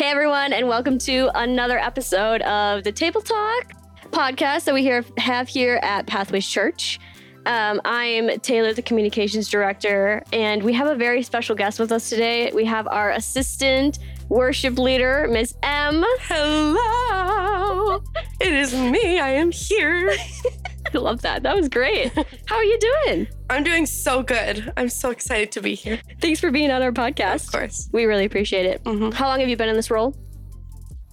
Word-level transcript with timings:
Hey, 0.00 0.06
everyone, 0.06 0.54
and 0.54 0.66
welcome 0.66 0.96
to 1.00 1.30
another 1.34 1.78
episode 1.78 2.40
of 2.40 2.84
the 2.84 2.90
Table 2.90 3.20
Talk 3.20 3.74
podcast 4.04 4.64
that 4.64 4.72
we 4.72 4.80
here, 4.80 5.04
have 5.18 5.46
here 5.46 5.78
at 5.82 6.06
Pathways 6.06 6.48
Church. 6.48 6.98
Um, 7.44 7.82
I'm 7.84 8.40
Taylor, 8.40 8.72
the 8.72 8.80
communications 8.80 9.50
director, 9.50 10.22
and 10.32 10.62
we 10.62 10.72
have 10.72 10.86
a 10.86 10.94
very 10.94 11.22
special 11.22 11.54
guest 11.54 11.78
with 11.78 11.92
us 11.92 12.08
today. 12.08 12.50
We 12.50 12.64
have 12.64 12.88
our 12.88 13.10
assistant 13.10 13.98
worship 14.30 14.78
leader, 14.78 15.28
Miss 15.30 15.54
M. 15.62 16.02
Hello. 16.20 18.02
it 18.40 18.54
is 18.54 18.74
me. 18.74 19.20
I 19.20 19.32
am 19.32 19.50
here. 19.50 20.16
I 20.94 20.98
love 20.98 21.22
that. 21.22 21.42
That 21.42 21.54
was 21.56 21.68
great. 21.68 22.12
How 22.46 22.56
are 22.56 22.64
you 22.64 22.78
doing? 23.04 23.28
I'm 23.48 23.62
doing 23.64 23.86
so 23.86 24.22
good. 24.22 24.72
I'm 24.76 24.88
so 24.88 25.10
excited 25.10 25.52
to 25.52 25.60
be 25.62 25.74
here. 25.74 26.00
Thanks 26.20 26.40
for 26.40 26.50
being 26.50 26.70
on 26.70 26.82
our 26.82 26.92
podcast. 26.92 27.46
Of 27.46 27.52
course. 27.52 27.88
We 27.92 28.04
really 28.04 28.24
appreciate 28.24 28.66
it. 28.66 28.82
Mhm. 28.84 29.12
How 29.12 29.28
long 29.28 29.40
have 29.40 29.48
you 29.48 29.56
been 29.56 29.68
in 29.68 29.76
this 29.76 29.90
role? 29.90 30.14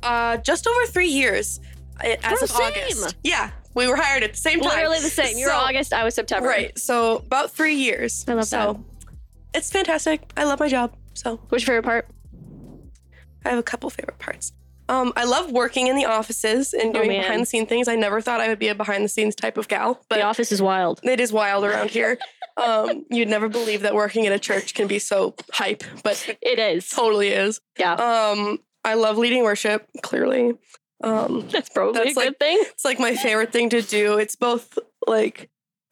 Uh, 0.03 0.37
just 0.37 0.67
over 0.67 0.85
three 0.87 1.07
years 1.09 1.59
uh, 2.03 2.15
as 2.23 2.41
Oh, 2.41 2.43
of 2.45 2.49
same. 2.51 2.67
August. 2.67 3.15
Yeah, 3.23 3.49
we 3.73 3.87
were 3.87 3.95
hired 3.95 4.23
at 4.23 4.31
the 4.33 4.37
same 4.37 4.59
time. 4.61 4.69
Literally 4.75 4.99
the 4.99 5.09
same. 5.09 5.37
You 5.37 5.45
were 5.45 5.51
So- 5.51 5.57
August, 5.57 5.93
I 5.93 6.03
was 6.03 6.13
September. 6.15 6.47
Right. 6.47 6.77
So 6.77 7.17
about 7.17 7.51
three 7.51 7.75
years. 7.75 8.23
I 8.27 8.33
love 8.33 8.45
so, 8.45 8.83
It's 9.53 9.71
fantastic. 9.71 10.21
I 10.37 10.43
love 10.43 10.59
my 10.59 10.67
job. 10.67 10.93
So 11.15 11.37
What's 11.49 11.63
your 11.65 11.73
favorite 11.81 11.83
part? 11.85 12.07
I 13.45 13.49
have 13.49 13.59
a 13.59 13.63
couple 13.63 13.89
favorite 13.89 14.19
parts. 14.19 14.51
Um, 14.89 15.11
I 15.15 15.25
love 15.25 15.51
working 15.51 15.87
in 15.87 15.95
the 15.95 16.05
offices 16.05 16.73
and 16.73 16.89
Oh, 16.89 16.99
doing 16.99 17.09
man. 17.09 17.21
behind 17.21 17.41
the 17.41 17.45
scene 17.45 17.65
things. 17.65 17.87
I 17.87 17.95
never 17.95 18.21
thought 18.21 18.39
I 18.39 18.47
would 18.47 18.59
be 18.59 18.69
a 18.69 18.75
behind 18.75 19.03
the 19.03 19.09
scenes 19.09 19.35
type 19.35 19.57
of 19.57 19.67
gal, 19.67 20.01
but 20.09 20.17
the 20.17 20.23
office 20.23 20.51
is 20.51 20.61
wild. 20.61 20.99
it 21.03 21.19
is 21.19 21.33
wild 21.33 21.65
around 21.65 21.89
here. 21.89 22.17
um, 22.57 23.05
you'd 23.09 23.27
never 23.27 23.49
believe 23.49 23.81
that 23.81 23.93
working 23.93 24.25
in 24.25 24.31
a 24.31 24.39
church 24.39 24.73
can 24.73 24.87
be 24.87 24.97
so 24.99 25.35
hype, 25.51 25.83
but 26.03 26.37
it 26.41 26.57
is. 26.59 26.89
totally 26.89 27.29
is. 27.29 27.59
Yeah. 27.77 27.93
Um, 27.93 28.59
I 28.85 28.93
love 28.93 29.17
leading 29.17 29.43
worship, 29.43 29.87
clearly. 30.03 30.53
Um, 31.03 31.47
That's 31.51 31.69
probably 31.69 31.99
That's 32.03 32.17
a 32.17 32.21
good 32.21 32.39
thing. 32.39 32.57
it's 32.61 32.85
like 32.85 32.99
my 32.99 33.15
favorite 33.15 33.51
thing 33.51 33.69
to 33.71 33.81
do. 33.81 34.17
It's 34.17 34.35
both 34.37 34.79
like 35.05 35.49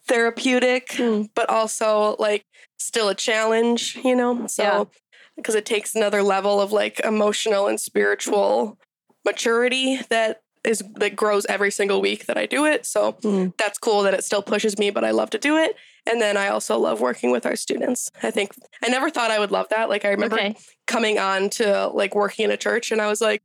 therapeutic, 0.08 0.89
Mm. 0.89 1.30
but 1.36 1.50
also 1.50 2.16
like 2.19 2.45
still 2.80 3.09
a 3.09 3.16
challenge, 3.16 3.97
you 4.03 4.16
know? 4.16 4.41
Yeah. 4.41 4.47
So, 4.47 4.89
because 5.36 5.56
it 5.56 5.66
takes 5.66 5.95
another 5.95 6.23
level 6.23 6.62
of 6.62 6.72
like 6.72 7.00
emotional 7.02 7.67
and 7.67 7.80
spiritual 7.80 8.78
maturity 9.26 10.00
that 10.09 10.42
is 10.64 10.81
that 10.95 11.16
grows 11.16 11.45
every 11.48 11.70
single 11.70 12.02
week 12.02 12.26
that 12.26 12.38
I 12.38 12.45
do 12.48 12.66
it. 12.66 12.86
So 12.86 13.14
Mm. 13.22 13.54
that's 13.58 13.78
cool 13.78 14.02
that 14.04 14.14
it 14.16 14.23
still 14.23 14.42
pushes 14.42 14.78
me, 14.80 14.90
but 14.90 15.04
I 15.04 15.12
love 15.12 15.30
to 15.31 15.38
do 15.38 15.58
it. 15.58 15.76
And 16.08 16.20
then 16.22 16.38
I 16.38 16.48
also 16.48 16.78
love 16.78 17.02
working 17.02 17.31
with 17.31 17.46
our 17.46 17.56
students. 17.56 18.09
I 18.23 18.31
think 18.31 18.53
I 18.84 18.88
never 18.90 19.09
thought 19.12 19.30
I 19.31 19.38
would 19.40 19.52
love 19.52 19.68
that. 19.70 19.90
Like 19.90 20.06
I 20.06 20.09
remember 20.09 20.38
Okay. 20.38 20.56
coming 20.88 21.20
on 21.20 21.50
to 21.52 21.88
like 21.90 22.16
working 22.16 22.46
in 22.46 22.52
a 22.52 22.58
church 22.58 22.92
and 22.92 23.00
I 23.02 23.08
was 23.08 23.22
like, 23.22 23.44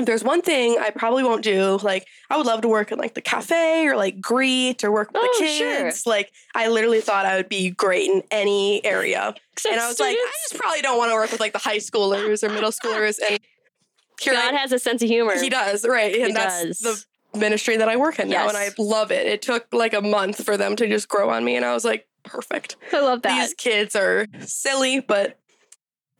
there's 0.00 0.22
one 0.22 0.42
thing 0.42 0.78
I 0.80 0.90
probably 0.90 1.24
won't 1.24 1.42
do, 1.42 1.76
like 1.82 2.06
I 2.30 2.36
would 2.36 2.46
love 2.46 2.60
to 2.60 2.68
work 2.68 2.92
in 2.92 2.98
like 2.98 3.14
the 3.14 3.20
cafe 3.20 3.84
or 3.88 3.96
like 3.96 4.20
greet 4.20 4.84
or 4.84 4.92
work 4.92 5.08
with 5.12 5.22
Oh, 5.24 5.38
the 5.40 5.46
sure. 5.48 5.84
kids. 5.86 6.06
Like 6.06 6.30
I 6.54 6.68
literally 6.68 7.00
thought 7.00 7.26
I 7.26 7.36
would 7.36 7.48
be 7.48 7.70
great 7.70 8.08
in 8.08 8.22
any 8.30 8.84
area. 8.84 9.34
And 9.68 9.80
I 9.80 9.88
was 9.88 9.98
like, 9.98 10.16
I 10.16 10.32
just 10.48 10.60
probably 10.60 10.82
don't 10.82 10.98
want 10.98 11.10
to 11.10 11.14
work 11.16 11.32
with 11.32 11.40
like 11.40 11.52
the 11.52 11.58
high 11.58 11.78
schoolers 11.78 12.44
or 12.44 12.48
middle 12.48 12.70
schoolers. 12.80 13.16
And 13.28 13.40
here 14.20 14.32
God 14.34 14.54
has 14.54 14.72
a 14.72 14.78
sense 14.78 15.02
of 15.02 15.08
humor. 15.08 15.38
he 15.40 15.48
does, 15.48 15.86
right. 15.86 16.14
And 16.14 16.26
He 16.28 16.32
that's 16.32 16.62
does. 16.64 17.06
the 17.32 17.38
ministry 17.38 17.76
that 17.76 17.88
I 17.88 17.96
work 17.96 18.18
in 18.18 18.28
now. 18.28 18.48
And 18.48 18.56
I 18.56 18.70
love 18.78 19.10
it. 19.12 19.26
It 19.26 19.42
took 19.42 19.66
like 19.72 19.92
a 19.94 20.00
month 20.02 20.44
for 20.44 20.56
them 20.56 20.76
to 20.76 20.86
just 20.88 21.08
grow 21.08 21.30
on 21.30 21.44
me. 21.44 21.56
And 21.56 21.64
I 21.64 21.72
was 21.74 21.84
like, 21.84 22.06
perfect. 22.24 22.76
I 22.92 23.00
love 23.00 23.22
that. 23.22 23.40
These 23.40 23.54
kids 23.54 23.94
are 23.96 24.26
silly, 24.40 25.00
but 25.00 25.38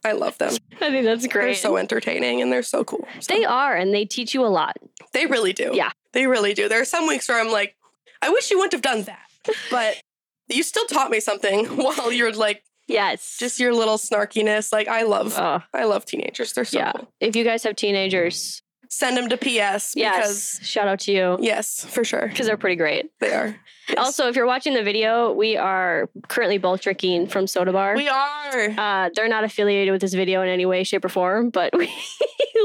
I 0.05 0.13
love 0.13 0.37
them. 0.37 0.53
I 0.79 0.89
think 0.91 1.05
that's 1.05 1.27
great. 1.27 1.45
They're 1.45 1.55
so 1.55 1.77
entertaining 1.77 2.41
and 2.41 2.51
they're 2.51 2.63
so 2.63 2.83
cool. 2.83 3.05
So, 3.19 3.33
they 3.33 3.43
are, 3.43 3.75
and 3.75 3.93
they 3.93 4.05
teach 4.05 4.33
you 4.33 4.45
a 4.45 4.47
lot. 4.47 4.77
they 5.13 5.25
really 5.25 5.51
do. 5.53 5.71
Yeah. 5.73 5.91
They 6.13 6.25
really 6.25 6.53
do. 6.53 6.69
There 6.69 6.81
are 6.81 6.85
some 6.85 7.05
weeks 7.07 7.27
where 7.27 7.39
I'm 7.39 7.51
like, 7.51 7.75
I 8.21 8.29
wish 8.29 8.49
you 8.49 8.57
wouldn't 8.57 8.73
have 8.73 8.81
done 8.81 9.03
that. 9.03 9.25
But 9.69 10.01
you 10.47 10.63
still 10.63 10.85
taught 10.85 11.11
me 11.11 11.19
something 11.19 11.65
while 11.75 12.11
you're 12.11 12.33
like 12.33 12.63
Yes. 12.89 13.37
just 13.39 13.59
your 13.59 13.73
little 13.73 13.97
snarkiness. 13.97 14.73
Like 14.73 14.87
I 14.87 15.03
love 15.03 15.35
Oh, 15.37 15.61
I 15.73 15.85
love 15.85 16.05
teenagers. 16.05 16.51
They're 16.53 16.65
so 16.65 16.79
yeah. 16.79 16.91
cool. 16.93 17.07
If 17.19 17.35
you 17.35 17.43
guys 17.43 17.63
have 17.63 17.75
teenagers, 17.75 18.61
Send 18.91 19.15
them 19.17 19.29
to 19.29 19.37
PS 19.37 19.93
because 19.93 19.95
yes, 19.95 20.59
shout 20.63 20.87
out 20.87 20.99
to 21.01 21.11
you 21.11 21.37
yes, 21.41 21.85
for 21.85 22.03
sure. 22.03 22.27
because 22.27 22.47
they're 22.47 22.57
pretty 22.57 22.75
great. 22.75 23.11
They 23.19 23.31
are. 23.31 23.55
Yes. 23.87 23.97
Also, 23.99 24.27
if 24.29 24.35
you're 24.35 24.47
watching 24.47 24.73
the 24.73 24.81
video, 24.81 25.31
we 25.31 25.57
are 25.57 26.09
currently 26.27 26.57
both 26.57 26.81
drinking 26.81 27.27
from 27.27 27.45
Soda 27.45 27.71
Bar. 27.71 27.95
we 27.95 28.07
are. 28.09 28.69
uh, 28.75 29.09
they're 29.13 29.27
not 29.27 29.43
affiliated 29.43 29.91
with 29.91 30.01
this 30.01 30.15
video 30.15 30.41
in 30.41 30.49
any 30.49 30.65
way, 30.65 30.83
shape, 30.83 31.05
or 31.05 31.09
form, 31.09 31.51
but 31.51 31.71
we 31.77 31.87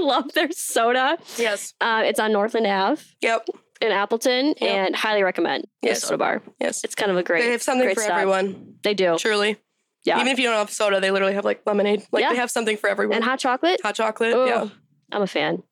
love 0.01 0.33
their 0.33 0.51
soda. 0.53 1.19
Yes. 1.37 1.75
Uh, 1.79 2.05
it's 2.06 2.19
on 2.19 2.33
Northland 2.33 2.67
Ave 2.67 3.03
Yep. 3.21 3.47
in 3.83 3.93
Appleton, 3.93 4.55
Yep. 4.59 4.62
and 4.62 4.97
highly 4.97 5.23
recommend 5.23 5.65
the 5.83 5.89
Yes. 5.89 6.05
Soda 6.05 6.17
Bar. 6.17 6.43
Yes. 6.59 6.85
It's 6.85 6.95
kind 6.95 7.11
of 7.11 7.19
a 7.19 7.23
great. 7.23 7.43
they 7.43 7.51
have 7.53 7.62
something 7.62 7.93
for 7.95 8.01
stop. 8.01 8.12
everyone. 8.17 8.77
They 8.83 8.95
do, 8.95 9.19
Truly. 9.19 9.59
Yeah. 10.05 10.17
Even 10.17 10.29
if 10.29 10.39
you 10.39 10.45
don't 10.45 10.57
have 10.57 10.71
soda, 10.71 11.01
they 11.01 11.11
literally 11.11 11.35
have 11.35 11.45
like 11.45 11.63
lemonade. 11.67 12.07
Like 12.13 12.23
Yeah. 12.23 12.31
they 12.31 12.37
have 12.37 12.51
something 12.51 12.77
for 12.77 12.89
everyone. 12.89 13.17
and 13.17 13.25
hot 13.25 13.39
chocolate. 13.39 13.81
Hot 13.83 13.95
chocolate. 13.95 14.33
Oh, 14.35 14.47
Yeah. 14.47 14.69
I'm 15.13 15.23
a 15.23 15.27
fan. 15.27 15.63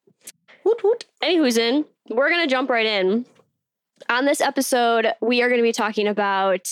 Woot 0.64 0.82
woot. 0.84 1.04
Anywho's 1.22 1.56
in, 1.58 1.84
we're 2.08 2.30
gonna 2.30 2.46
jump 2.46 2.70
right 2.70 2.86
in. 2.86 3.26
On 4.08 4.24
this 4.24 4.40
episode, 4.40 5.12
we 5.20 5.42
are 5.42 5.48
gonna 5.50 5.62
be 5.62 5.72
talking 5.72 6.06
about 6.08 6.68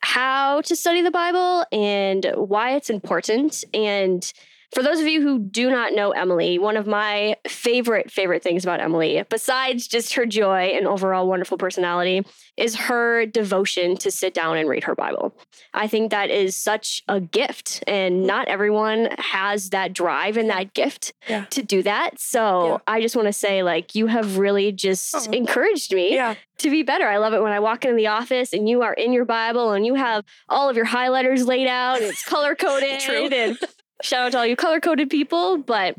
how 0.00 0.60
to 0.62 0.74
study 0.74 1.00
the 1.02 1.10
Bible 1.10 1.64
and 1.72 2.26
why 2.34 2.74
it's 2.74 2.90
important. 2.90 3.62
And 3.72 4.30
for 4.72 4.82
those 4.82 5.00
of 5.00 5.06
you 5.06 5.20
who 5.20 5.38
do 5.38 5.70
not 5.70 5.92
know 5.92 6.10
Emily, 6.12 6.58
one 6.58 6.76
of 6.76 6.86
my 6.86 7.36
favorite, 7.46 8.10
favorite 8.10 8.42
things 8.42 8.64
about 8.64 8.80
Emily, 8.80 9.22
besides 9.28 9.86
just 9.86 10.14
her 10.14 10.24
joy 10.26 10.72
and 10.74 10.86
overall 10.86 11.26
wonderful 11.28 11.58
personality, 11.58 12.24
is 12.56 12.74
her 12.76 13.26
devotion 13.26 13.96
to 13.98 14.10
sit 14.10 14.34
down 14.34 14.56
and 14.56 14.68
read 14.68 14.84
her 14.84 14.94
Bible. 14.94 15.34
I 15.74 15.86
think 15.88 16.10
that 16.10 16.30
is 16.30 16.56
such 16.56 17.02
a 17.08 17.20
gift, 17.20 17.82
and 17.86 18.26
not 18.26 18.48
everyone 18.48 19.08
has 19.18 19.70
that 19.70 19.92
drive 19.92 20.36
and 20.36 20.48
that 20.50 20.74
gift 20.74 21.12
Yeah. 21.28 21.44
to 21.50 21.62
do 21.62 21.82
that. 21.82 22.18
So 22.20 22.66
Yeah. 22.66 22.78
I 22.86 23.00
just 23.00 23.16
want 23.16 23.26
to 23.28 23.32
say, 23.32 23.62
like, 23.62 23.94
you 23.94 24.06
have 24.06 24.38
really 24.38 24.72
just 24.72 25.14
Oh. 25.28 25.32
encouraged 25.32 25.92
me 25.94 26.14
Yeah. 26.14 26.34
to 26.58 26.70
be 26.70 26.82
better. 26.82 27.06
I 27.08 27.18
love 27.18 27.32
it 27.34 27.42
when 27.42 27.52
I 27.52 27.60
walk 27.60 27.84
into 27.84 27.96
the 27.96 28.06
office 28.08 28.52
and 28.52 28.68
you 28.68 28.82
are 28.82 28.92
in 28.94 29.12
your 29.12 29.24
Bible 29.24 29.72
and 29.72 29.84
you 29.84 29.94
have 29.94 30.24
all 30.48 30.68
of 30.68 30.76
your 30.76 30.86
highlighters 30.86 31.46
laid 31.46 31.68
out 31.68 31.96
and 31.98 32.06
it's 32.06 32.22
color 32.22 32.54
coded. 32.54 33.00
True. 33.00 33.26
And 33.26 33.58
shout 34.02 34.26
out 34.26 34.32
to 34.32 34.38
all 34.38 34.46
you 34.46 34.56
color 34.56 34.80
coded 34.80 35.08
people. 35.10 35.58
But 35.58 35.96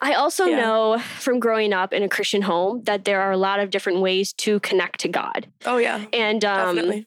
I 0.00 0.14
also 0.14 0.46
Yeah. 0.46 0.60
know 0.60 0.98
from 0.98 1.40
growing 1.40 1.72
up 1.72 1.92
in 1.92 2.02
a 2.02 2.08
Christian 2.08 2.42
home 2.42 2.82
that 2.84 3.04
there 3.04 3.20
are 3.20 3.32
a 3.32 3.36
lot 3.36 3.60
of 3.60 3.70
different 3.70 4.00
ways 4.00 4.32
to 4.34 4.58
connect 4.60 5.00
to 5.00 5.08
God. 5.08 5.46
Oh 5.66 5.76
yeah. 5.76 6.04
And 6.12 6.44
um, 6.44 6.74
Definitely. 6.76 7.06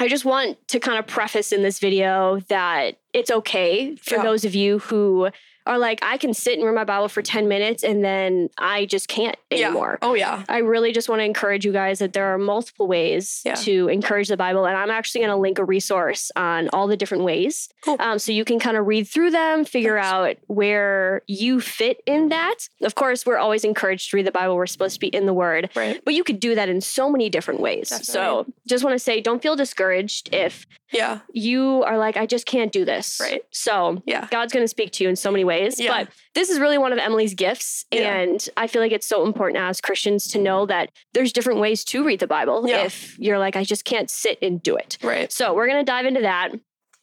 I 0.00 0.08
just 0.08 0.24
want 0.24 0.58
to 0.68 0.80
kind 0.80 0.98
of 0.98 1.06
preface 1.06 1.52
in 1.52 1.62
this 1.62 1.78
video 1.78 2.40
that 2.48 2.98
it's 3.12 3.30
okay 3.30 3.94
for 3.96 4.16
Yeah. 4.16 4.22
those 4.24 4.44
of 4.44 4.54
you 4.54 4.80
who 4.80 5.30
are 5.66 5.78
like, 5.78 5.98
I 6.02 6.16
can 6.18 6.34
sit 6.34 6.58
and 6.58 6.64
read 6.66 6.74
my 6.74 6.84
Bible 6.84 7.08
for 7.08 7.22
10 7.22 7.48
minutes 7.48 7.82
and 7.82 8.04
then 8.04 8.50
I 8.58 8.84
just 8.86 9.08
can't 9.08 9.36
Yeah. 9.50 9.66
anymore. 9.66 9.98
Oh 10.02 10.14
yeah. 10.14 10.42
I 10.48 10.58
really 10.58 10.92
just 10.92 11.08
want 11.08 11.20
to 11.20 11.24
encourage 11.24 11.64
you 11.64 11.72
guys 11.72 12.00
that 12.00 12.12
there 12.12 12.26
are 12.34 12.38
multiple 12.38 12.86
ways 12.86 13.40
Yeah. 13.44 13.54
to 13.54 13.88
encourage 13.88 14.28
the 14.28 14.36
Bible. 14.36 14.66
And 14.66 14.76
I'm 14.76 14.90
actually 14.90 15.22
going 15.22 15.30
to 15.30 15.36
link 15.40 15.58
a 15.58 15.64
resource 15.64 16.30
on 16.36 16.68
all 16.72 16.86
the 16.86 16.96
different 16.96 17.24
ways. 17.24 17.68
Cool. 17.82 17.96
Um, 17.98 18.18
so 18.18 18.30
you 18.32 18.44
can 18.44 18.58
kind 18.58 18.76
of 18.76 18.86
read 18.86 19.08
through 19.08 19.30
them, 19.30 19.64
figure 19.64 19.96
Nice. 19.96 20.04
out 20.04 20.36
where 20.48 21.22
you 21.26 21.60
fit 21.60 22.02
in 22.06 22.28
that. 22.28 22.68
Of 22.82 22.94
course, 22.94 23.24
we're 23.24 23.38
always 23.38 23.64
encouraged 23.64 24.10
to 24.10 24.16
read 24.16 24.26
the 24.26 24.32
Bible. 24.32 24.56
We're 24.56 24.66
supposed 24.66 24.94
to 24.94 25.00
be 25.00 25.08
in 25.08 25.26
the 25.26 25.34
Word. 25.34 25.70
Right. 25.74 26.00
But 26.04 26.14
you 26.14 26.24
could 26.24 26.40
do 26.40 26.54
that 26.54 26.68
in 26.68 26.80
so 26.80 27.10
many 27.10 27.28
different 27.30 27.60
ways. 27.60 27.88
So 28.06 28.46
just 28.68 28.84
want 28.84 28.94
to 28.94 28.98
say, 28.98 29.20
don't 29.20 29.42
feel 29.42 29.56
discouraged 29.56 30.34
if 30.34 30.66
Yeah. 30.94 31.20
you 31.32 31.82
are 31.84 31.98
like, 31.98 32.16
I 32.16 32.24
just 32.26 32.46
can't 32.46 32.72
do 32.72 32.84
this. 32.84 33.18
Right. 33.20 33.42
So 33.50 34.02
Yeah. 34.06 34.26
God's 34.30 34.52
going 34.52 34.64
to 34.64 34.68
speak 34.68 34.92
to 34.92 35.04
you 35.04 35.10
in 35.10 35.16
so 35.16 35.30
many 35.30 35.44
ways. 35.44 35.78
Yeah. 35.78 36.04
But 36.04 36.08
this 36.34 36.48
is 36.48 36.58
really 36.58 36.78
one 36.78 36.92
of 36.92 36.98
Emily's 36.98 37.34
gifts. 37.34 37.84
Yeah. 37.90 38.14
And 38.14 38.48
I 38.56 38.66
feel 38.68 38.80
like 38.80 38.92
it's 38.92 39.06
so 39.06 39.26
important 39.26 39.58
as 39.58 39.80
Christians 39.80 40.28
to 40.28 40.38
know 40.38 40.64
that 40.66 40.90
there's 41.12 41.32
different 41.32 41.60
ways 41.60 41.84
to 41.84 42.04
read 42.04 42.20
the 42.20 42.26
Bible 42.26 42.66
Yeah. 42.68 42.84
if 42.84 43.18
you're 43.18 43.38
like, 43.38 43.56
I 43.56 43.64
just 43.64 43.84
can't 43.84 44.08
sit 44.08 44.38
and 44.40 44.62
do 44.62 44.76
it. 44.76 44.96
Right. 45.02 45.30
So 45.32 45.52
we're 45.54 45.66
going 45.68 45.84
to 45.84 45.90
dive 45.90 46.06
into 46.06 46.22
that. 46.22 46.50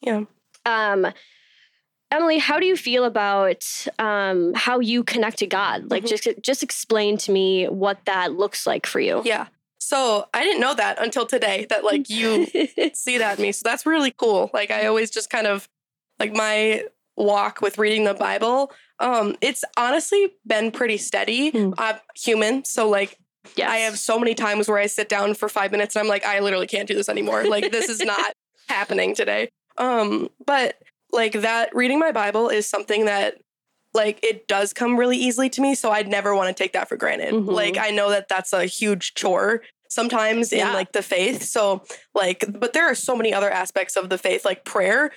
Yeah. 0.00 0.22
Um, 0.66 1.06
Emily, 2.10 2.36
how 2.38 2.60
do 2.60 2.66
you 2.66 2.76
feel 2.76 3.04
about 3.04 3.64
um, 3.98 4.52
how 4.54 4.80
you 4.80 5.02
connect 5.02 5.38
to 5.38 5.46
God? 5.46 5.90
Like, 5.90 6.04
Mhm. 6.04 6.08
just 6.08 6.28
just 6.42 6.62
explain 6.62 7.16
to 7.18 7.32
me 7.32 7.64
what 7.68 8.04
that 8.04 8.32
looks 8.34 8.66
like 8.66 8.86
for 8.86 9.00
you. 9.00 9.22
Yeah. 9.24 9.46
So 9.82 10.28
I 10.32 10.44
didn't 10.44 10.60
know 10.60 10.74
that 10.74 11.02
until 11.02 11.26
today 11.26 11.66
that 11.68 11.82
like 11.82 12.08
you 12.08 12.46
see 12.94 13.18
that 13.18 13.38
in 13.38 13.42
me. 13.42 13.52
So 13.52 13.62
that's 13.64 13.84
really 13.84 14.12
cool. 14.12 14.48
Like 14.54 14.70
I 14.70 14.86
always 14.86 15.10
just 15.10 15.28
kind 15.28 15.46
of 15.46 15.68
like 16.20 16.32
my 16.32 16.84
walk 17.16 17.60
with 17.60 17.78
reading 17.78 18.04
the 18.04 18.14
Bible. 18.14 18.72
Um, 19.00 19.34
it's 19.40 19.64
honestly 19.76 20.34
been 20.46 20.70
pretty 20.70 20.98
steady. 20.98 21.50
Hmm. 21.50 21.72
I'm 21.78 21.96
human, 22.16 22.64
so 22.64 22.88
like 22.88 23.18
yes. 23.56 23.68
I 23.68 23.78
have 23.78 23.98
so 23.98 24.18
many 24.20 24.34
times 24.34 24.68
where 24.68 24.78
I 24.78 24.86
sit 24.86 25.08
down 25.08 25.34
for 25.34 25.48
five 25.48 25.72
minutes 25.72 25.96
and 25.96 26.04
I'm 26.04 26.08
like, 26.08 26.24
I 26.24 26.38
literally 26.38 26.68
can't 26.68 26.86
do 26.86 26.94
this 26.94 27.08
anymore. 27.08 27.44
Like 27.44 27.72
this 27.72 27.88
is 27.88 28.00
not 28.00 28.32
happening 28.68 29.16
today. 29.16 29.50
Um, 29.78 30.28
but 30.46 30.76
like 31.10 31.32
that 31.32 31.74
reading 31.74 31.98
my 31.98 32.12
Bible 32.12 32.48
is 32.48 32.68
something 32.68 33.06
that 33.06 33.38
like 33.94 34.22
it 34.22 34.48
does 34.48 34.72
come 34.72 34.98
really 34.98 35.16
easily 35.16 35.50
to 35.50 35.60
me. 35.60 35.74
So 35.74 35.90
I'd 35.90 36.08
never 36.08 36.34
want 36.34 36.54
to 36.54 36.62
take 36.62 36.72
that 36.72 36.88
for 36.88 36.96
granted. 36.96 37.34
Mhm. 37.34 37.46
Like 37.52 37.76
I 37.78 37.90
know 37.90 38.10
that 38.10 38.28
that's 38.28 38.52
a 38.52 38.64
huge 38.66 39.14
chore 39.14 39.62
sometimes 39.88 40.52
in 40.52 40.66
like 40.72 40.92
the 40.92 41.02
faith. 41.02 41.42
So 41.42 41.82
like, 42.14 42.44
but 42.48 42.72
there 42.72 42.86
are 42.86 42.94
so 42.94 43.14
many 43.14 43.34
other 43.34 43.50
aspects 43.50 43.96
of 43.96 44.08
the 44.08 44.16
faith, 44.18 44.44
like 44.44 44.64
prayer. 44.64 45.10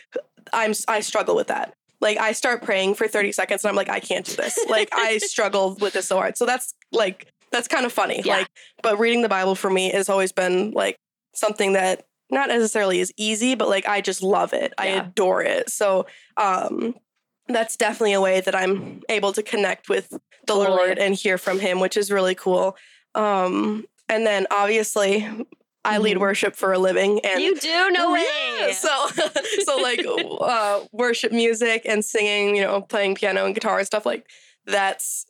I'm 0.52 0.74
I 0.88 1.00
struggle 1.00 1.36
with 1.36 1.48
that. 1.48 1.74
Like 2.02 2.18
I 2.18 2.34
start 2.34 2.62
praying 2.62 2.96
for 2.96 3.08
30 3.08 3.32
seconds 3.32 3.64
and 3.64 3.70
I'm 3.70 3.76
like, 3.76 3.90
I 3.90 4.00
can't 4.02 4.26
do 4.26 4.36
this. 4.36 4.60
Like 4.70 4.90
I 4.92 5.18
struggle 5.20 5.76
with 5.80 5.94
this 5.94 6.08
so 6.08 6.18
hard. 6.18 6.38
So 6.38 6.46
that's 6.46 6.74
like 6.92 7.28
that's 7.52 7.68
kind 7.70 7.86
of 7.86 7.94
funny. 7.94 8.22
Yeah. 8.26 8.40
Like, 8.40 8.48
but 8.84 9.00
reading 9.00 9.22
the 9.22 9.30
Bible 9.30 9.56
for 9.56 9.70
me 9.70 9.90
has 9.92 10.10
always 10.10 10.34
been 10.34 10.72
like 10.72 10.98
something 11.34 11.74
that 11.74 12.06
not 12.30 12.50
necessarily 12.50 13.00
is 13.00 13.14
easy, 13.18 13.56
but 13.56 13.70
like 13.70 13.88
I 13.88 14.02
just 14.02 14.22
love 14.22 14.52
it. 14.54 14.74
I 14.78 14.88
adore 14.88 15.42
it. 15.42 15.70
So 15.70 16.06
um 16.36 16.96
that's 17.48 17.76
definitely 17.76 18.14
a 18.14 18.22
way 18.22 18.42
that 18.42 18.56
I'm 18.56 19.02
able 19.10 19.32
to 19.34 19.44
connect 19.44 19.90
with 19.90 20.10
the 20.10 20.20
Totally. 20.48 20.68
Lord 20.78 20.98
and 20.98 21.16
hear 21.16 21.38
from 21.38 21.60
him, 21.60 21.80
which 21.80 21.98
is 21.98 22.12
really 22.12 22.36
cool. 22.36 22.76
Um 23.14 23.86
and 24.10 24.26
then 24.26 24.46
obviously 24.52 25.28
I 25.84 26.00
lead 26.00 26.18
Mhm. 26.18 26.22
worship 26.22 26.56
for 26.56 26.74
a 26.74 26.80
living 26.80 27.20
and 27.24 27.42
you 27.42 27.56
do 27.56 27.92
no 27.92 28.12
way. 28.12 28.26
yeah, 28.60 28.72
so 28.72 29.08
so 29.66 29.78
like 29.78 30.04
uh, 30.42 30.82
worship 30.92 31.32
music 31.32 31.84
and 31.86 32.04
singing, 32.04 32.56
you 32.56 32.64
know, 32.64 32.82
playing 32.82 33.16
piano 33.16 33.46
and 33.46 33.54
guitar 33.54 33.78
and 33.78 33.86
stuff 33.88 34.06
like 34.06 34.28
that's 34.66 35.26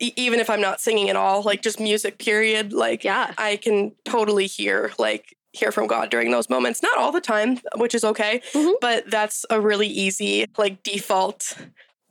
even 0.00 0.40
if 0.40 0.50
I'm 0.50 0.60
not 0.60 0.80
singing 0.80 1.08
at 1.10 1.14
all, 1.16 1.42
like 1.42 1.62
just 1.62 1.78
music 1.78 2.18
period, 2.18 2.72
like 2.72 3.04
yeah. 3.04 3.32
I 3.38 3.56
can 3.56 3.92
totally 4.04 4.46
hear 4.48 4.92
like 4.98 5.36
hear 5.52 5.70
from 5.72 5.86
God 5.86 6.10
during 6.10 6.30
those 6.30 6.48
moments. 6.48 6.82
Not 6.82 6.96
all 6.98 7.12
the 7.12 7.20
time, 7.20 7.60
which 7.76 7.94
is 7.94 8.04
okay, 8.04 8.40
Mhm. 8.52 8.74
but 8.80 9.10
that's 9.10 9.44
a 9.50 9.60
really 9.60 9.86
easy 9.88 10.46
like 10.56 10.82
default 10.82 11.56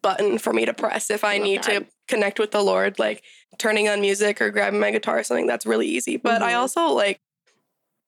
button 0.01 0.38
for 0.38 0.53
me 0.53 0.65
to 0.65 0.73
press 0.73 1.09
if 1.11 1.23
I 1.23 1.38
Love 1.38 1.43
need 1.43 1.63
to 1.63 1.85
connect 2.07 2.39
with 2.39 2.51
the 2.51 2.61
Lord, 2.61 2.99
like 2.99 3.23
turning 3.57 3.88
on 3.88 4.01
music 4.01 4.41
or 4.41 4.49
grabbing 4.49 4.79
my 4.79 4.91
guitar 4.91 5.19
or 5.19 5.23
something. 5.23 5.47
That's 5.47 5.65
really 5.65 5.88
easy. 5.88 6.17
But 6.17 6.41
I 6.41 6.53
Mhm. 6.53 6.57
also 6.57 6.88
like 6.88 7.19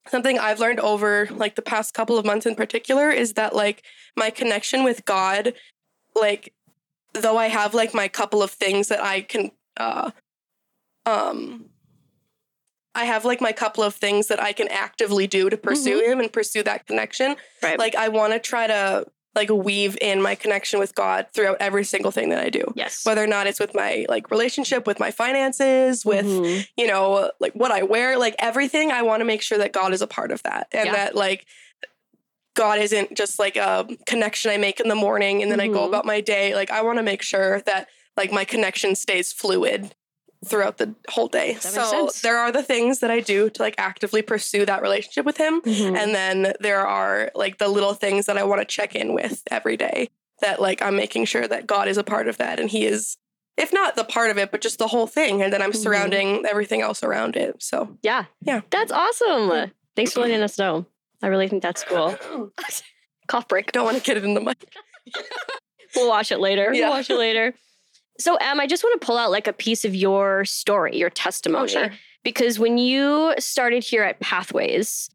something 0.08 0.38
I've 0.38 0.60
learned 0.60 0.80
over 0.80 1.26
like 1.30 1.54
the 1.54 1.62
past 1.62 1.94
couple 1.94 2.18
of 2.18 2.24
months 2.24 2.46
in 2.46 2.54
particular 2.54 3.10
is 3.10 3.34
that 3.34 3.54
like 3.54 3.82
my 4.16 4.30
connection 4.30 4.84
with 4.84 5.04
God, 5.04 5.54
like 6.14 6.52
though 7.12 7.36
I 7.38 7.46
have 7.48 7.74
like 7.74 7.94
my 7.94 8.08
couple 8.08 8.42
of 8.42 8.50
things 8.50 8.88
that 8.88 9.02
I 9.02 9.20
can 9.22 9.50
uh 9.76 10.10
um 11.06 11.66
I 12.94 13.04
have 13.04 13.24
like 13.24 13.40
my 13.40 13.52
couple 13.52 13.82
of 13.84 13.94
things 13.94 14.28
that 14.28 14.40
I 14.40 14.52
can 14.52 14.68
actively 14.68 15.26
do 15.26 15.50
to 15.50 15.56
pursue 15.56 16.00
him 16.04 16.20
and 16.20 16.32
pursue 16.32 16.62
that 16.62 16.86
connection. 16.86 17.36
Right. 17.62 17.78
Like 17.78 17.94
I 17.94 18.08
want 18.08 18.32
to 18.32 18.38
try 18.38 18.66
to 18.66 19.06
like 19.34 19.50
weave 19.50 19.98
in 20.00 20.22
my 20.22 20.36
connection 20.36 20.78
with 20.78 20.94
God 20.94 21.26
throughout 21.34 21.56
every 21.58 21.82
single 21.82 22.12
thing 22.12 22.28
that 22.28 22.38
I 22.38 22.50
do. 22.50 22.72
yes. 22.76 23.04
Whether 23.04 23.24
or 23.24 23.26
not 23.26 23.48
it's 23.48 23.58
with 23.58 23.74
my 23.74 24.06
like 24.08 24.30
relationship, 24.30 24.86
with 24.86 25.00
my 25.00 25.10
finances, 25.10 26.04
with 26.04 26.24
Mhm. 26.24 26.68
you 26.76 26.86
know, 26.86 27.32
like 27.40 27.52
what 27.54 27.72
I 27.72 27.82
wear, 27.82 28.16
like 28.16 28.36
everything, 28.38 28.92
I 28.92 29.02
want 29.02 29.22
to 29.22 29.24
make 29.24 29.42
sure 29.42 29.58
that 29.58 29.72
God 29.72 29.92
is 29.92 30.02
a 30.02 30.06
part 30.06 30.30
of 30.30 30.40
that. 30.44 30.68
And 30.70 30.86
Yeah. 30.86 30.92
that 30.92 31.16
like 31.16 31.46
God 32.54 32.78
isn't 32.78 33.14
just 33.16 33.40
like 33.40 33.56
a 33.56 33.88
connection 34.06 34.52
I 34.52 34.56
make 34.56 34.78
in 34.78 34.86
the 34.88 34.94
morning 34.94 35.42
and 35.42 35.50
then 35.50 35.58
I 35.60 35.66
go 35.66 35.80
Mhm. 35.80 35.88
about 35.88 36.04
my 36.04 36.20
day. 36.20 36.54
Like 36.54 36.70
I 36.70 36.82
want 36.82 36.98
to 36.98 37.02
make 37.02 37.22
sure 37.22 37.60
that 37.62 37.88
like 38.16 38.30
my 38.30 38.44
connection 38.44 38.94
stays 38.94 39.32
fluid 39.32 39.96
throughout 40.44 40.78
the 40.78 40.94
whole 41.08 41.28
day. 41.28 41.54
So 41.54 41.70
sense. 41.90 42.20
there 42.20 42.38
are 42.38 42.52
the 42.52 42.62
things 42.62 43.00
that 43.00 43.10
I 43.10 43.20
do 43.20 43.50
to 43.50 43.62
like 43.62 43.74
actively 43.78 44.22
pursue 44.22 44.64
that 44.66 44.82
relationship 44.82 45.24
with 45.26 45.36
him. 45.36 45.60
Mhm. 45.62 45.96
And 45.96 46.14
then 46.14 46.52
there 46.60 46.86
are 46.86 47.30
like 47.34 47.58
the 47.58 47.68
little 47.68 47.94
things 47.94 48.26
that 48.26 48.36
I 48.38 48.44
want 48.44 48.60
to 48.60 48.64
check 48.66 48.94
in 48.94 49.14
with 49.14 49.42
every 49.50 49.76
day 49.76 50.08
that 50.40 50.60
like 50.60 50.82
I'm 50.82 50.96
making 50.96 51.24
sure 51.26 51.46
that 51.48 51.66
God 51.66 51.88
is 51.88 51.96
a 51.96 52.04
part 52.04 52.28
of 52.28 52.38
that 52.38 52.58
and 52.60 52.68
he 52.70 52.84
is 52.86 53.16
if 53.56 53.72
not 53.72 53.94
the 53.94 54.04
part 54.04 54.30
of 54.30 54.38
it 54.38 54.50
but 54.50 54.60
just 54.60 54.78
the 54.78 54.88
whole 54.88 55.06
thing 55.06 55.40
and 55.40 55.52
then 55.52 55.62
I'm 55.62 55.72
Mhm. 55.72 55.76
surrounding 55.82 56.44
everything 56.46 56.80
else 56.82 57.02
around 57.02 57.36
it. 57.36 57.62
So 57.62 57.96
yeah. 58.02 58.24
Yeah. 58.42 58.60
That's 58.70 58.92
awesome. 58.92 59.70
Thanks 59.96 60.12
for 60.12 60.20
letting 60.20 60.42
us 60.42 60.58
know. 60.58 60.86
I 61.22 61.28
really 61.28 61.48
think 61.48 61.62
that's 61.62 61.84
cool. 61.84 62.16
Cough 63.28 63.48
break. 63.48 63.72
don't 63.72 63.84
want 63.84 63.96
to 63.96 64.02
get 64.02 64.16
it 64.18 64.24
in 64.24 64.34
the 64.34 64.40
mic. 64.40 64.56
We'll 65.96 66.08
watch 66.08 66.32
it 66.32 66.40
later. 66.40 66.72
Yeah. 66.74 66.86
We'll 66.88 66.96
watch 66.98 67.08
it 67.10 67.16
later. 67.16 67.54
So, 68.18 68.36
Em, 68.36 68.60
I 68.60 68.66
just 68.66 68.84
want 68.84 69.00
to 69.00 69.04
pull 69.04 69.18
out 69.18 69.30
like 69.30 69.46
a 69.46 69.52
piece 69.52 69.84
of 69.84 69.94
your 69.94 70.44
story, 70.44 70.96
your 70.96 71.10
testimony. 71.10 71.64
Oh, 71.64 71.66
sure. 71.66 71.90
Because 72.22 72.58
when 72.58 72.78
you 72.78 73.34
started 73.38 73.82
here 73.84 74.02
at 74.02 74.20
Pathways, 74.20 75.10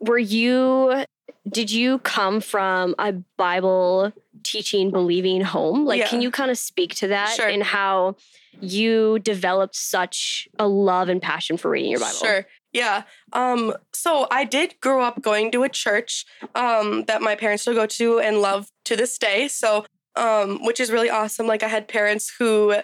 were 0.00 0.18
you, 0.18 1.04
did 1.48 1.70
you 1.70 1.98
come 2.00 2.40
from 2.40 2.94
a 2.98 3.12
Bible 3.12 4.12
teaching, 4.44 4.90
believing 4.90 5.40
home? 5.42 5.84
Like, 5.84 5.98
Yeah. 6.00 6.08
can 6.08 6.22
you 6.22 6.30
kind 6.30 6.50
of 6.50 6.58
speak 6.58 6.94
to 6.96 7.08
that 7.08 7.34
Sure. 7.36 7.48
and 7.48 7.62
how 7.62 8.16
you 8.60 9.18
developed 9.18 9.74
such 9.74 10.48
a 10.58 10.68
love 10.68 11.08
and 11.08 11.20
passion 11.20 11.56
for 11.56 11.70
reading 11.70 11.90
your 11.90 12.00
Bible? 12.00 12.14
Sure. 12.18 12.46
Yeah. 12.72 13.02
Um, 13.32 13.74
so 13.92 14.26
I 14.30 14.44
did 14.44 14.80
grow 14.80 15.02
up 15.02 15.22
going 15.22 15.50
to 15.52 15.62
a 15.64 15.68
church 15.68 16.24
um, 16.54 17.04
that 17.04 17.22
my 17.22 17.34
parents 17.36 17.62
still 17.62 17.74
go 17.74 17.86
to 17.86 18.18
and 18.20 18.40
love 18.40 18.68
to 18.86 18.96
this 18.96 19.16
day. 19.18 19.48
So, 19.48 19.84
um, 20.16 20.64
which 20.64 20.80
is 20.80 20.90
really 20.90 21.10
awesome. 21.10 21.46
Like 21.46 21.62
I 21.62 21.68
had 21.68 21.88
parents 21.88 22.32
who 22.38 22.74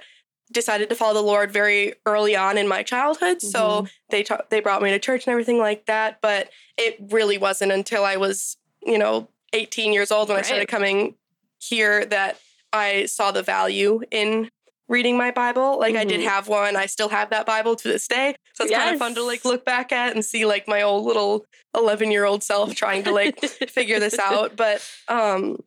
decided 0.52 0.88
to 0.88 0.96
follow 0.96 1.14
the 1.14 1.22
Lord 1.22 1.52
very 1.52 1.94
early 2.06 2.34
on 2.34 2.58
in 2.58 2.66
my 2.66 2.82
childhood. 2.82 3.40
So 3.40 3.86
they 4.10 4.22
ta- 4.24 4.42
they 4.50 4.60
brought 4.60 4.82
me 4.82 4.90
to 4.90 4.98
church 4.98 5.26
and 5.26 5.32
everything 5.32 5.58
like 5.58 5.86
that. 5.86 6.18
But 6.20 6.50
it 6.76 6.96
really 7.10 7.38
wasn't 7.38 7.70
until 7.72 8.04
I 8.04 8.16
was, 8.16 8.56
you 8.82 8.98
know, 8.98 9.28
18 9.52 9.92
years 9.92 10.10
old 10.10 10.28
when 10.28 10.38
I 10.38 10.42
started 10.42 10.66
coming 10.68 11.14
here 11.60 12.04
that 12.06 12.38
I 12.72 13.06
saw 13.06 13.30
the 13.30 13.42
value 13.42 14.00
in 14.10 14.50
reading 14.88 15.16
my 15.16 15.30
Bible. 15.30 15.78
Like 15.78 15.94
I 15.94 16.04
did 16.04 16.20
Mhm. 16.20 16.24
have 16.24 16.48
one. 16.48 16.74
I 16.74 16.86
still 16.86 17.10
have 17.10 17.30
that 17.30 17.46
Bible 17.46 17.76
to 17.76 17.86
this 17.88 18.08
day. 18.08 18.34
So 18.54 18.64
it's 18.64 18.72
kind 18.72 18.92
of 18.94 18.98
fun 18.98 19.14
to 19.14 19.22
like 19.22 19.44
look 19.44 19.64
back 19.64 19.92
at 19.92 20.14
and 20.14 20.24
see 20.24 20.44
like 20.46 20.66
my 20.66 20.82
old 20.82 21.04
little 21.04 21.46
11 21.76 22.10
year 22.10 22.24
old 22.24 22.42
self 22.42 22.74
trying 22.74 23.04
to 23.04 23.12
like 23.12 23.38
figure 23.40 24.00
this 24.00 24.18
out. 24.18 24.56
But 24.56 24.84
um 25.06 25.62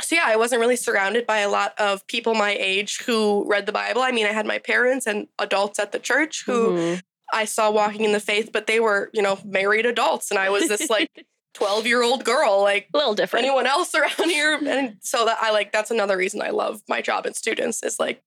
so 0.00 0.16
yeah, 0.16 0.24
I 0.26 0.36
wasn't 0.36 0.60
really 0.60 0.76
surrounded 0.76 1.26
by 1.26 1.38
a 1.38 1.48
lot 1.48 1.74
of 1.78 2.06
people 2.06 2.34
my 2.34 2.56
age 2.58 3.02
who 3.04 3.44
read 3.48 3.66
the 3.66 3.72
Bible. 3.72 4.02
I 4.02 4.10
mean, 4.12 4.26
I 4.26 4.32
had 4.32 4.46
my 4.46 4.58
parents 4.58 5.06
and 5.06 5.28
adults 5.38 5.78
at 5.78 5.92
the 5.92 5.98
church 5.98 6.44
who 6.46 6.72
Mhm. 6.72 7.02
I 7.32 7.44
saw 7.44 7.70
walking 7.70 8.04
in 8.04 8.12
the 8.12 8.20
faith, 8.20 8.50
but 8.52 8.66
they 8.66 8.78
were, 8.80 9.10
you 9.12 9.22
know, 9.22 9.38
married 9.44 9.86
adults 9.86 10.30
and 10.30 10.38
I 10.38 10.50
was 10.50 10.68
this 10.68 10.90
like 10.90 11.10
12 11.54 11.86
year 11.86 12.02
old 12.02 12.24
girl. 12.24 12.62
Like 12.62 12.88
a 12.92 12.96
little 12.98 13.14
different. 13.14 13.44
anyone 13.46 13.66
else 13.66 13.94
around 13.94 14.28
here 14.30 14.54
and 14.66 14.96
so 15.02 15.24
that 15.26 15.36
i 15.40 15.50
like 15.50 15.70
that's 15.72 15.90
another 15.90 16.16
reason 16.16 16.40
i 16.42 16.48
love 16.50 16.80
my 16.88 17.00
job 17.02 17.26
in 17.26 17.34
students 17.34 17.82
is 17.82 17.98
like 18.00 18.22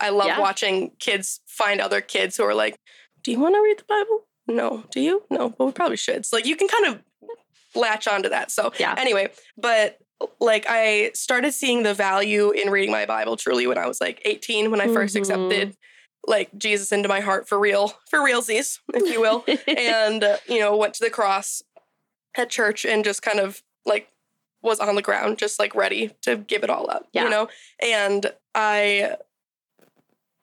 i 0.00 0.08
love 0.08 0.28
Yeah. 0.28 0.40
watching 0.40 0.92
kids 0.98 1.40
find 1.46 1.80
other 1.80 2.00
kids 2.00 2.36
who 2.38 2.44
are 2.44 2.54
like 2.54 2.78
do 3.22 3.30
you 3.32 3.38
want 3.38 3.54
to 3.54 3.60
read 3.60 3.78
the 3.78 3.84
bible 3.88 4.26
no 4.46 4.84
do 4.90 5.00
you 5.00 5.24
no 5.30 5.50
but 5.50 5.66
we 5.66 5.72
probably 5.72 5.96
should 5.98 6.24
so 6.24 6.36
like 6.38 6.46
you 6.46 6.56
can 6.56 6.68
kind 6.68 6.86
of 6.86 7.02
latch 7.74 8.08
onto 8.08 8.30
that 8.30 8.50
so 8.50 8.72
Yeah. 8.78 8.94
anyway 8.96 9.28
but 9.58 9.98
like 10.40 10.66
i 10.68 11.10
started 11.14 11.52
seeing 11.52 11.82
the 11.82 11.94
value 11.94 12.50
in 12.50 12.70
reading 12.70 12.90
my 12.90 13.06
bible 13.06 13.36
truly 13.36 13.66
when 13.66 13.78
i 13.78 13.86
was 13.86 14.00
like 14.00 14.20
18 14.24 14.70
when 14.70 14.80
i 14.80 14.86
1st 14.86 15.14
Mhm. 15.14 15.16
accepted 15.18 15.76
like 16.26 16.50
jesus 16.58 16.90
into 16.92 17.08
my 17.08 17.20
heart 17.20 17.48
for 17.48 17.58
real 17.58 17.92
for 18.10 18.18
realsies 18.18 18.80
if 18.94 19.10
you 19.12 19.20
will 19.20 19.44
and 19.66 20.24
uh, 20.24 20.36
you 20.48 20.58
know 20.58 20.76
went 20.76 20.94
to 20.94 21.04
the 21.04 21.10
cross 21.10 21.62
at 22.36 22.50
church 22.50 22.84
and 22.84 23.04
just 23.04 23.22
kind 23.22 23.38
of 23.38 23.62
like 23.86 24.08
was 24.62 24.80
on 24.80 24.94
the 24.96 25.02
ground 25.02 25.38
just 25.38 25.58
like 25.58 25.74
ready 25.74 26.10
to 26.22 26.36
give 26.36 26.64
it 26.64 26.70
all 26.70 26.90
up 26.90 27.06
Yeah. 27.12 27.24
you 27.24 27.30
know 27.30 27.48
and 27.80 28.32
i 28.54 29.16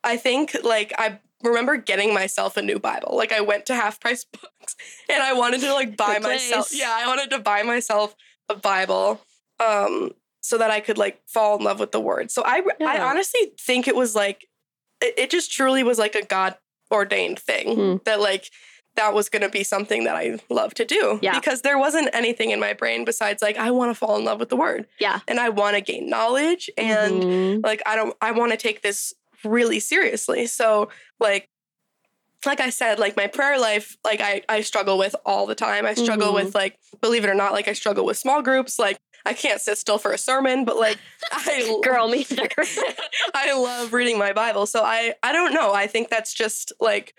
i 0.03 0.15
think 0.17 0.55
like 0.63 0.93
i 0.97 1.19
remember 1.43 1.75
getting 1.75 2.13
myself 2.13 2.55
a 2.57 2.61
new 2.61 2.79
bible 2.79 3.15
like 3.15 3.31
i 3.33 3.41
went 3.41 3.65
to 3.67 3.75
half 3.75 3.99
price 3.99 4.23
books 4.23 4.75
and 5.09 5.21
i 5.21 5.33
wanted 5.33 5.59
to 5.61 5.73
like 5.73 5.97
buy 5.97 6.17
myself 6.19 6.69
yeah 6.71 6.95
i 6.97 7.05
wanted 7.05 7.29
to 7.29 7.39
buy 7.39 7.61
myself 7.61 8.15
a 8.49 8.55
bible 8.55 9.19
um 9.59 10.11
so 10.41 10.57
that 10.57 10.71
i 10.71 10.79
could 10.79 10.97
like 10.97 11.21
fall 11.27 11.57
in 11.57 11.63
love 11.63 11.79
with 11.79 11.91
the 11.91 11.99
word 11.99 12.29
so 12.31 12.43
i 12.45 12.61
i 12.81 12.99
honestly 12.99 13.51
think 13.59 13.87
it 13.87 13.95
was 13.95 14.15
like 14.15 14.47
it, 15.01 15.13
it 15.17 15.29
just 15.29 15.51
truly 15.51 15.83
was 15.83 15.97
like 15.97 16.15
a 16.15 16.25
god 16.25 16.55
ordained 16.91 17.39
thing 17.39 17.75
Hmm. 17.75 17.95
that 18.05 18.19
like 18.19 18.49
that 18.95 19.13
was 19.13 19.27
going 19.27 19.41
to 19.41 19.49
be 19.49 19.61
something 19.65 20.05
that 20.05 20.15
I 20.15 20.39
love 20.49 20.73
to 20.75 20.85
do 20.85 21.19
Yeah. 21.21 21.37
because 21.37 21.63
there 21.63 21.77
wasn't 21.77 22.09
anything 22.13 22.51
in 22.51 22.61
my 22.61 22.71
brain 22.71 23.03
besides 23.03 23.41
like 23.41 23.57
I 23.57 23.69
want 23.71 23.89
to 23.91 23.93
fall 23.95 24.15
in 24.17 24.23
love 24.23 24.39
with 24.39 24.47
the 24.47 24.55
word 24.55 24.87
yeah. 24.99 25.19
and 25.27 25.37
I 25.37 25.49
want 25.49 25.75
to 25.75 25.81
gain 25.81 26.09
knowledge 26.09 26.69
and 26.77 27.21
Mhm. 27.21 27.65
like 27.65 27.81
I 27.85 27.97
don't 27.97 28.15
I 28.21 28.31
want 28.31 28.51
to 28.53 28.57
take 28.57 28.83
this 28.83 29.13
really 29.43 29.81
seriously. 29.81 30.45
So 30.45 30.87
like 31.19 31.49
like 32.45 32.61
I 32.61 32.69
said 32.69 32.99
like 32.99 33.17
my 33.17 33.27
prayer 33.27 33.59
life 33.59 33.97
like 34.05 34.21
I 34.21 34.43
I 34.47 34.61
struggle 34.61 34.97
with 34.97 35.13
all 35.25 35.45
the 35.45 35.55
time. 35.55 35.85
I 35.85 35.93
struggle 35.95 36.31
Mhm. 36.31 36.35
with 36.35 36.55
like 36.55 36.77
believe 37.01 37.23
it 37.25 37.29
or 37.29 37.33
not 37.35 37.51
like 37.51 37.67
I 37.67 37.73
struggle 37.73 38.05
with 38.05 38.17
small 38.17 38.41
groups 38.41 38.79
like 38.79 38.97
I 39.25 39.33
can't 39.33 39.59
sit 39.59 39.77
still 39.77 39.97
for 39.97 40.11
a 40.11 40.17
sermon 40.17 40.65
but 40.65 40.77
like 40.77 40.97
I 41.31 41.79
Girl, 41.83 42.07
me 42.07 42.19
either. 42.29 42.47
I 43.33 43.53
love 43.53 43.93
reading 43.93 44.17
my 44.17 44.33
Bible. 44.33 44.65
So 44.65 44.83
I 44.83 45.15
I 45.23 45.31
don't 45.31 45.53
know. 45.53 45.73
I 45.73 45.87
think 45.87 46.09
that's 46.09 46.33
just 46.33 46.71
like 46.79 47.13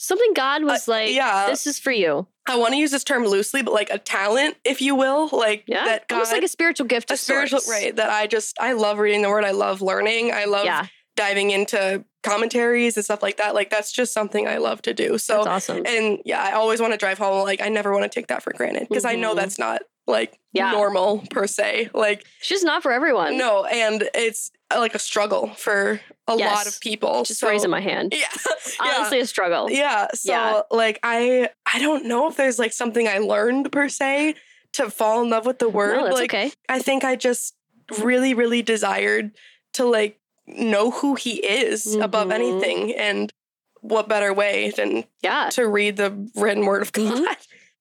Something 0.00 0.32
God 0.32 0.62
was 0.62 0.88
Uh, 0.88 0.92
like, 0.92 1.10
yeah. 1.12 1.48
this 1.48 1.66
is 1.66 1.80
for 1.80 1.90
you. 1.90 2.28
I 2.48 2.54
want 2.56 2.70
to 2.72 2.76
use 2.78 2.92
this 2.92 3.02
term 3.02 3.24
loosely, 3.26 3.62
but 3.62 3.74
like 3.74 3.90
a 3.90 3.98
talent, 3.98 4.56
if 4.64 4.80
you 4.80 4.94
will, 4.94 5.28
like 5.32 5.64
Yeah. 5.66 5.84
that 5.86 6.06
God, 6.06 6.16
Almost 6.16 6.32
like 6.32 6.44
a 6.44 6.48
spiritual 6.48 6.86
gift. 6.86 7.10
a 7.10 7.16
spiritual 7.16 7.58
sorts. 7.60 7.82
right. 7.82 7.96
That 7.96 8.08
I 8.08 8.28
just 8.28 8.56
I 8.60 8.74
love 8.74 9.00
reading 9.00 9.22
the 9.22 9.28
word. 9.28 9.44
I 9.44 9.50
love 9.50 9.82
learning. 9.82 10.32
I 10.32 10.44
love 10.44 10.66
Yeah. 10.66 10.86
diving 11.16 11.50
into 11.50 12.04
commentaries 12.22 12.96
and 12.96 13.04
stuff 13.04 13.22
like 13.24 13.38
that. 13.38 13.54
Like 13.56 13.70
that's 13.70 13.90
just 13.90 14.12
something 14.12 14.46
I 14.46 14.58
love 14.58 14.82
to 14.82 14.94
do. 14.94 15.18
So 15.18 15.42
That's 15.42 15.68
awesome. 15.68 15.82
and 15.84 16.20
yeah, 16.24 16.42
I 16.44 16.52
always 16.52 16.80
want 16.80 16.92
to 16.92 16.96
drive 16.96 17.18
home. 17.18 17.42
Like 17.42 17.60
I 17.60 17.68
never 17.68 17.90
want 17.92 18.04
to 18.04 18.08
take 18.08 18.28
that 18.28 18.44
for 18.44 18.52
granted 18.52 18.86
because 18.88 19.04
I 19.04 19.16
know 19.16 19.32
Mhm. 19.32 19.36
that's 19.36 19.58
not 19.58 19.82
like 20.08 20.38
Yeah. 20.52 20.72
normal 20.72 21.22
per 21.30 21.46
se. 21.46 21.90
Like 21.94 22.24
she's 22.40 22.64
not 22.64 22.82
for 22.82 22.90
everyone. 22.90 23.36
no, 23.38 23.64
and 23.66 24.08
it's 24.14 24.50
uh, 24.74 24.78
like 24.80 24.94
a 24.94 24.98
struggle 24.98 25.48
for 25.54 26.00
a 26.26 26.34
lot 26.34 26.66
of 26.66 26.80
people. 26.80 27.22
Just 27.24 27.40
so, 27.40 27.48
raising 27.48 27.70
my 27.70 27.80
hand. 27.80 28.12
Yeah. 28.16 28.26
yeah. 28.84 28.94
Honestly, 28.96 29.20
a 29.20 29.26
struggle. 29.26 29.70
Yeah. 29.70 30.08
So 30.14 30.32
Yeah. 30.32 30.62
like 30.70 30.98
I 31.02 31.50
I 31.72 31.78
don't 31.78 32.06
know 32.06 32.26
if 32.28 32.36
there's 32.36 32.58
like 32.58 32.72
something 32.72 33.06
I 33.06 33.18
learned 33.18 33.70
per 33.70 33.88
se 33.88 34.34
to 34.74 34.90
fall 34.90 35.22
in 35.22 35.30
love 35.30 35.46
with 35.46 35.58
the 35.58 35.68
word. 35.68 35.96
No, 35.96 36.04
that's 36.04 36.16
like 36.16 36.30
okay. 36.34 36.52
I 36.68 36.80
think 36.80 37.04
I 37.04 37.14
just 37.16 37.54
really, 38.00 38.34
really 38.34 38.60
desired 38.62 39.32
to 39.74 39.84
like 39.86 40.18
know 40.46 40.90
who 40.90 41.14
he 41.14 41.36
is 41.46 41.94
above 41.94 42.28
Mhm. 42.28 42.32
anything. 42.34 42.94
And 42.94 43.32
what 43.80 44.08
better 44.08 44.32
way 44.34 44.70
than 44.76 45.04
Yeah. 45.22 45.48
to 45.52 45.66
read 45.68 45.96
the 45.96 46.30
written 46.34 46.66
word 46.66 46.82
of 46.82 46.92
God? 46.92 47.14
Mhm. 47.16 47.36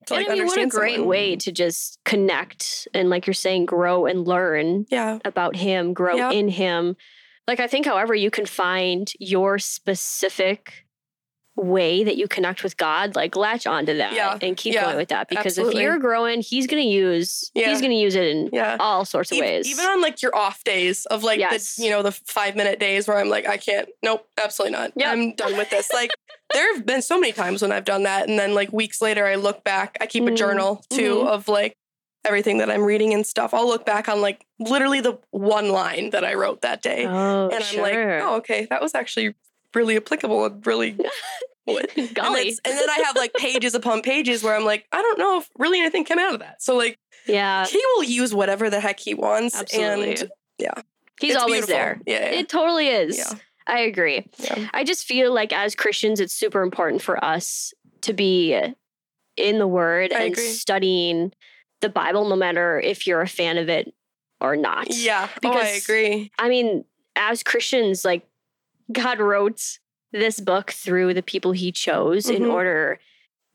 To, 0.08 0.16
and 0.16 0.28
I 0.30 0.34
mean, 0.36 0.46
what 0.48 0.60
a 0.60 0.68
great 0.68 0.96
someone. 0.96 1.10
way 1.10 1.36
to 1.38 1.52
just 1.52 2.00
connect 2.06 2.88
and, 2.94 3.10
like 3.10 3.28
you're 3.28 3.34
saying, 3.34 3.66
grow 3.66 4.06
and 4.06 4.28
learn 4.28 4.86
Yeah. 4.90 5.20
about 5.26 5.56
him, 5.56 5.94
grow 5.94 6.16
Yep. 6.16 6.34
in 6.34 6.48
him. 6.50 6.96
Like, 7.48 7.60
I 7.60 7.68
think, 7.68 7.86
however, 7.86 8.14
you 8.16 8.30
can 8.32 8.46
find 8.46 9.12
your 9.20 9.60
specific 9.60 10.86
way 11.56 12.04
that 12.04 12.18
you 12.18 12.28
connect 12.28 12.64
with 12.64 12.78
God, 12.78 13.16
like 13.16 13.36
latch 13.36 13.66
onto 13.66 13.98
that 13.98 14.14
Yeah. 14.14 14.38
and 14.44 14.56
keep 14.56 14.76
Yeah. 14.76 14.86
going 14.86 14.98
with 14.98 15.10
that. 15.10 15.28
Because 15.28 15.58
Absolutely. 15.58 15.82
if 15.82 15.82
you're 15.82 15.98
growing, 15.98 16.42
he's 16.42 16.68
going 16.68 16.84
to 16.84 16.88
use, 16.88 17.50
Yeah. 17.56 17.70
he's 17.70 17.80
going 17.82 17.90
to 17.92 17.98
use 17.98 18.14
it 18.14 18.28
in 18.28 18.50
Yeah. 18.54 18.78
all 18.80 19.06
sorts 19.06 19.32
of 19.32 19.38
Ev- 19.40 19.42
ways. 19.44 19.68
Even 19.68 19.86
on 19.86 20.00
like 20.00 20.22
your 20.22 20.36
off 20.36 20.64
days 20.64 21.08
of 21.08 21.24
like 21.24 21.40
Yes. 21.40 21.78
the 21.78 21.86
you 21.86 21.90
know 21.90 22.04
the 22.04 22.12
five 22.12 22.56
minute 22.56 22.80
days 22.80 23.08
where 23.08 23.18
I'm 23.18 23.30
like 23.30 23.48
I 23.48 23.58
can't 23.58 23.90
nope 24.04 24.28
absolutely 24.38 24.78
not 24.78 24.92
Yep. 24.96 25.08
I'm 25.12 25.34
done 25.34 25.58
with 25.58 25.72
this 25.72 25.92
like 25.92 26.12
there 26.54 26.74
have 26.76 26.86
been 26.86 27.02
so 27.02 27.20
many 27.20 27.34
times 27.34 27.62
when 27.62 27.72
I've 27.72 27.84
done 27.86 28.04
that 28.04 28.30
and 28.30 28.38
then 28.40 28.54
like 28.54 28.72
weeks 28.72 29.02
later 29.02 29.26
I 29.26 29.36
look 29.36 29.64
back 29.64 29.98
I 30.02 30.06
keep 30.06 30.24
a 30.24 30.28
Mhm. 30.32 30.38
journal 30.38 30.84
too 30.90 31.16
Mhm. 31.18 31.28
of 31.28 31.48
like 31.48 31.76
everything 32.26 32.58
that 32.60 32.70
I'm 32.70 32.84
reading 32.84 33.14
and 33.14 33.26
stuff 33.26 33.54
I'll 33.54 33.68
look 33.68 33.86
back 33.86 34.10
on 34.10 34.22
like 34.22 34.46
literally 34.60 35.02
the 35.02 35.18
one 35.32 35.70
line 35.70 36.10
that 36.12 36.24
I 36.26 36.34
wrote 36.34 36.62
that 36.62 36.82
day 36.82 37.06
oh, 37.06 37.46
and 37.46 37.54
I'm 37.56 37.62
sure. 37.62 37.82
like 37.82 37.96
oh 38.24 38.36
okay 38.38 38.68
that 38.70 38.82
was 38.82 38.96
actually 38.96 39.36
really 39.74 39.96
applicable 39.98 40.46
and 40.46 40.66
really 40.66 40.98
what 41.66 41.90
and, 41.98 42.08
and 42.18 42.58
then 42.64 42.90
I 42.90 43.04
have 43.06 43.16
like 43.16 43.34
pages 43.34 43.76
upon 43.76 44.02
pages 44.02 44.44
where 44.44 44.56
I'm 44.56 44.66
like 44.66 44.86
I 44.92 45.02
don't 45.02 45.20
know 45.20 45.38
if 45.40 45.50
really 45.58 45.80
anything 45.80 46.06
came 46.06 46.20
out 46.20 46.34
of 46.34 46.40
that 46.40 46.62
so 46.62 46.76
like 46.76 46.98
yeah. 47.26 47.66
he 47.66 47.82
will 47.96 48.04
use 48.04 48.34
whatever 48.34 48.70
the 48.70 48.80
heck 48.80 49.00
he 49.00 49.14
wants 49.14 49.56
Absolutely. 49.60 50.12
and 50.22 50.32
yeah 50.60 50.82
He's 51.20 51.34
it's 51.34 51.42
always 51.42 51.66
beautiful. 51.66 51.76
there. 51.76 52.02
Yeah, 52.06 52.32
yeah. 52.32 52.40
It 52.42 52.48
totally 52.48 52.90
is. 52.90 53.18
Yeah. 53.18 53.40
I 53.68 53.80
agree. 53.82 54.26
Yeah. 54.40 54.70
I 54.74 54.84
just 54.84 55.06
feel 55.06 55.34
like 55.34 55.52
as 55.54 55.76
Christians, 55.76 56.20
it's 56.20 56.34
super 56.34 56.62
important 56.62 57.02
for 57.02 57.24
us 57.24 57.74
to 58.02 58.14
be 58.14 58.58
in 59.36 59.60
the 59.60 59.68
Word 59.68 60.14
I 60.14 60.24
and 60.24 60.34
agree. 60.34 60.48
studying 60.48 61.34
the 61.82 61.90
Bible, 61.90 62.28
no 62.28 62.36
matter 62.36 62.80
if 62.80 63.06
you're 63.06 63.22
a 63.22 63.28
fan 63.28 63.58
of 63.58 63.70
it 63.70 63.94
or 64.42 64.56
not. 64.56 64.88
Yeah. 64.96 65.28
oh, 65.44 65.52
I 65.52 65.68
agree. 65.84 66.32
I 66.40 66.50
mean, 66.50 66.86
as 67.16 67.44
Christians, 67.44 68.04
like 68.06 68.26
God 68.92 69.20
wrote 69.20 69.80
this 70.14 70.40
book 70.40 70.72
through 70.72 71.14
the 71.14 71.22
people 71.22 71.52
He 71.52 71.72
chose 71.72 72.30
in 72.30 72.44
Mhm. 72.44 72.54
order 72.54 73.00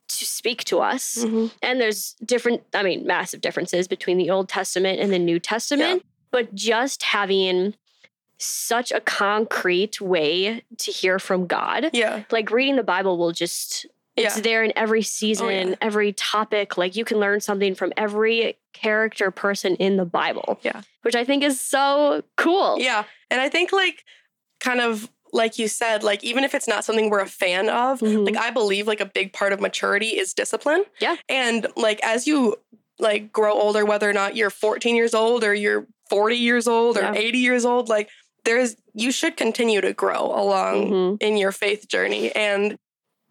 to 0.09 0.25
speak 0.27 0.63
to 0.65 0.81
us. 0.81 1.19
Mhm. 1.25 1.51
And 1.63 1.81
there's 1.81 2.15
different, 2.25 2.63
I 2.75 2.83
mean, 2.83 3.07
massive 3.07 3.41
differences 3.41 3.89
between 3.89 4.19
the 4.19 4.29
Old 4.31 4.49
Testament 4.49 5.01
and 5.01 5.11
the 5.13 5.19
New 5.19 5.41
Testament. 5.41 6.05
But 6.31 6.55
just 6.55 7.03
having 7.05 7.75
such 8.45 8.93
a 8.93 9.01
concrete 9.01 10.01
way 10.01 10.63
to 10.79 10.91
hear 10.91 11.19
from 11.19 11.47
God, 11.47 11.91
Yeah. 11.93 12.25
like 12.31 12.51
reading 12.51 12.77
the 12.77 12.83
Bible 12.83 13.17
will 13.19 13.33
just, 13.33 13.87
it's 14.17 14.37
Yeah. 14.37 14.43
there 14.43 14.63
in 14.65 14.73
every 14.77 15.03
season, 15.03 15.69
yeah. 15.71 15.75
every 15.81 16.13
topic. 16.13 16.77
Like 16.77 16.97
you 16.97 17.05
can 17.05 17.19
learn 17.19 17.41
something 17.41 17.75
from 17.75 17.93
every 17.97 18.57
character 18.73 19.31
person 19.31 19.77
in 19.77 19.97
the 19.97 20.05
Bible. 20.05 20.59
Yeah. 20.63 20.83
Which 21.03 21.15
I 21.15 21.25
think 21.25 21.43
is 21.43 21.61
so 21.61 22.23
cool. 22.37 22.79
Yeah. 22.79 23.05
And 23.31 23.41
I 23.41 23.49
think 23.49 23.73
like 23.73 24.05
kind 24.61 24.81
of 24.81 25.11
like 25.35 25.59
you 25.59 25.67
said, 25.67 26.03
like 26.03 26.23
even 26.23 26.45
if 26.45 26.55
it's 26.55 26.69
not 26.69 26.85
something 26.85 27.09
we're 27.09 27.21
a 27.21 27.27
fan 27.27 27.71
of, 27.71 28.01
Mhm. 28.01 28.27
like 28.27 28.37
I 28.37 28.51
believe 28.51 28.87
like 28.87 29.01
a 29.01 29.07
big 29.07 29.33
part 29.33 29.53
of 29.55 29.61
maturity 29.61 30.19
is 30.19 30.35
discipline. 30.35 30.85
Yeah. 31.01 31.17
And 31.29 31.67
like 31.77 32.01
as 32.05 32.27
you 32.27 32.57
like 32.99 33.33
grow 33.33 33.53
older, 33.55 33.85
whether 33.87 34.09
or 34.09 34.13
not 34.13 34.37
you're 34.37 34.51
14 34.51 34.95
years 34.95 35.15
old 35.15 35.43
or 35.43 35.55
you're 35.55 35.87
40 36.11 36.37
years 36.37 36.69
old 36.69 36.99
or 36.99 37.01
Yeah. 37.01 37.15
80 37.15 37.39
years 37.39 37.65
old, 37.65 37.89
like 37.89 38.11
there's 38.45 38.77
you 38.95 39.11
should 39.13 39.37
continue 39.37 39.81
to 39.81 39.93
grow 39.93 40.27
along 40.27 40.91
Mhm. 40.91 41.23
in 41.23 41.37
your 41.37 41.53
faith 41.53 41.89
journey. 41.89 42.31
And 42.35 42.77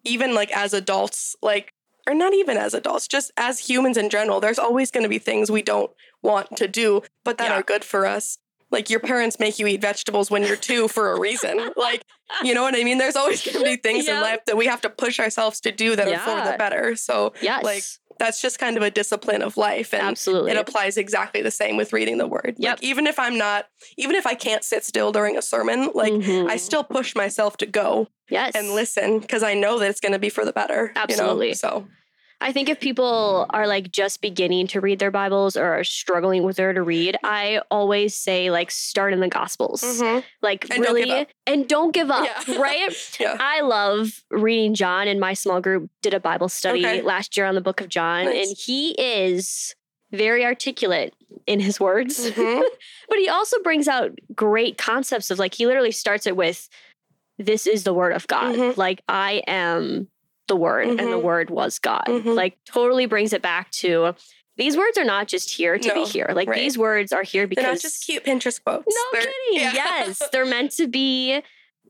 even 0.03 0.34
like 0.34 0.51
as 0.56 0.74
adults, 0.74 1.36
like, 1.41 1.74
or 2.08 2.13
not 2.15 2.34
even 2.34 2.58
as 2.58 2.74
adults, 2.74 3.08
just 3.08 3.32
as 3.38 3.60
humans 3.60 3.98
in 3.98 4.10
general, 4.10 4.39
there's 4.39 4.58
always 4.60 4.89
going 4.89 5.03
to 5.03 5.10
be 5.10 5.20
things 5.20 5.51
we 5.51 5.62
don't 5.62 5.91
want 6.24 6.56
to 6.58 6.68
do, 6.68 7.01
but 7.24 7.38
that 7.38 7.50
Yeah. 7.51 7.60
are 7.60 7.63
good 7.63 7.86
for 7.86 8.06
us. 8.06 8.38
Like 8.72 8.89
your 8.89 9.00
parents 9.01 9.38
make 9.39 9.60
you 9.60 9.68
eat 9.68 9.82
vegetables 9.82 10.32
when 10.32 10.44
you're 10.44 10.56
two 10.56 10.88
for 10.88 11.12
a 11.12 11.20
reason. 11.20 11.72
Like, 11.77 12.03
you 12.41 12.53
know 12.56 12.63
what 12.63 12.74
I 12.75 12.84
mean? 12.84 12.98
There's 12.98 13.15
always 13.18 13.44
going 13.44 13.58
to 13.58 13.63
be 13.63 13.75
things 13.75 14.08
Yeah. 14.08 14.15
in 14.15 14.22
life 14.22 14.39
that 14.46 14.56
we 14.58 14.65
have 14.65 14.82
to 14.82 14.89
push 14.89 15.20
ourselves 15.20 15.60
to 15.62 15.72
do 15.72 15.96
that 15.98 16.08
are 16.08 16.20
for 16.20 16.50
the 16.51 16.58
better. 16.58 16.96
So 16.96 17.34
Yes. 17.41 17.63
like, 17.63 17.84
that's 18.21 18.41
just 18.41 18.59
kind 18.59 18.77
of 18.77 18.83
a 18.83 18.91
discipline 18.91 19.41
of 19.41 19.57
life. 19.57 19.93
And 19.93 20.03
absolutely. 20.03 20.51
it 20.51 20.57
applies 20.57 20.95
exactly 20.97 21.41
the 21.41 21.49
same 21.51 21.75
with 21.75 21.91
reading 21.91 22.17
the 22.19 22.27
word. 22.27 22.55
Yep. 22.57 22.77
Like, 22.77 22.83
even 22.83 23.07
if 23.07 23.17
I'm 23.17 23.37
not, 23.37 23.65
even 23.97 24.15
if 24.15 24.27
I 24.27 24.35
can't 24.35 24.63
sit 24.63 24.83
still 24.85 25.11
during 25.11 25.37
a 25.37 25.41
sermon, 25.41 25.89
like 25.95 26.13
Mhm. 26.13 26.49
I 26.49 26.57
still 26.57 26.83
push 26.83 27.15
myself 27.15 27.57
to 27.57 27.65
go 27.65 28.07
yes. 28.29 28.51
and 28.55 28.71
listen 28.75 29.19
because 29.19 29.41
I 29.43 29.55
know 29.55 29.79
that 29.79 29.89
it's 29.89 29.99
going 29.99 30.11
to 30.13 30.19
be 30.19 30.29
for 30.29 30.45
the 30.45 30.53
better. 30.53 30.87
you 30.87 30.93
know? 30.93 31.01
Absolutely. 31.01 31.53
So 31.55 31.87
I 32.41 32.51
think 32.51 32.69
if 32.69 32.79
people 32.79 33.45
are 33.51 33.67
like 33.67 33.91
just 33.91 34.19
beginning 34.19 34.67
to 34.67 34.81
read 34.81 34.98
their 35.00 35.12
Bibles 35.12 35.55
or 35.55 35.65
are 35.65 35.83
struggling 35.83 36.43
with 36.43 36.57
where 36.57 36.74
to 36.74 36.81
read, 36.81 37.15
I 37.24 37.62
always 37.69 38.15
say 38.15 38.50
like 38.50 38.71
start 38.71 39.13
in 39.13 39.19
the 39.19 39.27
Gospels. 39.27 39.83
Like 40.41 40.65
And 40.71 40.83
don't 40.83 40.95
really 40.95 41.27
and 41.45 41.67
don't 41.69 41.93
give 41.93 42.10
up, 42.10 42.25
Yeah. 42.48 42.57
right? 42.60 43.17
Yeah. 43.19 43.38
I 43.39 43.62
love 43.62 44.24
reading 44.31 44.74
John 44.74 45.07
and 45.07 45.19
my 45.19 45.33
small 45.33 45.62
group 45.62 45.89
did 46.01 46.13
a 46.15 46.19
Bible 46.19 46.50
study 46.50 46.79
Okay. 46.86 47.01
last 47.01 47.38
year 47.38 47.45
on 47.45 47.55
the 47.55 47.62
book 47.62 47.79
of 47.79 47.89
John 47.89 48.25
Nice. 48.25 48.48
and 48.50 48.57
he 48.57 48.91
is 49.00 49.75
very 50.12 50.43
articulate 50.43 51.13
in 51.48 51.60
his 51.60 51.79
words. 51.79 52.29
Mhm. 52.31 52.62
but 53.07 53.17
he 53.19 53.29
also 53.29 53.57
brings 53.63 53.88
out 53.88 54.12
great 54.36 54.77
concepts 54.77 55.31
of 55.31 55.39
like 55.39 55.53
he 55.53 55.65
literally 55.67 55.91
starts 55.91 56.25
it 56.27 56.36
with 56.36 56.67
this 57.38 57.65
is 57.65 57.83
the 57.86 57.93
word 57.93 58.13
of 58.13 58.27
God. 58.27 58.55
Mhm. 58.55 58.77
Like 58.77 59.01
I 59.07 59.41
am 59.48 60.07
the 60.51 60.55
word 60.58 60.88
and 60.88 61.00
the 61.00 61.03
Mhm. 61.20 61.22
word 61.24 61.50
was 61.50 61.79
God. 61.79 62.03
Mhm. 62.08 62.36
Like 62.36 62.58
totally 62.65 63.05
brings 63.05 63.31
it 63.31 63.41
back 63.41 63.72
to 63.84 64.13
these 64.58 64.75
words 64.75 64.98
are 64.98 65.05
not 65.05 65.27
just 65.29 65.50
here 65.50 65.77
to 65.77 65.93
be 65.93 66.03
here. 66.03 66.27
Like 66.36 66.50
right. 66.50 66.60
these 66.60 66.77
words 66.77 67.13
are 67.13 67.24
here 67.24 67.48
because 67.48 67.63
They're 67.63 67.72
not 67.74 67.81
just 67.81 68.05
cute 68.05 68.25
Pinterest 68.25 68.62
quotes. 68.63 68.86
No 68.93 69.01
They're- 69.13 69.22
kidding. 69.22 69.62
yeah. 69.62 69.72
Yes. 69.74 70.22
They're 70.34 70.46
meant 70.46 70.72
to 70.74 70.88
be 70.88 71.41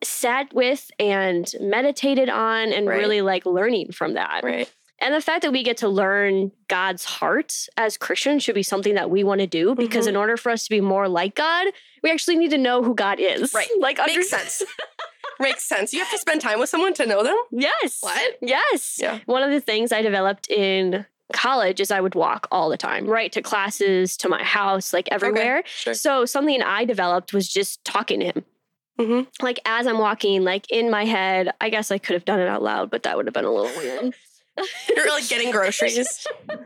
sat 0.03 0.53
with 0.53 0.89
and 0.99 1.51
meditated 1.59 2.29
on 2.29 2.71
and 2.71 2.87
Right. 2.87 2.99
really 2.99 3.21
like 3.21 3.45
learning 3.45 3.91
from 3.93 4.13
that. 4.13 4.43
right. 4.43 4.71
And 5.03 5.15
the 5.15 5.21
fact 5.21 5.41
that 5.41 5.51
we 5.51 5.63
get 5.63 5.77
to 5.77 5.87
learn 5.89 6.51
God's 6.67 7.03
heart 7.05 7.65
as 7.75 7.97
Christians 7.97 8.43
should 8.43 8.53
be 8.53 8.61
something 8.61 8.93
that 8.93 9.09
we 9.09 9.23
want 9.23 9.41
to 9.41 9.47
do 9.47 9.73
because 9.73 10.05
Mhm. 10.05 10.09
in 10.09 10.15
order 10.15 10.37
for 10.37 10.51
us 10.51 10.63
to 10.65 10.69
be 10.69 10.79
more 10.79 11.07
like 11.09 11.33
God, 11.33 11.65
we 12.03 12.11
actually 12.11 12.37
need 12.37 12.51
to 12.51 12.59
know 12.59 12.83
who 12.83 12.93
God 12.93 13.19
is. 13.19 13.51
Right. 13.51 13.67
Like 13.79 13.97
Makes 13.97 14.11
under- 14.11 14.23
sense. 14.23 14.61
Makes 15.41 15.67
sense. 15.67 15.93
You 15.93 15.99
have 15.99 16.11
to 16.11 16.17
spend 16.17 16.41
time 16.41 16.59
with 16.59 16.69
someone 16.69 16.93
to 16.95 17.05
know 17.05 17.23
them. 17.23 17.35
Yes. 17.51 17.97
What? 18.01 18.37
Yes. 18.41 18.97
Yeah. 19.01 19.19
One 19.25 19.43
of 19.43 19.51
the 19.51 19.59
things 19.61 19.91
I 19.91 20.01
developed 20.01 20.49
in 20.49 21.05
college 21.33 21.79
is 21.79 21.91
I 21.91 22.01
would 22.01 22.15
walk 22.15 22.47
all 22.51 22.69
the 22.69 22.77
time, 22.77 23.07
right? 23.07 23.31
To 23.31 23.41
classes, 23.41 24.17
to 24.17 24.29
my 24.29 24.43
house, 24.43 24.93
like 24.93 25.07
everywhere. 25.11 25.63
Sure. 25.65 25.93
So 25.93 26.25
something 26.25 26.61
I 26.61 26.85
developed 26.85 27.33
was 27.33 27.47
just 27.47 27.83
talking 27.85 28.19
to 28.19 28.25
him. 28.27 28.45
Mhm. 28.99 29.27
Like 29.41 29.59
as 29.65 29.87
I'm 29.87 29.97
walking, 29.97 30.43
like 30.43 30.69
in 30.69 30.89
my 30.91 31.05
head, 31.05 31.51
I 31.61 31.69
guess 31.69 31.89
I 31.91 31.97
could 31.97 32.13
have 32.13 32.25
done 32.25 32.39
it 32.39 32.47
out 32.47 32.61
loud, 32.61 32.91
but 32.91 33.03
that 33.03 33.15
would 33.17 33.25
have 33.25 33.33
been 33.33 33.45
a 33.45 33.51
little 33.51 33.75
weird. 33.77 34.13
You're 34.95 35.09
like 35.09 35.27
getting 35.29 35.49
groceries. 35.51 36.27
God, 36.47 36.59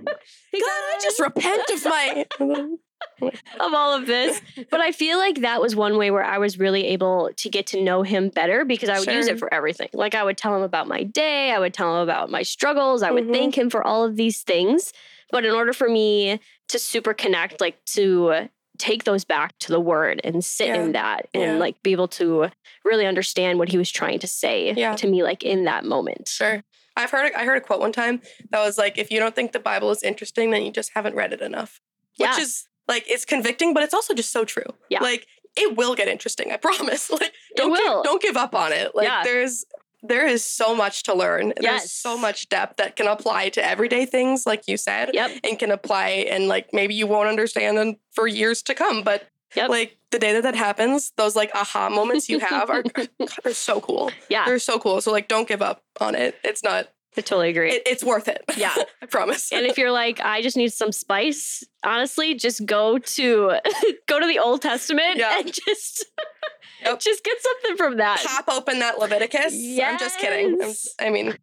I 0.54 1.00
just 1.02 1.20
repent 1.20 1.70
of 1.70 1.86
my. 1.86 2.26
of 3.22 3.74
all 3.74 3.94
of 3.96 4.06
this. 4.08 4.42
But 4.70 4.82
I 4.82 4.92
feel 4.92 5.18
like 5.18 5.42
that 5.42 5.62
was 5.62 5.76
one 5.76 5.98
way 5.98 6.12
where 6.12 6.24
I 6.24 6.38
was 6.38 6.60
really 6.60 6.86
able 6.88 7.30
to 7.38 7.50
get 7.50 7.68
to 7.68 7.82
know 7.82 8.04
him 8.04 8.30
better 8.30 8.66
because 8.66 8.90
I 8.90 9.00
would 9.00 9.08
use 9.08 9.28
it 9.28 9.40
for 9.40 9.54
everything. 9.54 9.90
Like 9.94 10.16
I 10.16 10.24
would 10.24 10.38
tell 10.38 10.56
him 10.56 10.62
about 10.64 10.88
my 10.88 11.04
day, 11.04 11.52
I 11.52 11.60
would 11.60 11.74
tell 11.74 11.96
him 11.96 12.02
about 12.04 12.30
my 12.30 12.44
struggles, 12.44 13.04
I 13.04 13.12
would 13.12 13.26
Mhm. 13.26 13.34
thank 13.34 13.58
him 13.58 13.70
for 13.70 13.86
all 13.86 14.04
of 14.04 14.16
these 14.16 14.42
things. 14.42 14.92
But 15.32 15.46
in 15.46 15.52
order 15.54 15.74
for 15.74 15.90
me 15.90 16.40
to 16.70 16.80
super 16.80 17.14
connect, 17.14 17.62
like 17.62 17.84
to 17.86 18.50
take 18.78 19.06
those 19.06 19.24
back 19.24 19.58
to 19.60 19.72
the 19.72 19.80
word 19.80 20.20
and 20.24 20.44
sit 20.44 20.68
Yeah. 20.68 20.82
in 20.84 20.92
that 20.92 21.28
and 21.34 21.44
Yeah. 21.44 21.58
like 21.58 21.82
be 21.82 21.94
able 21.94 22.10
to 22.10 22.50
really 22.84 23.06
understand 23.06 23.58
what 23.58 23.70
he 23.70 23.78
was 23.78 23.90
trying 23.90 24.20
to 24.20 24.28
say 24.28 24.74
Yeah. 24.76 24.96
to 24.98 25.08
me 25.08 25.24
like 25.24 25.44
in 25.44 25.64
that 25.64 25.86
moment. 25.86 26.28
Sure. 26.28 26.64
I've 26.98 27.10
heard 27.12 27.32
I 27.34 27.46
heard 27.46 27.58
a 27.58 27.62
quote 27.62 27.80
one 27.80 27.92
time 27.94 28.22
that 28.52 28.60
was 28.62 28.78
like, 28.78 28.98
if 28.98 29.12
you 29.12 29.20
don't 29.20 29.34
think 29.36 29.52
the 29.54 29.60
Bible 29.60 29.92
is 29.92 30.04
interesting, 30.04 30.52
then 30.52 30.64
you 30.64 30.72
just 30.72 30.92
haven't 30.94 31.16
read 31.16 31.34
it 31.34 31.42
enough. 31.42 31.80
Which 32.18 32.38
is 32.38 32.68
like 32.88 33.04
it's 33.08 33.26
convicting, 33.26 33.74
but 33.74 33.84
it's 33.84 33.94
also 33.94 34.14
just 34.14 34.32
so 34.32 34.46
true. 34.46 34.64
Yeah. 34.90 35.02
Like 35.02 35.28
it 35.58 35.76
will 35.78 35.96
get 35.96 36.08
interesting, 36.08 36.52
I 36.52 36.58
promise. 36.68 37.10
Like 37.10 37.34
don't. 37.56 37.74
Give, 37.74 38.04
don't 38.04 38.22
give 38.22 38.38
up 38.38 38.54
on 38.56 38.74
it. 38.74 38.94
Like 38.96 39.08
Yeah. 39.08 39.24
there's 39.24 39.66
there 40.04 40.28
is 40.28 40.46
so 40.46 40.76
much 40.76 41.02
to 41.04 41.16
learn. 41.16 41.52
Yes. 41.60 41.82
There's 41.82 41.92
so 41.92 42.16
much 42.18 42.48
depth 42.50 42.78
that 42.78 42.96
can 42.96 43.08
apply 43.08 43.50
to 43.50 43.66
everyday 43.66 44.06
things, 44.06 44.46
like 44.46 44.68
you 44.68 44.78
said, 44.78 45.10
Yep. 45.14 45.32
and 45.44 45.58
can 45.58 45.72
apply 45.72 46.10
and 46.30 46.48
like 46.48 46.72
maybe 46.74 46.94
you 46.94 47.08
won't 47.08 47.28
understand 47.28 47.78
them 47.78 47.96
for 48.12 48.28
years 48.28 48.62
to 48.64 48.76
come. 48.76 49.02
But 49.04 49.28
Yep. 49.56 49.70
like 49.70 49.98
the 50.12 50.20
day 50.20 50.34
that 50.34 50.44
that 50.44 50.56
happens, 50.56 51.12
those 51.18 51.36
like 51.36 51.50
aha 51.56 51.90
moments 51.90 52.28
you 52.30 52.40
have 52.40 52.70
are 52.70 52.84
are 53.46 53.54
so 53.54 53.80
cool. 53.82 54.12
Yeah. 54.30 54.46
They're 54.46 54.60
so 54.60 54.78
cool. 54.78 55.00
So 55.02 55.12
like 55.12 55.28
don't 55.28 55.48
give 55.48 55.62
up 55.62 55.82
on 56.02 56.14
it. 56.14 56.36
It's 56.44 56.62
not 56.64 56.90
I 57.18 57.22
totally 57.22 57.50
agree. 57.50 57.72
it, 57.72 57.84
it's 57.86 58.04
worth 58.04 58.28
it. 58.28 58.44
Yeah. 58.58 58.74
I 59.02 59.06
promise. 59.06 59.52
and 59.52 59.66
if 59.66 59.78
you're 59.78 59.92
like, 59.92 60.20
I 60.20 60.42
just 60.42 60.58
need 60.58 60.72
some 60.74 60.92
spice, 60.92 61.64
honestly, 61.84 62.36
just 62.36 62.66
go 62.66 62.98
to 62.98 63.58
go 64.08 64.20
to 64.20 64.28
the 64.28 64.40
Old 64.40 64.62
Testament 64.62 65.18
Yeah. 65.18 65.40
and 65.40 65.52
just 65.54 66.06
just 67.00 67.24
get 67.24 67.38
something 67.42 67.78
from 67.78 67.98
that. 67.98 68.24
pop 68.26 68.46
open 68.50 68.80
that 68.80 69.00
Leviticus. 69.00 69.54
I'm 69.82 69.98
just 69.98 70.20
kidding. 70.20 70.62
I'm- 70.62 70.74
I 71.00 71.10
mean, 71.10 71.38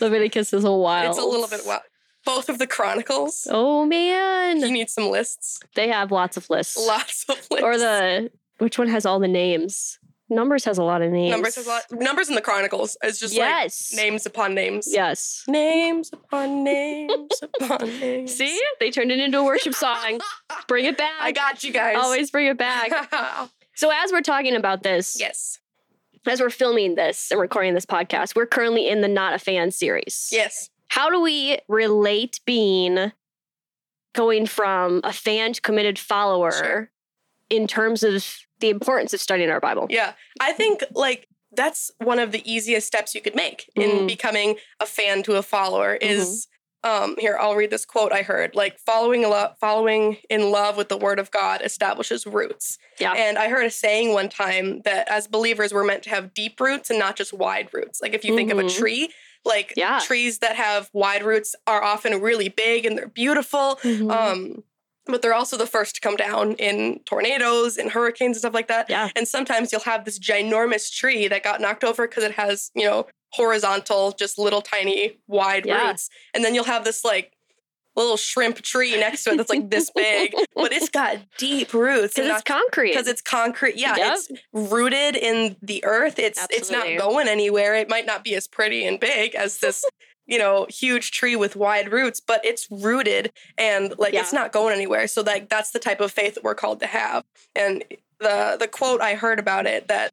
Leviticus 0.00 0.52
is 0.52 0.64
a 0.64 0.72
while. 0.72 1.10
it's 1.10 1.18
a 1.18 1.24
little 1.24 1.48
bit 1.48 1.62
wild. 1.66 1.82
Both 2.24 2.48
of 2.48 2.58
the 2.58 2.66
Chronicles. 2.66 3.46
Oh 3.50 3.84
man, 3.86 4.58
You 4.60 4.72
need 4.72 4.90
some 4.90 5.10
lists. 5.10 5.60
they 5.76 5.88
have 5.88 6.10
lots 6.10 6.36
of 6.36 6.50
lists. 6.50 6.76
Lots 6.76 7.24
of 7.28 7.36
lists. 7.50 7.62
Or 7.62 7.78
the 7.78 8.30
which 8.58 8.78
one 8.78 8.88
has 8.88 9.06
all 9.06 9.20
the 9.20 9.28
names? 9.28 9.98
Numbers 10.28 10.64
has 10.64 10.76
a 10.78 10.82
lot 10.82 11.02
of 11.02 11.12
names. 11.12 11.30
numbers. 11.30 11.54
Has 11.54 11.66
a 11.66 11.68
lot, 11.68 11.82
numbers 11.92 12.28
in 12.28 12.34
the 12.34 12.40
Chronicles 12.40 12.96
is 13.04 13.20
just 13.20 13.32
yes. 13.34 13.92
like 13.92 14.02
names 14.04 14.26
upon 14.26 14.54
names. 14.54 14.88
Yes. 14.90 15.44
Names 15.46 16.10
upon 16.12 16.64
names 16.64 17.30
upon 17.42 17.86
names. 18.00 18.34
See, 18.34 18.60
they 18.80 18.90
turned 18.90 19.12
it 19.12 19.20
into 19.20 19.38
a 19.38 19.44
worship 19.44 19.74
song. 19.74 20.20
Bring 20.66 20.84
it 20.86 20.98
back. 20.98 21.12
I 21.20 21.30
got 21.30 21.62
you 21.62 21.72
guys. 21.72 21.96
Always 21.96 22.30
bring 22.30 22.46
it 22.46 22.58
back. 22.58 22.90
So 23.78 23.90
as 23.92 24.10
we're 24.10 24.22
talking 24.22 24.56
about 24.56 24.82
this, 24.82 25.20
yes. 25.20 25.58
as 26.26 26.40
we're 26.40 26.48
filming 26.48 26.94
this 26.94 27.30
and 27.30 27.38
recording 27.38 27.74
this 27.74 27.84
podcast, 27.84 28.34
we're 28.34 28.46
currently 28.46 28.88
in 28.88 29.02
the 29.02 29.08
Not 29.08 29.34
a 29.34 29.38
Fan 29.38 29.70
series. 29.70 30.30
Yes. 30.32 30.70
How 30.88 31.10
do 31.10 31.20
we 31.20 31.58
relate 31.68 32.40
being 32.46 33.12
going 34.14 34.46
from 34.46 35.02
a 35.04 35.12
fan 35.12 35.52
to 35.52 35.60
committed 35.60 35.98
follower 35.98 36.52
Sure. 36.52 36.90
in 37.50 37.66
terms 37.66 38.02
of 38.02 38.26
the 38.60 38.70
importance 38.70 39.12
of 39.14 39.20
studying 39.20 39.50
our 39.50 39.60
Bible? 39.60 39.86
Yeah. 39.90 40.12
I 40.40 40.52
think 40.52 40.82
like 40.92 41.28
that's 41.52 41.90
one 41.98 42.18
of 42.18 42.32
the 42.32 42.42
easiest 42.50 42.86
steps 42.86 43.14
you 43.14 43.20
could 43.20 43.34
make 43.36 43.70
in 43.74 43.90
Mhm. 43.90 44.06
becoming 44.08 44.56
a 44.80 44.86
fan 44.86 45.22
to 45.24 45.36
a 45.36 45.42
follower 45.42 45.96
Mm-hmm. 46.00 46.10
is 46.20 46.46
um 46.84 47.16
here 47.18 47.36
I'll 47.40 47.56
read 47.56 47.70
this 47.70 47.84
quote 47.86 48.12
I 48.12 48.22
heard 48.22 48.54
like 48.54 48.78
following 48.78 49.24
a 49.24 49.28
lo- 49.28 49.52
following 49.60 50.18
in 50.28 50.50
love 50.50 50.76
with 50.76 50.88
the 50.88 50.96
word 50.98 51.18
of 51.18 51.30
God 51.30 51.62
establishes 51.62 52.26
roots. 52.26 52.78
Yeah. 53.00 53.12
And 53.12 53.38
I 53.38 53.48
heard 53.48 53.64
a 53.66 53.70
saying 53.70 54.12
one 54.12 54.28
time 54.28 54.82
that 54.84 55.08
as 55.08 55.26
believers 55.26 55.72
we're 55.72 55.84
meant 55.84 56.02
to 56.04 56.10
have 56.10 56.34
deep 56.34 56.60
roots 56.60 56.90
and 56.90 56.98
not 56.98 57.16
just 57.16 57.32
wide 57.32 57.68
roots. 57.72 58.00
Like 58.02 58.12
if 58.14 58.24
you 58.24 58.34
think 58.36 58.50
of 58.52 58.58
a 58.58 58.64
Mhm. 58.64 58.78
tree, 58.78 59.12
like 59.44 59.72
Yeah. 59.76 60.00
trees 60.00 60.38
that 60.40 60.56
have 60.56 60.90
wide 60.92 61.22
roots 61.24 61.54
are 61.66 61.82
often 61.82 62.20
really 62.20 62.48
big 62.50 62.84
and 62.84 62.96
they're 62.98 63.08
beautiful. 63.08 63.78
Mhm. 63.82 64.10
Um 64.12 64.64
but 65.06 65.22
they're 65.22 65.34
also 65.34 65.56
the 65.56 65.66
first 65.66 65.94
to 65.96 66.00
come 66.00 66.16
down 66.16 66.52
in 66.54 67.00
tornadoes 67.06 67.76
and 67.76 67.90
hurricanes 67.90 68.36
and 68.36 68.40
stuff 68.40 68.54
like 68.54 68.68
that. 68.68 68.88
yeah. 68.90 69.08
And 69.16 69.26
sometimes 69.26 69.72
you'll 69.72 69.80
have 69.82 70.04
this 70.04 70.18
ginormous 70.18 70.90
tree 70.92 71.28
that 71.28 71.42
got 71.42 71.60
knocked 71.60 71.84
over 71.84 72.06
because 72.08 72.24
it 72.24 72.32
has, 72.32 72.70
you 72.74 72.84
know, 72.84 73.06
horizontal, 73.32 74.12
just 74.12 74.38
little 74.38 74.62
tiny 74.62 75.18
wide 75.26 75.66
Yeah. 75.66 75.88
roots. 75.88 76.08
And 76.34 76.44
then 76.44 76.54
you'll 76.54 76.64
have 76.64 76.84
this 76.84 77.04
like 77.04 77.32
little 77.94 78.16
shrimp 78.18 78.60
tree 78.60 78.94
next 78.98 79.24
to 79.24 79.30
it 79.30 79.36
that's 79.38 79.48
like 79.48 79.70
this 79.70 79.90
big, 79.94 80.34
but 80.54 80.70
it's 80.72 80.90
got 80.90 81.16
deep 81.38 81.72
roots. 81.72 82.14
Because 82.14 82.30
it's 82.30 82.42
concrete. 82.42 82.90
because 82.90 83.06
it's 83.08 83.22
concrete. 83.22 83.76
Yeah, 83.76 83.96
Yep. 83.96 84.14
it's 84.16 84.28
rooted 84.52 85.16
in 85.16 85.56
the 85.62 85.82
earth. 85.84 86.18
It's 86.18 86.46
it's 86.50 86.70
not 86.70 86.86
going 86.98 87.26
anywhere. 87.26 87.74
It 87.74 87.88
might 87.88 88.04
not 88.06 88.22
be 88.22 88.34
as 88.34 88.46
pretty 88.46 88.84
and 88.86 89.00
big 89.00 89.34
as 89.34 89.58
this, 89.58 89.82
you 90.26 90.38
know, 90.38 90.66
huge 90.68 91.10
tree 91.12 91.36
with 91.36 91.54
wide 91.56 91.92
roots, 91.92 92.20
but 92.20 92.44
it's 92.44 92.66
rooted 92.70 93.32
and 93.56 93.94
like 93.98 94.12
it's 94.22 94.32
not 94.32 94.52
going 94.52 94.74
anywhere. 94.74 95.06
So 95.06 95.22
like 95.22 95.48
that's 95.48 95.70
the 95.70 95.78
type 95.78 96.00
of 96.00 96.10
faith 96.12 96.34
that 96.34 96.44
we're 96.44 96.54
called 96.54 96.80
to 96.80 96.86
have. 96.86 97.24
And 97.54 97.84
the 98.20 98.56
the 98.58 98.68
quote 98.68 99.00
I 99.00 99.14
heard 99.14 99.38
about 99.38 99.66
it 99.66 99.88
that 99.88 100.10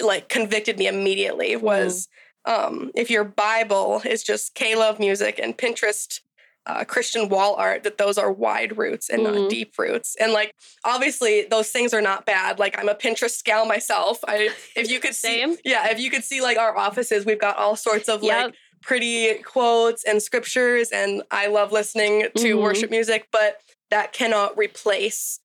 like 0.00 0.28
convicted 0.28 0.78
me 0.78 0.86
immediately 0.86 1.54
was 1.56 2.08
um 2.46 2.90
if 2.94 3.10
your 3.10 3.24
Bible 3.24 4.00
is 4.04 4.22
just 4.22 4.54
K 4.54 4.74
love 4.74 4.98
music 4.98 5.38
and 5.42 5.56
Pinterest 5.56 6.20
uh, 6.64 6.84
Christian 6.84 7.28
wall 7.28 7.56
art 7.56 7.82
that 7.82 7.98
those 7.98 8.16
are 8.16 8.30
wide 8.30 8.78
roots 8.78 9.10
and 9.10 9.26
Mhm. 9.26 9.34
not 9.40 9.50
deep 9.50 9.74
roots. 9.76 10.14
And 10.20 10.32
like 10.32 10.54
obviously 10.84 11.42
those 11.42 11.70
things 11.70 11.92
are 11.92 12.00
not 12.00 12.24
bad. 12.24 12.60
Like 12.60 12.78
I'm 12.78 12.88
a 12.88 12.94
Pinterest 12.94 13.42
gal 13.42 13.66
myself. 13.66 14.18
I 14.28 14.50
if 14.76 14.88
you 14.88 15.00
could 15.00 15.14
see 15.16 15.40
yeah, 15.64 15.88
if 15.90 15.98
you 15.98 16.08
could 16.08 16.22
see 16.24 16.40
like 16.40 16.58
our 16.58 16.76
offices, 16.76 17.26
we've 17.26 17.40
got 17.40 17.56
all 17.58 17.74
sorts 17.76 18.08
of 18.08 18.22
Yep. 18.22 18.44
like 18.46 18.54
pretty 18.82 19.34
quotes 19.42 20.04
and 20.04 20.22
scriptures 20.22 20.90
and 20.90 21.22
I 21.30 21.46
love 21.46 21.72
listening 21.72 22.28
to 22.36 22.56
Mhm. 22.56 22.60
worship 22.62 22.90
music, 22.90 23.28
but 23.30 23.60
that 23.90 24.12
cannot 24.12 24.56
replace 24.58 25.40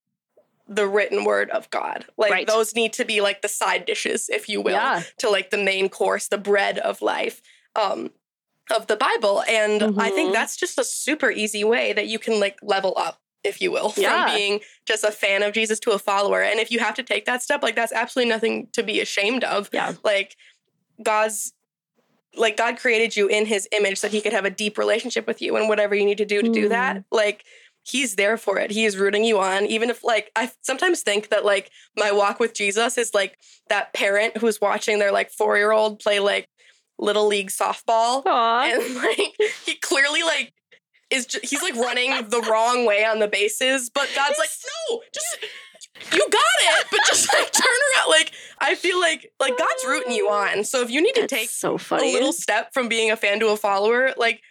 the 0.68 0.88
written 0.88 1.24
word 1.24 1.50
of 1.52 1.70
God. 1.70 2.06
Like 2.18 2.32
Right. 2.32 2.48
those 2.48 2.76
need 2.76 2.92
to 2.94 3.06
be 3.06 3.22
like 3.22 3.42
the 3.42 3.48
side 3.48 3.86
dishes, 3.86 4.28
if 4.30 4.50
you 4.50 4.60
will 4.62 4.74
Yeah. 4.74 5.04
to 5.20 5.30
like 5.30 5.50
the 5.50 5.58
main 5.58 5.88
course, 5.90 6.28
the 6.28 6.38
bread 6.38 6.78
of 6.80 7.02
life 7.02 7.42
um, 7.76 8.12
of 8.72 8.88
the 8.88 8.96
Bible. 8.98 9.44
And 9.48 9.82
I 9.84 10.10
Mhm. 10.10 10.16
think 10.16 10.34
that's 10.34 10.58
just 10.58 10.78
a 10.80 10.84
super 10.84 11.32
easy 11.32 11.64
way 11.64 11.94
that 11.94 12.08
you 12.08 12.20
can 12.20 12.40
like 12.40 12.58
level 12.62 12.94
up, 12.98 13.22
if 13.44 13.62
you 13.62 13.72
will, 13.72 13.94
Yeah. 13.96 14.26
from 14.26 14.36
being 14.36 14.62
just 14.86 15.04
a 15.06 15.12
fan 15.12 15.42
of 15.44 15.54
Jesus 15.54 15.80
to 15.82 15.92
a 15.92 16.00
follower. 16.00 16.42
And 16.42 16.60
if 16.60 16.70
you 16.72 16.80
have 16.80 16.96
to 16.96 17.04
take 17.04 17.26
that 17.26 17.44
step, 17.44 17.62
like 17.64 17.76
that's 17.76 17.94
absolutely 17.94 18.30
nothing 18.30 18.68
to 18.74 18.84
be 18.84 19.00
ashamed 19.00 19.44
of. 19.46 19.70
Yeah. 19.72 19.94
Like 20.04 20.36
God's 21.02 21.54
like 22.36 22.58
God 22.58 22.78
created 22.78 23.16
you 23.16 23.28
in 23.28 23.46
his 23.46 23.68
image 23.72 23.98
so 23.98 24.08
he 24.08 24.22
could 24.22 24.34
have 24.34 24.46
a 24.46 24.50
deep 24.50 24.78
relationship 24.78 25.26
with 25.28 25.42
you 25.42 25.56
and 25.56 25.70
whatever 25.70 25.96
you 25.96 26.06
need 26.06 26.18
to 26.20 26.26
do 26.26 26.42
to 26.42 26.52
do 26.52 26.70
that, 26.70 26.98
mm. 26.98 27.04
like 27.12 27.44
he's 27.84 28.16
there 28.16 28.38
for 28.38 28.60
it. 28.60 28.72
He 28.72 28.86
is 28.86 28.98
rooting 28.98 29.24
you 29.24 29.40
on 29.40 29.66
even 29.66 29.90
if 29.90 30.04
like 30.04 30.32
I 30.36 30.52
sometimes 30.62 31.02
think 31.02 31.30
that 31.30 31.46
like 31.46 31.72
my 31.96 32.12
walk 32.12 32.40
with 32.40 32.54
Jesus 32.54 32.98
is 32.98 33.14
like 33.14 33.38
that 33.70 33.94
parent 33.94 34.38
who's 34.38 34.60
watching 34.62 35.00
their 35.00 35.12
like 35.12 35.32
4-year-old 35.32 36.00
play 36.00 36.20
like 36.20 36.48
little 37.00 37.28
league 37.28 37.50
softball 37.50 38.24
Aw. 38.26 38.64
and 38.64 38.96
like 38.96 39.34
he 39.66 39.76
clearly 39.76 40.24
like 40.24 40.54
is 41.10 41.26
ju- 41.26 41.40
he's 41.44 41.62
like 41.62 41.76
running 41.76 42.10
the 42.30 42.42
wrong 42.50 42.86
way 42.86 43.06
on 43.06 43.20
the 43.20 43.28
bases 43.28 43.90
but 43.90 44.10
god's 44.16 44.38
like 44.40 44.50
no 44.90 45.02
just 45.14 45.38
you 46.14 46.28
got 46.30 46.42
it 46.62 46.86
but 46.92 47.00
just 47.08 47.32
like 47.34 47.52
turn 47.52 47.66
around 47.66 48.10
like 48.10 48.32
i 48.60 48.76
feel 48.76 49.00
like 49.00 49.32
like 49.40 49.58
god's 49.58 49.84
rooting 49.88 50.12
you 50.14 50.28
oh. 50.30 50.34
on 50.34 50.64
so 50.64 50.82
if 50.82 50.90
you 50.90 51.02
need 51.02 51.16
to 51.16 51.28
take 51.28 51.50
so 51.50 51.78
funny. 51.78 52.10
a 52.10 52.14
little 52.14 52.34
step 52.34 52.74
from 52.74 52.88
being 52.88 53.12
a 53.12 53.16
fan 53.16 53.40
to 53.40 53.48
a 53.48 53.58
follower 53.58 54.14
like 54.18 54.42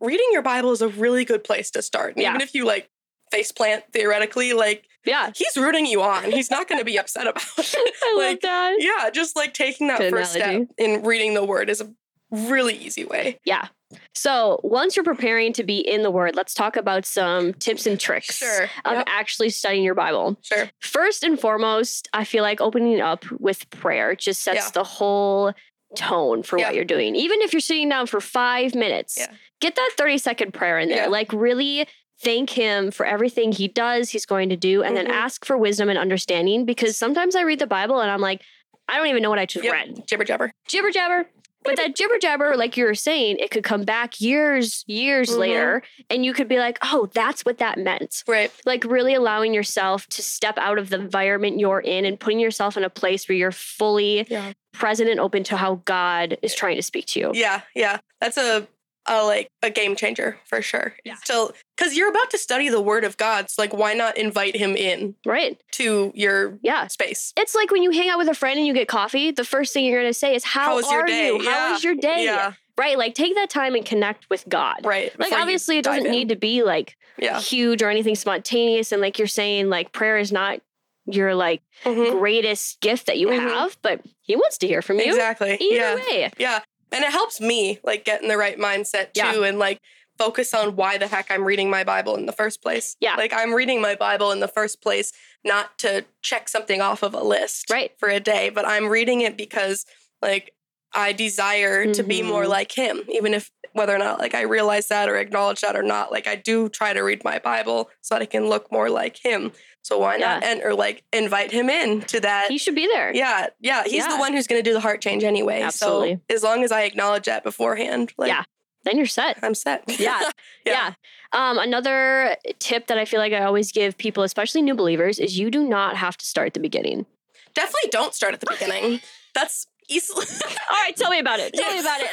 reading 0.00 0.26
your 0.32 0.42
bible 0.42 0.72
is 0.72 0.82
a 0.82 0.88
really 0.88 1.24
good 1.24 1.44
place 1.44 1.70
to 1.70 1.82
start 1.82 2.14
Yeah. 2.16 2.30
even 2.30 2.40
if 2.40 2.54
you 2.54 2.64
like 2.64 2.88
face 3.30 3.52
plant 3.52 3.84
theoretically 3.92 4.52
like 4.52 4.84
yeah. 5.04 5.30
he's 5.34 5.56
rooting 5.56 5.86
you 5.86 6.02
on 6.02 6.30
he's 6.30 6.50
not 6.50 6.68
going 6.68 6.78
to 6.78 6.84
be 6.84 6.98
upset 6.98 7.26
about 7.26 7.42
it 7.58 7.94
I 8.02 8.14
love 8.16 8.24
like, 8.30 8.40
that. 8.42 8.76
yeah 8.78 9.10
just 9.10 9.36
like 9.36 9.54
taking 9.54 9.88
that 9.88 9.98
Good 9.98 10.10
first 10.12 10.36
analogy. 10.36 10.64
step 10.66 10.74
in 10.78 11.02
reading 11.02 11.34
the 11.34 11.44
word 11.44 11.70
is 11.70 11.80
a 11.80 11.90
really 12.30 12.74
easy 12.74 13.04
way 13.04 13.38
Yeah. 13.44 13.68
So 14.14 14.60
once 14.62 14.96
you're 14.96 15.04
preparing 15.04 15.52
to 15.54 15.62
be 15.64 15.78
in 15.78 16.02
the 16.02 16.10
Word, 16.10 16.36
let's 16.36 16.54
talk 16.54 16.76
about 16.76 17.04
some 17.06 17.54
tips 17.54 17.86
and 17.86 17.98
tricks 17.98 18.36
sure 18.38 18.64
of 18.84 18.92
Yep, 18.98 19.06
actually 19.08 19.50
studying 19.50 19.84
your 19.84 19.94
Bible. 19.94 20.36
sure 20.42 20.70
First 20.80 21.22
and 21.24 21.38
foremost, 21.40 22.08
I 22.12 22.24
feel 22.24 22.42
like 22.42 22.60
opening 22.60 23.00
up 23.00 23.24
with 23.40 23.68
prayer 23.70 24.14
just 24.14 24.42
sets 24.42 24.56
Yeah. 24.66 24.70
the 24.74 24.84
whole 24.84 25.52
tone 25.96 26.42
for 26.42 26.58
Yeah. 26.58 26.66
what 26.66 26.74
you're 26.74 26.84
doing. 26.84 27.14
Even 27.16 27.42
if 27.42 27.52
you're 27.52 27.60
sitting 27.60 27.88
down 27.88 28.06
for 28.06 28.20
five 28.20 28.74
minutes, 28.74 29.16
Yeah. 29.18 29.26
get 29.60 29.74
that 29.76 29.90
30 29.96 30.18
second 30.18 30.52
prayer 30.54 30.78
in 30.78 30.88
there. 30.88 31.08
Like, 31.08 31.32
really 31.32 31.86
thank 32.22 32.50
him 32.50 32.90
for 32.92 33.04
everything 33.04 33.50
he 33.52 33.66
does, 33.68 34.10
he's 34.10 34.24
going 34.24 34.48
to 34.48 34.56
do, 34.56 34.82
and 34.82 34.92
Mhm. 34.96 35.02
then 35.02 35.10
ask 35.10 35.44
for 35.44 35.56
wisdom 35.58 35.88
and 35.88 35.98
understanding. 35.98 36.64
Because 36.64 36.96
sometimes 36.96 37.34
I 37.36 37.42
read 37.42 37.58
the 37.58 37.66
Bible 37.66 38.00
and 38.00 38.10
I'm 38.10 38.20
like, 38.20 38.42
I 38.88 38.96
don't 38.96 39.08
even 39.08 39.22
know 39.22 39.30
what 39.30 39.38
I 39.38 39.46
just 39.46 39.64
Yep. 39.64 39.72
read. 39.72 40.06
jibber 40.06 40.24
jabber 40.24 40.52
Jibber 40.68 40.90
jabber. 40.90 41.28
But 41.64 41.76
that 41.76 41.94
jibber 41.96 42.18
jabber, 42.18 42.56
like 42.56 42.76
you 42.76 42.84
were 42.84 42.94
saying, 42.94 43.36
it 43.38 43.50
could 43.50 43.64
come 43.64 43.82
back 43.84 44.20
years, 44.20 44.84
years 44.86 45.30
Mhm. 45.30 45.38
later, 45.38 45.82
and 46.10 46.24
you 46.24 46.32
could 46.34 46.48
be 46.48 46.58
like, 46.58 46.78
oh, 46.82 47.08
that's 47.14 47.44
what 47.44 47.58
that 47.58 47.78
meant. 47.78 48.24
Right. 48.26 48.50
Like 48.66 48.84
really 48.84 49.14
allowing 49.14 49.54
yourself 49.54 50.06
to 50.08 50.22
step 50.22 50.58
out 50.58 50.78
of 50.78 50.88
the 50.90 50.96
environment 50.96 51.58
you're 51.60 51.80
in 51.80 52.04
and 52.04 52.18
putting 52.18 52.40
yourself 52.40 52.76
in 52.76 52.84
a 52.84 52.90
place 52.90 53.28
where 53.28 53.36
you're 53.36 53.52
fully 53.52 54.26
yeah. 54.28 54.52
present 54.72 55.08
and 55.10 55.20
open 55.20 55.44
to 55.44 55.56
how 55.56 55.76
God 55.84 56.38
is 56.42 56.54
trying 56.54 56.76
to 56.76 56.82
speak 56.82 57.06
to 57.06 57.20
you. 57.20 57.30
yeah 57.34 57.60
yeah. 57.74 57.98
That's 58.20 58.36
a 58.36 58.66
a 59.06 59.24
like 59.24 59.48
a 59.62 59.70
game 59.70 59.96
changer 59.96 60.38
for 60.46 60.62
sure. 60.62 60.94
Yeah. 61.04 61.16
So 61.24 61.52
because 61.76 61.96
you're 61.96 62.08
about 62.08 62.30
to 62.30 62.38
study 62.38 62.68
the 62.68 62.80
Word 62.80 63.04
of 63.04 63.16
God, 63.16 63.50
so 63.50 63.60
like 63.62 63.72
why 63.74 63.94
not 63.94 64.16
invite 64.16 64.56
Him 64.56 64.76
in 64.76 65.16
Right. 65.26 65.60
to 65.72 66.12
your 66.14 66.58
Yeah. 66.62 66.86
space? 66.86 67.32
It's 67.36 67.54
like 67.54 67.70
when 67.72 67.82
you 67.82 67.90
hang 67.90 68.08
out 68.08 68.18
with 68.18 68.28
a 68.28 68.34
friend 68.34 68.58
and 68.58 68.66
you 68.66 68.72
get 68.74 68.86
coffee, 68.88 69.30
the 69.32 69.44
first 69.44 69.72
thing 69.72 69.84
you're 69.84 70.00
going 70.00 70.10
to 70.10 70.18
say 70.18 70.34
is, 70.34 70.44
How, 70.44 70.66
How 70.66 70.74
was 70.76 70.90
your 70.90 71.00
are 71.02 71.06
day? 71.06 71.26
you? 71.28 71.42
How 71.50 71.72
was 71.72 71.82
your 71.82 71.94
day? 71.96 72.24
Yeah, 72.24 72.52
Right. 72.78 72.96
Like 72.96 73.14
take 73.14 73.34
that 73.34 73.50
time 73.50 73.74
and 73.74 73.84
connect 73.84 74.30
with 74.30 74.48
God. 74.48 74.84
right. 74.84 75.10
Like 75.18 75.28
before 75.30 75.38
obviously 75.42 75.78
it 75.78 75.84
doesn't 75.84 76.10
need 76.10 76.28
to 76.30 76.36
be 76.36 76.62
like 76.62 76.96
Yeah. 77.18 77.40
huge 77.40 77.82
or 77.82 77.90
anything 77.90 78.14
spontaneous. 78.14 78.92
And 78.92 79.02
like 79.02 79.18
you're 79.18 79.26
saying, 79.28 79.68
like 79.68 79.92
prayer 79.92 80.16
is 80.18 80.32
not 80.32 80.60
your 81.06 81.34
like 81.34 81.60
Mhm. 81.84 82.12
greatest 82.12 82.80
gift 82.80 83.06
that 83.06 83.18
you 83.18 83.26
Mhm. 83.26 83.40
have, 83.40 83.76
but 83.82 84.00
he 84.22 84.36
wants 84.36 84.56
to 84.58 84.68
hear 84.68 84.80
from 84.82 85.00
you. 85.00 85.06
Exactly. 85.06 85.54
Either 85.60 85.74
yeah. 85.74 85.94
way. 85.96 86.30
Yeah. 86.38 86.60
And 86.92 87.04
it 87.04 87.10
helps 87.10 87.40
me 87.40 87.78
like 87.82 88.04
get 88.04 88.22
in 88.22 88.28
the 88.28 88.36
right 88.36 88.58
mindset 88.58 89.12
too 89.14 89.20
Yeah. 89.20 89.44
and 89.44 89.58
like 89.58 89.80
focus 90.18 90.52
on 90.54 90.76
why 90.76 90.98
the 90.98 91.06
heck 91.06 91.30
I'm 91.30 91.44
reading 91.44 91.70
my 91.70 91.84
Bible 91.84 92.16
in 92.16 92.26
the 92.26 92.32
first 92.32 92.62
place. 92.62 92.96
Yeah. 93.00 93.16
Like 93.16 93.32
I'm 93.32 93.54
reading 93.54 93.80
my 93.80 93.94
Bible 93.94 94.30
in 94.30 94.40
the 94.40 94.48
first 94.48 94.82
place 94.82 95.10
not 95.44 95.78
to 95.78 96.04
check 96.20 96.48
something 96.48 96.80
off 96.80 97.02
of 97.02 97.14
a 97.14 97.22
list 97.22 97.70
Right. 97.70 97.92
for 97.98 98.08
a 98.08 98.20
day, 98.20 98.50
but 98.50 98.66
I'm 98.66 98.88
reading 98.88 99.22
it 99.22 99.36
because 99.36 99.86
like 100.20 100.52
I 100.94 101.12
desire 101.12 101.92
to 101.94 102.02
be 102.02 102.22
more 102.22 102.44
Mhm. 102.44 102.48
like 102.48 102.72
him, 102.72 103.04
even 103.08 103.32
if 103.32 103.50
whether 103.74 103.94
or 103.94 103.98
not 103.98 104.18
like 104.18 104.34
I 104.34 104.42
realize 104.42 104.88
that 104.88 105.08
or 105.08 105.16
acknowledge 105.16 105.60
that 105.62 105.76
or 105.76 105.82
not. 105.82 106.10
Like 106.12 106.26
I 106.26 106.36
do 106.36 106.68
try 106.68 106.92
to 106.92 107.00
read 107.00 107.24
my 107.24 107.38
Bible 107.38 107.90
so 108.00 108.14
that 108.14 108.22
I 108.22 108.26
can 108.26 108.48
look 108.48 108.70
more 108.72 108.90
like 108.90 109.16
him. 109.24 109.52
So 109.82 109.98
why 109.98 110.16
not 110.16 110.42
Yeah. 110.42 110.50
and 110.50 110.62
or 110.62 110.74
like 110.74 111.02
invite 111.12 111.50
him 111.50 111.68
in 111.68 112.02
to 112.02 112.20
that 112.20 112.50
He 112.50 112.58
should 112.58 112.74
be 112.74 112.86
there. 112.86 113.14
yeah, 113.14 113.48
yeah. 113.60 113.82
He's 113.84 113.94
Yeah. 114.04 114.08
the 114.08 114.16
one 114.18 114.32
who's 114.32 114.46
going 114.46 114.62
to 114.62 114.68
do 114.68 114.74
the 114.74 114.80
heart 114.80 115.00
change 115.00 115.24
anyway. 115.24 115.60
Absolutely. 115.62 116.20
So 116.30 116.34
as 116.36 116.42
long 116.42 116.62
as 116.64 116.70
I 116.72 116.82
acknowledge 116.82 117.24
that 117.24 117.42
beforehand, 117.44 118.12
like, 118.16 118.28
Yeah. 118.28 118.44
Then 118.84 118.96
you're 118.96 119.06
set. 119.06 119.38
I'm 119.42 119.54
set. 119.54 119.84
Yeah. 120.00 120.20
Yeah. 120.66 120.72
Yeah. 120.72 120.94
Um, 121.32 121.58
another 121.58 122.36
tip 122.58 122.86
that 122.88 122.98
I 122.98 123.04
feel 123.04 123.18
like 123.20 123.32
I 123.32 123.42
always 123.44 123.72
give 123.72 123.96
people, 123.96 124.22
especially 124.22 124.60
new 124.62 124.74
believers, 124.74 125.18
is 125.18 125.38
you 125.38 125.50
do 125.50 125.64
not 125.66 125.96
have 125.96 126.16
to 126.18 126.26
start 126.26 126.48
at 126.48 126.54
the 126.54 126.60
beginning. 126.60 127.06
Definitely 127.54 127.90
don't 127.90 128.14
start 128.14 128.34
at 128.34 128.40
the 128.40 128.46
beginning. 128.50 129.00
That's 129.34 129.66
easily. 129.88 130.26
All 130.70 130.76
right, 130.84 130.94
tell 130.96 131.10
me 131.10 131.18
about 131.18 131.40
it. 131.40 131.54
Tell 131.54 131.72
me 131.72 131.80
about 131.80 132.00
it. 132.00 132.08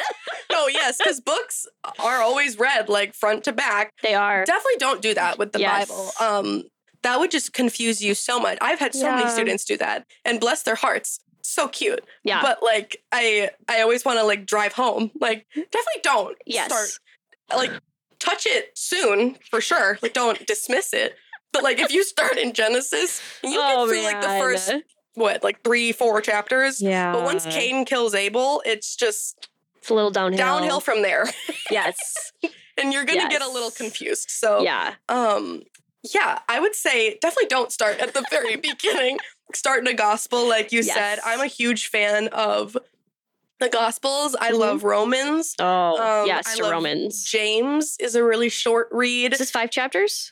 no, 0.51 0.67
yes, 0.71 0.97
because 0.97 1.19
books 1.19 1.67
are 1.99 2.21
always 2.21 2.57
read 2.57 2.89
like 2.89 3.13
front 3.13 3.43
to 3.45 3.53
back. 3.53 3.93
They 4.01 4.13
are. 4.13 4.45
Definitely 4.45 4.77
don't 4.79 5.01
do 5.01 5.13
that 5.13 5.37
with 5.37 5.51
the 5.51 5.59
Yes. 5.59 5.89
Bible. 5.89 6.11
Um, 6.19 6.63
that 7.01 7.19
would 7.19 7.31
just 7.31 7.53
confuse 7.53 8.03
you 8.03 8.13
so 8.13 8.39
much. 8.39 8.57
I've 8.61 8.79
had 8.79 8.93
so 8.93 9.09
many 9.15 9.29
students 9.29 9.63
do 9.63 9.77
that, 9.77 10.05
and 10.25 10.39
bless 10.39 10.63
their 10.63 10.75
hearts. 10.75 11.19
So 11.41 11.67
cute. 11.67 12.03
Yeah. 12.23 12.41
But 12.41 12.61
like, 12.61 13.01
I 13.11 13.51
I 13.67 13.81
always 13.81 14.03
want 14.03 14.19
to 14.19 14.25
like 14.25 14.45
drive 14.45 14.73
home. 14.73 15.11
Like, 15.19 15.47
definitely 15.55 16.01
don't 16.03 16.37
yes. 16.45 16.67
start 16.67 16.89
like 17.57 17.81
touch 18.19 18.45
it 18.45 18.77
soon 18.77 19.37
for 19.49 19.61
sure. 19.61 19.97
Like 20.01 20.13
don't 20.13 20.45
dismiss 20.45 20.93
it. 20.93 21.15
But 21.51 21.63
like 21.63 21.79
if 21.79 21.91
you 21.91 22.03
start 22.03 22.37
in 22.37 22.53
Genesis, 22.53 23.21
you 23.43 23.59
oh, 23.59 23.87
get 23.87 23.93
through 23.93 24.03
like 24.03 24.21
the 24.21 24.39
first 24.39 24.71
what, 25.15 25.43
like 25.43 25.63
three, 25.63 25.91
four 25.91 26.21
chapters. 26.21 26.81
Yeah. 26.81 27.11
But 27.13 27.23
once 27.23 27.45
Cain 27.45 27.85
kills 27.85 28.13
Abel, 28.15 28.61
it's 28.65 28.95
just 28.95 29.49
it's 29.77 29.89
a 29.89 29.93
little 29.93 30.11
downhill. 30.11 30.37
downhill 30.37 30.79
from 30.79 31.01
there. 31.01 31.25
Yes. 31.71 31.97
and 32.77 32.91
you're 32.93 33.05
gonna 33.05 33.29
get 33.29 33.41
a 33.43 33.49
little 33.49 33.71
confused. 33.71 34.29
So 34.31 34.61
yeah. 34.61 34.95
um 35.07 35.63
yeah, 36.13 36.39
I 36.47 36.59
would 36.59 36.75
say 36.75 37.17
definitely 37.21 37.47
don't 37.49 37.71
start 37.71 37.99
at 37.99 38.13
the 38.13 38.23
very 38.31 38.55
beginning. 38.69 39.19
Start 39.53 39.79
in 39.81 39.87
a 39.87 39.93
gospel, 39.93 40.47
like 40.47 40.71
you 40.71 40.81
said. 40.83 41.19
I'm 41.25 41.41
a 41.41 41.47
huge 41.47 41.87
fan 41.87 42.27
of 42.29 42.77
the 43.59 43.67
gospels. 43.69 44.35
I 44.39 44.51
Mhm. 44.51 44.57
love 44.59 44.83
Romans. 44.83 45.55
Oh, 45.59 46.21
Um, 46.21 46.27
yes, 46.27 46.57
I 46.59 46.69
Romans. 46.71 47.23
James 47.25 47.97
is 47.99 48.15
a 48.15 48.23
really 48.23 48.47
short 48.49 48.87
read. 48.91 49.33
Is 49.33 49.39
this 49.39 49.51
five 49.51 49.69
chapters? 49.69 50.31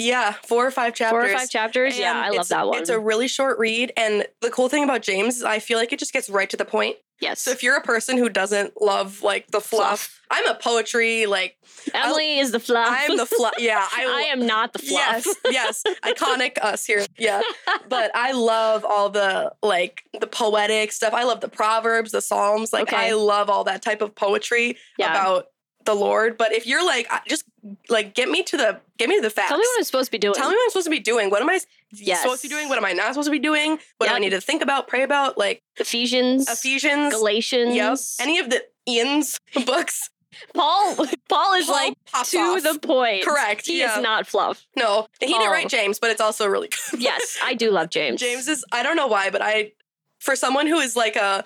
Yeah, 0.00 0.32
four 0.46 0.66
or 0.66 0.70
five 0.70 0.94
chapters. 0.94 1.10
Four 1.22 1.30
or 1.30 1.38
five 1.38 1.50
chapters? 1.50 1.98
yeah, 1.98 2.14
I 2.24 2.30
love 2.30 2.48
that 2.48 2.66
one. 2.66 2.78
It's 2.78 2.88
a 2.88 2.98
really 2.98 3.28
short 3.28 3.58
read. 3.58 3.92
And 3.98 4.24
the 4.40 4.50
cool 4.50 4.68
thing 4.70 4.82
about 4.82 5.02
James 5.02 5.36
is 5.36 5.44
I 5.44 5.58
feel 5.58 5.78
like 5.78 5.92
it 5.92 5.98
just 5.98 6.12
gets 6.12 6.30
right 6.30 6.48
to 6.48 6.56
the 6.56 6.64
point. 6.64 6.96
yes. 7.20 7.40
So 7.42 7.50
if 7.50 7.62
you're 7.62 7.76
a 7.76 7.82
person 7.82 8.16
who 8.16 8.30
doesn't 8.30 8.80
love 8.80 9.22
like 9.22 9.48
the 9.48 9.60
fluff, 9.60 10.16
I'm 10.30 10.46
a 10.48 10.54
poetry, 10.54 11.26
like 11.26 11.56
Emily 11.92 12.38
is 12.38 12.50
the 12.52 12.60
fluff. 12.60 12.88
I'm 12.90 13.16
the 13.18 13.26
fluff. 13.26 13.54
Yeah, 13.58 13.86
I, 13.92 14.06
I 14.06 14.32
am 14.32 14.46
not 14.46 14.72
the 14.72 14.78
fluff. 14.88 15.26
Yes, 15.44 15.82
yes. 15.84 15.98
Iconic 16.02 16.56
us 16.62 16.86
here. 16.86 17.04
Yeah. 17.18 17.42
But 17.88 18.10
I 18.14 18.32
love 18.32 18.86
all 18.88 19.10
the 19.10 19.52
like 19.62 20.02
the 20.18 20.26
poetic 20.26 20.92
stuff. 20.92 21.12
I 21.12 21.24
love 21.24 21.40
the 21.42 21.48
proverbs, 21.48 22.12
the 22.12 22.22
psalms. 22.22 22.72
Like 22.72 22.84
Okay. 22.84 22.96
I 22.96 23.12
love 23.12 23.50
all 23.50 23.64
that 23.64 23.82
type 23.82 24.00
of 24.00 24.14
poetry 24.14 24.78
Yeah. 24.98 25.10
about 25.10 25.48
the 25.84 25.94
Lord. 25.94 26.38
But 26.38 26.52
if 26.52 26.66
you're 26.66 26.84
like 26.86 27.08
just 27.28 27.44
like 27.88 28.14
get 28.14 28.28
me 28.28 28.42
to 28.44 28.56
the 28.56 28.80
get 28.98 29.08
me 29.08 29.16
to 29.16 29.22
the 29.22 29.30
facts. 29.30 29.48
Tell 29.48 29.58
me 29.58 29.62
what 29.62 29.78
I'm 29.78 29.84
supposed 29.84 30.06
to 30.06 30.12
be 30.12 30.18
doing. 30.18 30.34
Tell 30.34 30.48
me 30.48 30.54
what 30.56 30.62
I'm 30.64 30.70
supposed 30.70 30.86
to 30.86 30.90
be 30.90 31.00
doing. 31.00 31.30
What 31.30 31.42
am 31.42 31.50
I 31.50 31.60
Yes. 31.92 32.22
supposed 32.22 32.42
to 32.42 32.48
be 32.48 32.54
doing? 32.54 32.68
What 32.68 32.78
am 32.78 32.84
I 32.84 32.92
not 32.92 33.08
supposed 33.14 33.26
to 33.26 33.32
be 33.32 33.38
doing? 33.38 33.78
What 33.98 34.08
do 34.08 34.14
I 34.14 34.18
need 34.18 34.30
to 34.30 34.40
think 34.40 34.62
about, 34.62 34.86
pray 34.88 35.02
about? 35.02 35.36
Like 35.36 35.62
Ephesians, 35.76 36.48
Ephesians. 36.48 37.12
Galatians. 37.12 37.74
Yep. 37.74 37.98
Any 38.20 38.38
of 38.38 38.48
the 38.50 38.64
Ian's 38.88 39.38
books. 39.66 40.10
Paul 40.54 40.94
Paul 41.28 41.54
is 41.54 41.66
Paul 41.66 41.74
like 41.74 41.94
to 42.30 42.38
off. 42.38 42.62
the 42.62 42.78
point. 42.80 43.24
Correct, 43.24 43.66
He 43.66 43.80
yeah. 43.80 43.96
is 43.96 44.02
not 44.02 44.26
fluff. 44.26 44.64
No, 44.76 45.06
he 45.20 45.26
didn't 45.26 45.50
write 45.50 45.66
oh. 45.66 45.68
James, 45.68 45.98
but 45.98 46.10
it's 46.10 46.20
also 46.20 46.46
really 46.46 46.68
good. 46.68 47.00
Yes, 47.02 47.38
I 47.44 47.54
do 47.54 47.70
love 47.70 47.90
James. 47.90 48.20
James 48.20 48.48
is 48.48 48.64
I 48.72 48.82
don't 48.82 48.96
know 48.96 49.08
why, 49.08 49.30
but 49.30 49.42
I 49.42 49.72
for 50.20 50.36
someone 50.36 50.66
who 50.66 50.78
is 50.78 50.96
like 50.96 51.16
a 51.16 51.44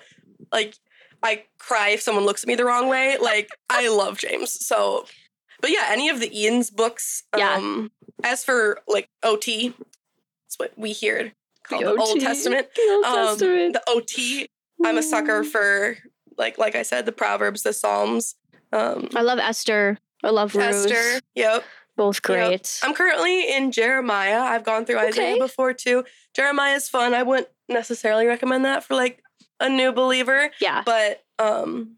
like 0.51 0.75
I 1.23 1.43
cry 1.57 1.89
if 1.89 2.01
someone 2.01 2.25
looks 2.25 2.43
at 2.43 2.47
me 2.47 2.55
the 2.55 2.65
wrong 2.65 2.87
way. 2.87 3.17
Like 3.19 3.49
I 3.69 3.87
love 3.89 4.17
James. 4.19 4.51
So 4.65 5.05
but 5.61 5.71
yeah, 5.71 5.85
any 5.89 6.09
of 6.09 6.19
the 6.19 6.29
Ian's 6.37 6.69
books. 6.69 7.23
Yeah. 7.37 7.53
Um 7.55 7.91
as 8.23 8.43
for 8.43 8.79
like 8.87 9.09
OT, 9.23 9.73
it's 10.47 10.57
what 10.57 10.73
we 10.77 10.91
hear 10.91 11.33
called 11.63 11.83
the, 11.83 11.89
OT. 11.91 11.99
Old 12.01 12.19
Testament. 12.19 12.67
The 12.75 12.81
Old 12.91 13.05
Um, 13.05 13.27
Testament. 13.29 13.73
the 13.73 13.83
OT, 13.87 14.47
I'm 14.83 14.97
a 14.97 15.03
sucker 15.03 15.43
for 15.43 15.97
like 16.37 16.57
like 16.57 16.75
I 16.75 16.83
said, 16.83 17.05
the 17.05 17.11
Proverbs, 17.11 17.63
the 17.63 17.73
Psalms. 17.73 18.35
Um 18.71 19.09
I 19.15 19.21
love 19.21 19.39
Esther. 19.39 19.97
I 20.23 20.29
love 20.29 20.55
Ruth. 20.55 20.65
Esther. 20.65 21.21
Yep. 21.35 21.63
Both 21.97 22.21
great. 22.23 22.79
I'm 22.83 22.93
currently 22.93 23.55
in 23.55 23.71
Jeremiah. 23.71 24.39
I've 24.41 24.65
gone 24.65 24.85
through 24.85 24.99
Isaiah 24.99 25.31
Okay. 25.35 25.39
before 25.39 25.73
too. 25.73 26.03
Jeremiah's 26.33 26.89
fun. 26.89 27.13
I 27.13 27.23
wouldn't 27.23 27.47
necessarily 27.69 28.25
recommend 28.25 28.65
that 28.65 28.83
for 28.83 28.95
like 28.95 29.23
a 29.61 29.69
new 29.69 29.93
believer, 29.93 30.49
yeah. 30.59 30.83
but 30.85 31.23
um 31.39 31.95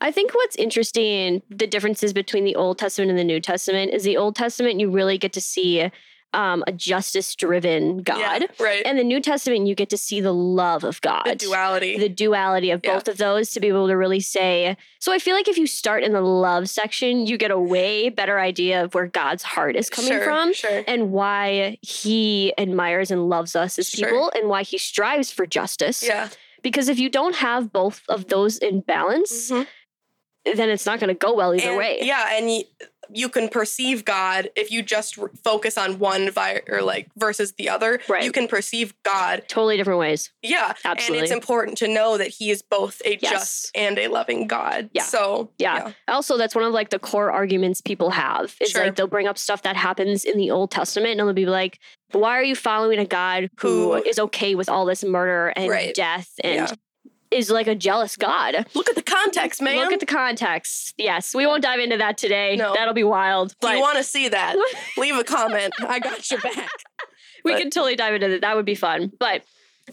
I 0.00 0.10
think 0.10 0.34
what's 0.34 0.56
interesting, 0.56 1.42
the 1.50 1.66
differences 1.66 2.12
between 2.12 2.44
the 2.44 2.56
Old 2.56 2.78
Testament 2.78 3.10
and 3.10 3.18
the 3.18 3.24
New 3.24 3.40
Testament, 3.40 3.92
is 3.92 4.02
the 4.04 4.16
Old 4.16 4.34
Testament, 4.36 4.80
you 4.80 4.90
really 4.90 5.18
get 5.18 5.32
to 5.34 5.40
see 5.40 5.90
um, 6.32 6.62
a 6.68 6.72
justice 6.72 7.34
driven 7.34 8.02
God. 8.04 8.18
yeah, 8.20 8.46
right. 8.60 8.82
And 8.86 8.96
the 8.96 9.02
New 9.02 9.20
Testament, 9.20 9.66
you 9.66 9.74
get 9.74 9.90
to 9.90 9.96
see 9.98 10.20
the 10.20 10.32
love 10.32 10.84
of 10.84 11.00
God. 11.00 11.24
the 11.26 11.34
duality. 11.34 11.98
the 11.98 12.08
duality 12.08 12.70
of 12.70 12.80
Yeah. 12.84 12.94
both 12.94 13.08
of 13.08 13.16
those 13.16 13.50
to 13.50 13.58
be 13.60 13.66
able 13.66 13.88
to 13.88 13.96
really 13.96 14.20
say. 14.20 14.76
So 15.00 15.12
I 15.12 15.18
feel 15.18 15.34
like 15.34 15.48
if 15.48 15.58
you 15.58 15.66
start 15.66 16.04
in 16.04 16.12
the 16.12 16.20
love 16.20 16.68
section, 16.70 17.26
you 17.26 17.36
get 17.36 17.50
a 17.50 17.58
way 17.58 18.10
better 18.10 18.38
idea 18.38 18.84
of 18.84 18.94
where 18.94 19.06
God's 19.08 19.42
heart 19.42 19.74
is 19.74 19.90
coming 19.90 20.12
sure, 20.12 20.22
from 20.24 20.52
Sure. 20.54 20.84
and 20.86 21.10
why 21.10 21.78
he 21.82 22.54
admires 22.56 23.10
and 23.10 23.28
loves 23.28 23.56
us 23.56 23.76
as 23.76 23.88
Sure. 23.88 24.08
people 24.08 24.30
and 24.36 24.48
why 24.48 24.62
he 24.62 24.78
strives 24.78 25.32
for 25.32 25.46
justice. 25.46 26.00
Yeah. 26.06 26.28
Because 26.62 26.88
if 26.88 26.98
you 27.00 27.08
don't 27.08 27.36
have 27.36 27.72
both 27.72 28.02
of 28.08 28.28
those 28.28 28.56
in 28.58 28.82
balance, 28.82 29.50
Mhm. 29.50 29.66
Then 30.56 30.68
it's 30.70 30.86
not 30.86 31.00
going 31.00 31.08
to 31.08 31.14
go 31.14 31.34
well 31.34 31.54
either 31.54 31.68
And- 31.70 31.76
way. 31.78 31.98
Yeah, 32.02 32.28
and 32.36 32.46
y- 32.46 32.64
you 33.12 33.28
can 33.28 33.48
perceive 33.48 34.04
God 34.04 34.50
if 34.54 34.70
you 34.70 34.82
just 34.82 35.18
r- 35.18 35.30
focus 35.42 35.76
on 35.76 35.98
one 35.98 36.30
vi- 36.30 36.62
or 36.68 36.80
like 36.80 37.08
versus 37.16 37.52
the 37.58 37.68
other. 37.68 38.00
Right. 38.08 38.22
You 38.22 38.30
can 38.30 38.46
perceive 38.46 38.94
God. 39.02 39.42
Totally 39.48 39.76
different 39.76 39.98
ways. 39.98 40.30
Yeah. 40.42 40.68
And 40.84 40.92
Absolutely. 40.92 41.24
it's 41.24 41.32
important 41.32 41.76
to 41.78 41.88
know 41.88 42.16
that 42.18 42.28
he 42.28 42.50
is 42.50 42.62
both 42.62 43.02
a 43.04 43.18
Yes. 43.20 43.32
just 43.32 43.70
and 43.76 43.98
a 43.98 44.06
loving 44.06 44.46
God. 44.46 44.90
Yeah. 44.92 45.02
So 45.02 45.50
Yeah. 45.58 45.90
Also, 46.06 46.36
that's 46.38 46.54
one 46.54 46.62
of 46.62 46.72
like 46.72 46.90
the 46.90 47.00
core 47.00 47.32
arguments 47.32 47.80
people 47.80 48.10
have 48.10 48.54
is 48.60 48.70
Sure. 48.70 48.84
like 48.84 48.94
they'll 48.94 49.08
bring 49.08 49.26
up 49.26 49.38
stuff 49.38 49.62
that 49.62 49.74
happens 49.74 50.24
in 50.24 50.38
the 50.38 50.52
Old 50.52 50.70
Testament 50.70 51.18
and 51.18 51.26
they'll 51.26 51.34
be 51.34 51.46
like, 51.46 51.80
why 52.12 52.38
are 52.38 52.44
you 52.44 52.54
following 52.54 53.00
a 53.00 53.04
God 53.06 53.50
who 53.58 53.94
Who- 53.94 54.04
is 54.04 54.20
okay 54.20 54.54
with 54.54 54.68
all 54.68 54.84
this 54.84 55.02
murder 55.02 55.48
and 55.56 55.68
Right. 55.68 55.92
death 55.94 56.30
and 56.44 56.68
Yeah. 56.68 56.74
Is 57.30 57.50
like 57.50 57.66
a 57.66 57.74
jealous 57.74 58.16
God? 58.16 58.66
Look 58.74 58.88
at 58.88 58.94
the 58.96 59.02
context, 59.02 59.62
man. 59.62 59.76
Look 59.76 59.92
at 59.92 60.00
the 60.00 60.06
context. 60.06 60.94
Yes, 60.98 61.34
we 61.34 61.46
won't 61.46 61.62
dive 61.62 61.80
into 61.80 61.96
that 61.98 62.18
today. 62.18 62.56
No. 62.56 62.74
That'll 62.74 62.94
be 62.94 63.04
wild. 63.04 63.52
if 63.52 63.60
But 63.60 63.74
you 63.76 63.80
want 63.80 63.98
to 63.98 64.04
see 64.04 64.28
that, 64.28 64.56
leave 64.98 65.16
a 65.16 65.24
comment. 65.24 65.72
I 65.80 65.98
got 65.98 66.30
your 66.30 66.40
back. 66.40 66.68
we 67.44 67.52
but- 67.52 67.60
can 67.60 67.70
totally 67.70 67.96
dive 67.96 68.14
into 68.14 68.28
that. 68.28 68.40
That 68.40 68.56
would 68.56 68.66
be 68.66 68.74
fun. 68.74 69.12
But 69.18 69.42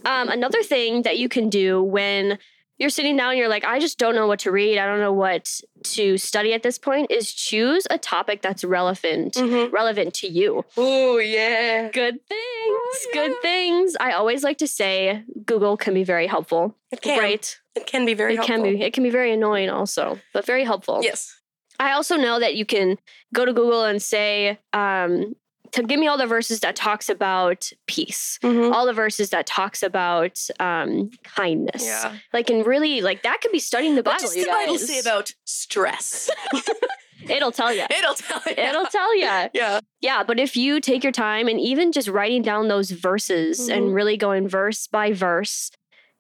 um, 0.06 0.30
another 0.30 0.64
thing 0.64 1.04
that 1.04 1.18
you 1.18 1.30
can 1.30 1.50
do 1.50 1.82
when 1.82 2.38
you're 2.78 2.90
sitting 2.90 3.18
down, 3.18 3.32
and 3.32 3.40
you're 3.40 3.48
like, 3.48 3.64
I 3.66 3.80
just 3.80 3.98
don't 3.98 4.16
know 4.16 4.28
what 4.28 4.40
to 4.40 4.52
read. 4.52 4.78
I 4.78 4.86
don't 4.86 5.00
know 5.00 5.14
what 5.14 5.60
to 5.84 6.18
study 6.18 6.54
at 6.54 6.64
this 6.64 6.78
point. 6.78 7.10
Is 7.12 7.34
choose 7.34 7.88
a 7.90 7.98
topic 7.98 8.42
that's 8.42 8.64
relevant, 8.64 9.34
Mm-hmm. 9.34 9.74
relevant 9.74 10.14
to 10.16 10.28
you. 10.28 10.64
Oh 10.78 11.18
yeah, 11.18 11.90
Good 11.92 12.20
things, 12.28 13.08
good 13.14 13.32
yeah. 13.32 13.42
things. 13.42 13.96
I 14.00 14.12
always 14.12 14.44
like 14.44 14.58
to 14.60 14.68
say 14.68 15.24
Google 15.46 15.78
can 15.78 15.94
be 15.94 16.04
very 16.04 16.28
helpful. 16.28 16.76
it 16.92 17.02
can. 17.02 17.20
Right? 17.20 17.60
It 17.76 17.86
can 17.88 18.06
be 18.06 18.14
very 18.14 18.34
it 18.34 18.38
helpful. 18.38 18.56
can 18.56 18.64
be. 18.64 18.82
It 18.82 18.94
can 18.94 19.04
be 19.04 19.10
very 19.12 19.32
annoying 19.34 19.70
also, 19.70 20.20
but 20.34 20.46
very 20.46 20.64
helpful. 20.64 21.00
Yes. 21.04 21.34
I 21.80 21.92
also 21.92 22.16
know 22.18 22.40
that 22.40 22.56
you 22.56 22.66
can 22.66 22.98
go 23.34 23.46
to 23.46 23.54
Google 23.54 23.84
and 23.84 24.02
say, 24.02 24.58
um, 24.74 25.36
to 25.72 25.84
give 25.84 26.00
me 26.00 26.08
all 26.08 26.18
the 26.18 26.26
verses 26.28 26.60
that 26.62 26.76
talks 26.76 27.10
about 27.10 27.72
peace, 27.88 28.40
Mhm. 28.44 28.74
all 28.74 28.86
the 28.86 28.94
verses 28.94 29.30
that 29.32 29.46
talks 29.46 29.84
about 29.84 30.40
um, 30.60 31.10
kindness. 31.24 31.86
Yeah. 31.86 32.16
Like, 32.34 32.50
and 32.50 32.66
really, 32.66 33.02
like 33.02 33.24
that 33.24 33.42
could 33.42 33.52
be 33.52 33.60
studying 33.60 33.96
the 33.96 34.02
What 34.02 34.16
Bible. 34.18 34.22
does 34.22 34.36
you 34.36 34.44
the 34.46 34.50
Bible 34.52 34.74
guys. 34.78 34.88
say 34.88 35.00
about 35.00 35.32
stress? 35.46 36.30
It'll 37.30 37.52
tell 37.52 37.74
you. 37.74 37.84
It'll 37.90 38.14
tell 38.14 38.42
you. 38.46 38.54
It'll 38.64 38.86
tell 38.86 39.18
you. 39.18 39.26
Yeah. 39.54 39.80
Yeah, 40.02 40.24
but 40.24 40.40
if 40.40 40.56
you 40.56 40.80
take 40.80 41.04
your 41.04 41.12
time 41.12 41.48
and 41.48 41.60
even 41.60 41.92
just 41.92 42.08
writing 42.08 42.42
down 42.42 42.68
those 42.68 42.92
verses 42.92 43.68
and 43.70 43.88
Mhm. 43.88 43.94
really 43.96 44.18
going 44.18 44.48
verse 44.48 44.88
by 44.88 45.12
verse, 45.12 45.72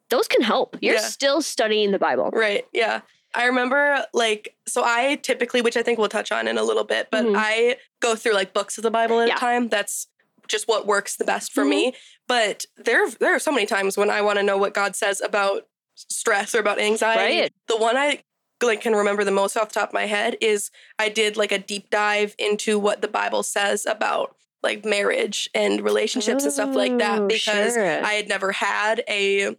those 0.09 0.27
can 0.27 0.41
help. 0.41 0.75
You're 0.81 0.95
Yeah. 0.95 1.01
still 1.01 1.41
studying 1.41 1.91
the 1.91 1.99
Bible. 1.99 2.29
Right. 2.33 2.65
Yeah. 2.73 3.01
I 3.35 3.45
remember 3.45 4.05
like 4.13 4.55
so 4.67 4.83
I 4.85 5.15
typically, 5.21 5.61
which 5.61 5.77
I 5.77 5.83
think 5.83 5.99
we'll 5.99 6.09
touch 6.09 6.31
on 6.31 6.47
in 6.47 6.57
a 6.57 6.63
little 6.63 6.83
bit, 6.83 7.09
but 7.11 7.25
Mhm. 7.25 7.33
I 7.37 7.77
go 7.99 8.15
through 8.15 8.33
like 8.33 8.53
books 8.53 8.77
of 8.77 8.83
the 8.83 8.91
Bible 8.91 9.19
at 9.21 9.27
Yeah. 9.27 9.35
a 9.35 9.39
time. 9.39 9.67
That's 9.69 10.07
just 10.47 10.67
what 10.67 10.85
works 10.87 11.15
the 11.17 11.25
best 11.25 11.51
for 11.53 11.63
Mhm. 11.65 11.69
me. 11.69 11.95
But 12.27 12.65
there 12.77 13.09
there 13.09 13.35
are 13.35 13.39
so 13.39 13.51
many 13.51 13.65
times 13.65 13.97
when 13.97 14.09
I 14.09 14.21
want 14.21 14.37
to 14.39 14.43
know 14.43 14.57
what 14.57 14.73
God 14.73 14.95
says 14.95 15.21
about 15.21 15.67
stress 15.95 16.55
or 16.55 16.59
about 16.59 16.79
anxiety. 16.79 17.41
Right. 17.41 17.53
The 17.67 17.77
one 17.77 17.97
I 17.97 18.23
like 18.63 18.81
can 18.81 18.95
remember 18.95 19.23
the 19.23 19.31
most 19.31 19.55
off 19.55 19.69
the 19.69 19.79
top 19.79 19.89
of 19.89 19.93
my 19.93 20.05
head 20.07 20.37
is 20.41 20.71
I 20.97 21.09
did 21.09 21.37
like 21.37 21.51
a 21.51 21.59
deep 21.59 21.89
dive 21.89 22.33
into 22.39 22.79
what 22.79 23.01
the 23.01 23.07
Bible 23.07 23.43
says 23.43 23.85
about 23.85 24.35
like 24.63 24.83
marriage 24.83 25.49
and 25.53 25.81
relationships 25.81 26.43
and 26.43 26.51
stuff 26.51 26.75
like 26.75 26.97
that 26.97 27.27
because 27.27 27.73
sure. 27.75 28.03
I 28.03 28.13
had 28.13 28.27
never 28.27 28.51
had 28.53 29.03
a 29.07 29.55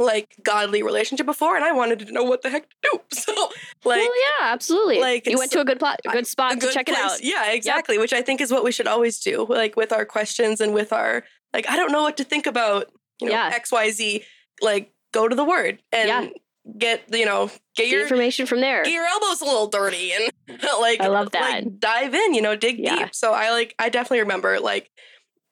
like 0.00 0.34
godly 0.42 0.82
relationship 0.82 1.26
before 1.26 1.54
and 1.56 1.64
I 1.64 1.72
wanted 1.72 1.98
to 2.00 2.12
know 2.12 2.24
what 2.24 2.42
the 2.42 2.50
heck 2.50 2.68
to 2.70 2.76
do. 2.82 3.00
So 3.12 3.32
like 3.84 3.98
well, 3.98 4.04
yeah, 4.40 4.46
absolutely. 4.52 5.00
like, 5.00 5.26
you 5.26 5.36
went 5.38 5.52
to 5.52 5.60
a 5.60 5.64
good 5.64 5.78
plot, 5.78 6.00
a 6.06 6.10
good 6.10 6.26
spot 6.26 6.52
a 6.52 6.54
to 6.56 6.60
good 6.66 6.72
check 6.74 6.88
it 6.88 6.96
out. 6.96 7.22
Yeah, 7.22 7.52
exactly. 7.52 7.98
Which 7.98 8.12
I 8.12 8.22
think 8.22 8.40
is 8.40 8.50
what 8.50 8.64
we 8.64 8.72
should 8.72 8.86
always 8.88 9.20
do, 9.20 9.46
like 9.46 9.76
with 9.76 9.92
our 9.92 10.04
questions 10.06 10.60
and 10.60 10.72
with 10.74 10.92
our 10.92 11.22
like, 11.52 11.68
I 11.68 11.76
don't 11.76 11.92
know 11.92 12.02
what 12.02 12.16
to 12.16 12.24
think 12.24 12.46
about, 12.46 12.90
you 13.20 13.28
know, 13.28 13.32
Yeah. 13.34 13.50
X, 13.54 13.70
Y, 13.72 13.90
Z. 13.90 14.24
Like, 14.62 14.92
go 15.12 15.28
to 15.28 15.34
the 15.36 15.44
Word 15.44 15.82
and 15.92 16.08
Yeah. 16.08 16.26
get 16.78 17.02
you 17.12 17.24
know 17.26 17.46
get 17.76 17.84
The 17.84 17.88
your 17.88 18.02
information 18.02 18.46
from 18.46 18.60
there. 18.60 18.82
get 18.84 18.92
your 18.92 19.04
elbows 19.06 19.40
a 19.40 19.44
little 19.44 19.66
dirty 19.68 20.12
and 20.12 20.30
like 20.80 21.00
I 21.00 21.08
love 21.08 21.28
like, 21.32 21.32
that. 21.32 21.80
dive 21.80 22.14
in, 22.14 22.34
you 22.34 22.42
know, 22.42 22.56
dig 22.56 22.78
Yeah. 22.78 22.96
deep. 22.96 23.14
So 23.14 23.32
I 23.32 23.50
like 23.50 23.74
I 23.78 23.88
definitely 23.88 24.20
remember 24.20 24.60
like 24.60 24.90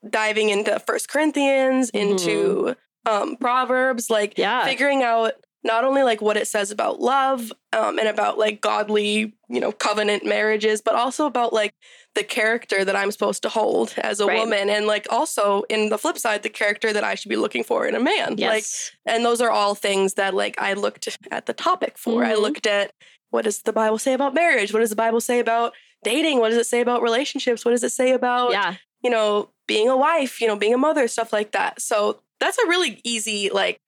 diving 0.08 0.48
into 0.50 0.78
First 0.86 1.08
Corinthians, 1.08 1.90
Mhm. 1.90 2.00
into 2.00 2.76
um 3.06 3.36
Proverbs, 3.36 4.10
like 4.10 4.34
Yeah. 4.38 4.64
figuring 4.64 5.02
out 5.02 5.32
not 5.64 5.84
only 5.84 6.02
like 6.04 6.22
what 6.22 6.36
it 6.36 6.46
says 6.46 6.70
about 6.70 7.00
love 7.00 7.52
um, 7.72 7.98
and 7.98 8.06
about 8.08 8.38
like 8.38 8.60
godly 8.60 9.34
you 9.48 9.60
know 9.60 9.72
covenant 9.72 10.24
marriages 10.24 10.80
but 10.80 10.94
also 10.94 11.26
about 11.26 11.52
like 11.52 11.72
the 12.14 12.22
character 12.22 12.84
that 12.84 12.94
i'm 12.94 13.10
supposed 13.10 13.42
to 13.42 13.48
hold 13.48 13.92
as 13.98 14.20
a 14.20 14.26
Right. 14.26 14.38
woman 14.38 14.70
and 14.70 14.86
like 14.86 15.06
also 15.10 15.62
in 15.68 15.88
the 15.88 15.98
flip 15.98 16.16
side 16.16 16.44
the 16.44 16.48
character 16.48 16.92
that 16.92 17.02
i 17.02 17.16
should 17.16 17.28
be 17.28 17.36
looking 17.36 17.64
for 17.64 17.86
in 17.86 17.96
a 17.96 18.00
man 18.00 18.30
like 18.30 18.38
Yes. 18.38 18.92
and 19.04 19.24
those 19.24 19.40
are 19.40 19.50
all 19.50 19.74
things 19.74 20.14
that 20.14 20.32
like 20.32 20.54
i 20.62 20.74
looked 20.74 21.08
at 21.32 21.46
the 21.46 21.52
topic 21.52 21.98
for 21.98 22.24
i 22.24 22.34
Mhm. 22.34 22.40
looked 22.40 22.66
at 22.68 22.92
what 23.30 23.42
does 23.44 23.60
the 23.62 23.72
bible 23.72 23.98
say 23.98 24.12
about 24.12 24.34
marriage 24.34 24.72
what 24.72 24.78
does 24.80 24.90
the 24.90 24.96
bible 24.96 25.20
say 25.20 25.40
about 25.40 25.72
dating 26.04 26.38
what 26.38 26.50
does 26.50 26.58
it 26.58 26.66
say 26.66 26.80
about 26.80 27.02
relationships 27.02 27.64
what 27.64 27.72
does 27.72 27.82
it 27.82 27.90
say 27.92 28.12
about 28.12 28.52
yeah. 28.52 28.76
you 29.02 29.10
know, 29.10 29.50
being 29.66 29.88
a 29.88 29.96
wife, 29.96 30.40
you 30.40 30.46
know, 30.46 30.56
being 30.56 30.72
a 30.74 30.78
mother, 30.78 31.06
stuff 31.08 31.30
like 31.32 31.52
that. 31.52 31.80
So 31.80 32.20
that's 32.40 32.58
a 32.58 32.66
really 32.68 33.00
easy, 33.04 33.50
like, 33.50 33.80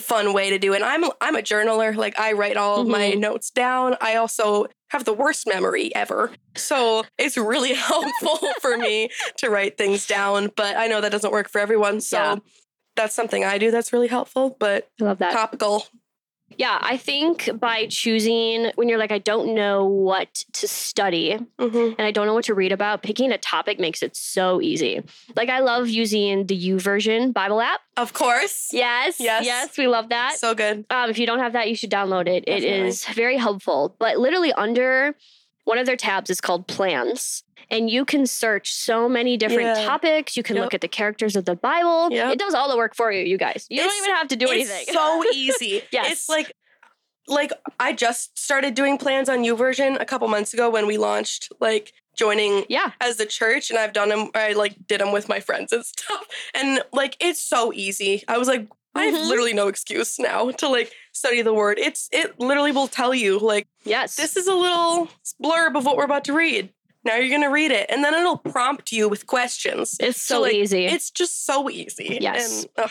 fun 0.00 0.32
way 0.32 0.50
to 0.50 0.58
do 0.58 0.72
it. 0.72 0.76
And 0.76 0.84
I'm 0.84 1.04
I'm 1.20 1.36
a 1.36 1.42
journaler. 1.42 1.96
Like 1.96 2.18
I 2.20 2.32
write 2.32 2.56
all 2.56 2.82
of 2.82 2.86
my 2.86 3.10
mm-hmm. 3.12 3.20
notes 3.20 3.50
down. 3.50 3.96
I 4.00 4.16
also 4.16 4.66
have 4.90 5.04
the 5.04 5.14
worst 5.14 5.46
memory 5.48 5.94
ever. 5.94 6.30
So 6.54 7.04
it's 7.18 7.36
really 7.36 7.72
helpful 7.74 8.38
for 8.60 8.76
me 8.76 9.08
to 9.38 9.48
write 9.50 9.78
things 9.78 10.06
down. 10.06 10.50
But 10.54 10.76
I 10.76 10.86
know 10.86 11.00
that 11.00 11.12
doesn't 11.12 11.32
work 11.32 11.48
for 11.48 11.60
everyone. 11.60 12.00
So 12.00 12.18
Yeah. 12.18 12.36
that's 12.94 13.14
something 13.14 13.44
I 13.44 13.58
do 13.58 13.70
that's 13.70 13.92
really 13.92 14.08
helpful, 14.08 14.56
but 14.60 14.88
I 15.00 15.04
love 15.04 15.18
that. 15.18 15.32
topical. 15.32 15.86
Yeah, 16.58 16.78
I 16.80 16.96
think 16.96 17.50
by 17.58 17.86
choosing 17.88 18.70
when 18.76 18.88
you're 18.88 18.98
like, 18.98 19.12
I 19.12 19.18
don't 19.18 19.54
know 19.54 19.84
what 19.84 20.32
to 20.54 20.68
study 20.68 21.32
hmm 21.58 21.76
and 21.98 22.00
I 22.00 22.10
don't 22.12 22.26
know 22.26 22.34
what 22.34 22.44
to 22.46 22.54
read 22.54 22.72
about, 22.72 23.02
picking 23.02 23.32
a 23.32 23.38
topic 23.38 23.78
makes 23.80 24.02
it 24.02 24.16
so 24.16 24.60
easy. 24.62 25.02
Like 25.34 25.48
I 25.48 25.58
love 25.60 25.88
using 25.88 26.46
the 26.46 26.56
YouVersion 26.70 27.32
Bible 27.32 27.60
app. 27.60 27.80
Of 27.96 28.12
course. 28.12 28.68
Yes, 28.72 29.18
Yes. 29.20 29.44
yes, 29.44 29.76
we 29.76 29.86
love 29.86 30.08
that. 30.10 30.36
So 30.38 30.54
good. 30.54 30.86
Um, 30.88 31.10
if 31.10 31.18
you 31.18 31.26
don't 31.26 31.40
have 31.40 31.52
that, 31.54 31.68
you 31.68 31.74
should 31.76 31.90
download 31.90 32.26
it. 32.28 32.44
It 32.46 32.60
Definitely. 32.60 32.88
is 32.88 33.04
very 33.06 33.36
helpful. 33.36 33.94
But 33.98 34.18
literally 34.18 34.52
under 34.52 35.14
one 35.64 35.78
of 35.78 35.86
their 35.86 35.96
tabs 35.96 36.30
is 36.30 36.40
called 36.40 36.66
plans. 36.68 37.42
And 37.70 37.90
you 37.90 38.04
can 38.04 38.26
search 38.26 38.72
so 38.72 39.08
many 39.08 39.36
different 39.36 39.76
Yeah. 39.78 39.84
topics. 39.86 40.36
You 40.36 40.42
can 40.42 40.56
Yep. 40.56 40.62
look 40.64 40.74
at 40.74 40.80
the 40.82 40.88
characters 40.88 41.34
of 41.36 41.44
the 41.46 41.56
Bible. 41.56 42.08
Yep. 42.12 42.32
It 42.34 42.38
does 42.38 42.54
all 42.54 42.68
the 42.70 42.76
work 42.76 42.94
for 42.94 43.10
you, 43.10 43.24
you 43.24 43.36
guys. 43.38 43.66
You 43.68 43.80
It's- 43.80 43.90
don't 43.92 44.04
even 44.04 44.16
have 44.16 44.28
to 44.28 44.36
do 44.36 44.48
anything. 44.48 44.86
So 44.92 45.24
easy. 45.32 45.82
Yes. 45.90 46.12
It's 46.12 46.28
like 46.28 46.52
like 47.28 47.50
I 47.80 47.92
just 47.92 48.38
started 48.38 48.74
doing 48.74 48.98
plans 48.98 49.28
on 49.28 49.38
YouVersion 49.42 50.00
a 50.00 50.04
couple 50.04 50.28
months 50.28 50.54
ago 50.54 50.70
when 50.70 50.86
we 50.86 50.96
launched 50.96 51.50
like 51.58 51.92
joining 52.16 52.64
yeah. 52.68 52.92
as 53.00 53.16
the 53.16 53.26
church 53.26 53.68
and 53.68 53.78
I've 53.80 53.92
done 53.92 54.10
them 54.10 54.30
I 54.34 54.52
like 54.52 54.74
did 54.86 55.00
them 55.00 55.10
with 55.10 55.28
my 55.28 55.40
friends 55.40 55.72
and 55.72 55.84
stuff. 55.94 56.24
And 56.54 56.82
like 56.92 57.16
it's 57.18 57.40
so 57.40 57.72
easy. 57.72 58.22
I 58.28 58.38
was 58.38 58.46
like 58.46 58.68
I 58.94 59.06
have 59.06 59.14
Mhm. 59.14 59.28
literally 59.28 59.52
no 59.54 59.66
excuse 59.66 60.18
now 60.20 60.50
to 60.52 60.68
like 60.68 60.92
study 61.12 61.42
the 61.42 61.52
word. 61.52 61.78
It's 61.80 62.08
it 62.12 62.38
literally 62.38 62.70
will 62.72 62.86
tell 62.88 63.12
you 63.12 63.38
like 63.40 63.66
Yes. 63.84 64.14
this 64.14 64.36
is 64.36 64.46
a 64.46 64.54
little 64.54 65.08
blurb 65.42 65.76
of 65.76 65.84
what 65.84 65.96
we're 65.96 66.04
about 66.04 66.24
to 66.26 66.32
read. 66.32 66.70
Now 67.06 67.16
you're 67.16 67.30
gonna 67.30 67.50
read 67.52 67.70
it, 67.70 67.86
and 67.88 68.02
then 68.04 68.12
it'll 68.14 68.36
prompt 68.38 68.92
you 68.92 69.08
with 69.08 69.26
questions. 69.26 69.96
it's 70.00 70.20
so, 70.20 70.42
like, 70.42 70.54
easy. 70.54 70.84
It's 70.86 71.10
just 71.10 71.46
so 71.46 71.70
easy. 71.70 72.18
Yes. 72.20 72.62
and 72.62 72.70
ugh, 72.84 72.90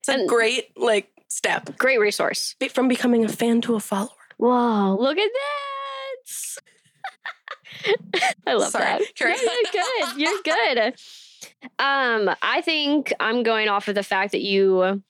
it's 0.00 0.08
a 0.08 0.12
And- 0.12 0.28
great 0.28 0.76
like 0.78 1.10
step 1.28 1.76
Great 1.78 1.98
resource. 2.00 2.54
From 2.70 2.88
becoming 2.88 3.24
a 3.24 3.28
fan 3.28 3.60
to 3.62 3.74
a 3.74 3.80
follower. 3.80 4.08
Whoa, 4.38 4.96
look 4.98 5.18
at 5.18 5.30
that. 5.32 6.60
I 8.46 8.54
love 8.54 8.70
Sorry, 8.70 8.84
that. 8.84 9.02
carry 9.14 9.34
Yeah, 9.34 9.42
you're 9.42 9.72
good. 9.72 10.18
You're 10.18 10.42
good. 10.42 10.94
Um, 11.78 12.34
I 12.42 12.60
think 12.62 13.12
I'm 13.20 13.42
going 13.42 13.68
off 13.68 13.88
of 13.88 13.94
the 13.94 14.02
fact 14.02 14.32
that 14.32 14.42
you 14.42 15.02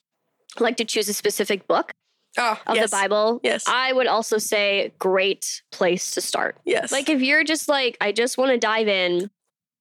like 0.59 0.77
to 0.79 0.85
choose 0.85 1.09
a 1.09 1.13
specific 1.15 1.67
book 1.67 1.93
Oh, 2.39 2.59
of 2.67 2.77
yes. 2.77 2.91
the 2.91 2.97
Bible. 2.97 3.41
Yes. 3.43 3.65
I 3.67 3.93
would 3.93 4.07
also 4.07 4.39
say 4.39 4.93
great 4.99 5.63
place 5.73 6.13
to 6.13 6.21
start. 6.21 6.59
yes. 6.65 6.93
Like 6.93 7.09
if 7.09 7.21
you're 7.23 7.45
just 7.45 7.69
like, 7.69 7.97
I 8.01 8.13
just 8.13 8.39
want 8.39 8.53
to 8.53 8.59
dive 8.59 8.87
in, 8.89 9.31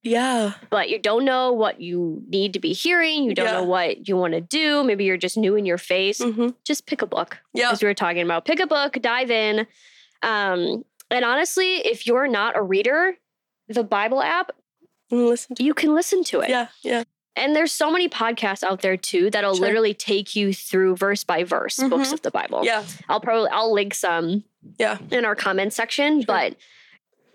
yeah. 0.01 0.53
but 0.69 0.89
you 0.89 0.97
don't 0.97 1.25
know 1.25 1.53
what 1.53 1.79
you 1.79 2.23
need 2.27 2.53
to 2.53 2.59
be 2.59 2.73
hearing, 2.73 3.23
you 3.25 3.35
don't 3.35 3.45
Yeah. 3.45 3.51
know 3.53 3.63
what 3.65 4.07
you 4.07 4.17
want 4.17 4.33
to 4.33 4.41
do, 4.41 4.83
maybe 4.83 5.03
you're 5.05 5.17
just 5.17 5.37
new 5.37 5.55
in 5.55 5.65
your 5.65 5.77
face, 5.77 6.19
Mm-hmm. 6.21 6.49
just 6.65 6.85
pick 6.87 7.01
a 7.01 7.05
book. 7.05 7.37
Yeah. 7.53 7.71
as 7.71 7.81
we 7.81 7.87
were 7.87 7.93
talking 7.93 8.21
about. 8.23 8.45
Pick 8.45 8.59
a 8.59 8.67
book, 8.67 8.93
dive 9.01 9.29
in. 9.29 9.67
Um, 10.23 10.83
and 11.11 11.23
honestly, 11.25 11.75
if 11.77 12.07
you're 12.07 12.27
not 12.27 12.57
a 12.57 12.61
reader, 12.61 13.15
the 13.67 13.83
Bible 13.83 14.21
app, 14.21 14.51
Listen 15.11 15.55
to 15.55 15.63
you 15.63 15.73
can 15.73 15.93
listen 15.95 16.23
to 16.25 16.41
it. 16.41 16.49
Yeah. 16.49 16.67
Yeah. 16.83 17.03
And 17.39 17.55
there's 17.55 17.71
so 17.71 17.89
many 17.91 18.07
podcasts 18.09 18.63
out 18.63 18.81
there 18.81 18.97
too 18.97 19.29
that'll 19.31 19.55
Sure. 19.55 19.65
literally 19.65 19.93
take 19.93 20.35
you 20.35 20.53
through 20.53 20.95
verse 20.97 21.23
by 21.23 21.43
verse 21.43 21.77
books 21.77 22.09
Mhm. 22.09 22.13
of 22.13 22.21
the 22.21 22.31
Bible. 22.31 22.63
Yeah. 22.63 22.83
I'll 23.07 23.19
probably 23.21 23.49
I'll 23.51 23.73
link 23.73 23.93
some 23.93 24.43
Yeah. 24.77 24.97
in 25.11 25.25
our 25.25 25.35
comment 25.35 25.73
section, 25.73 26.19
Sure. 26.21 26.25
but 26.27 26.55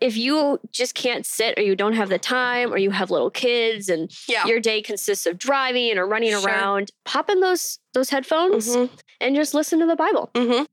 if 0.01 0.17
you 0.17 0.61
just 0.71 0.95
can't 0.95 1.25
sit 1.25 1.59
or 1.59 1.63
you 1.63 1.75
don't 1.75 1.95
have 1.95 2.11
the 2.11 2.19
time 2.19 2.73
or 2.73 2.77
you 2.79 2.91
have 2.91 3.11
little 3.11 3.31
kids 3.31 3.89
and 3.89 4.11
Yeah. 4.29 4.47
your 4.47 4.61
day 4.61 4.83
consists 4.83 5.25
of 5.25 5.39
driving 5.39 5.97
or 5.97 6.07
running 6.07 6.31
Sure. 6.33 6.45
around, 6.45 6.91
pop 7.05 7.31
in 7.31 7.41
those 7.41 7.79
those 7.95 8.11
headphones 8.11 8.69
Mm-hmm. 8.77 8.95
and 9.21 9.35
just 9.37 9.55
listen 9.55 9.79
to 9.81 9.87
the 9.87 9.97
Bible. 9.97 10.31
Mm-hmm. 10.35 10.65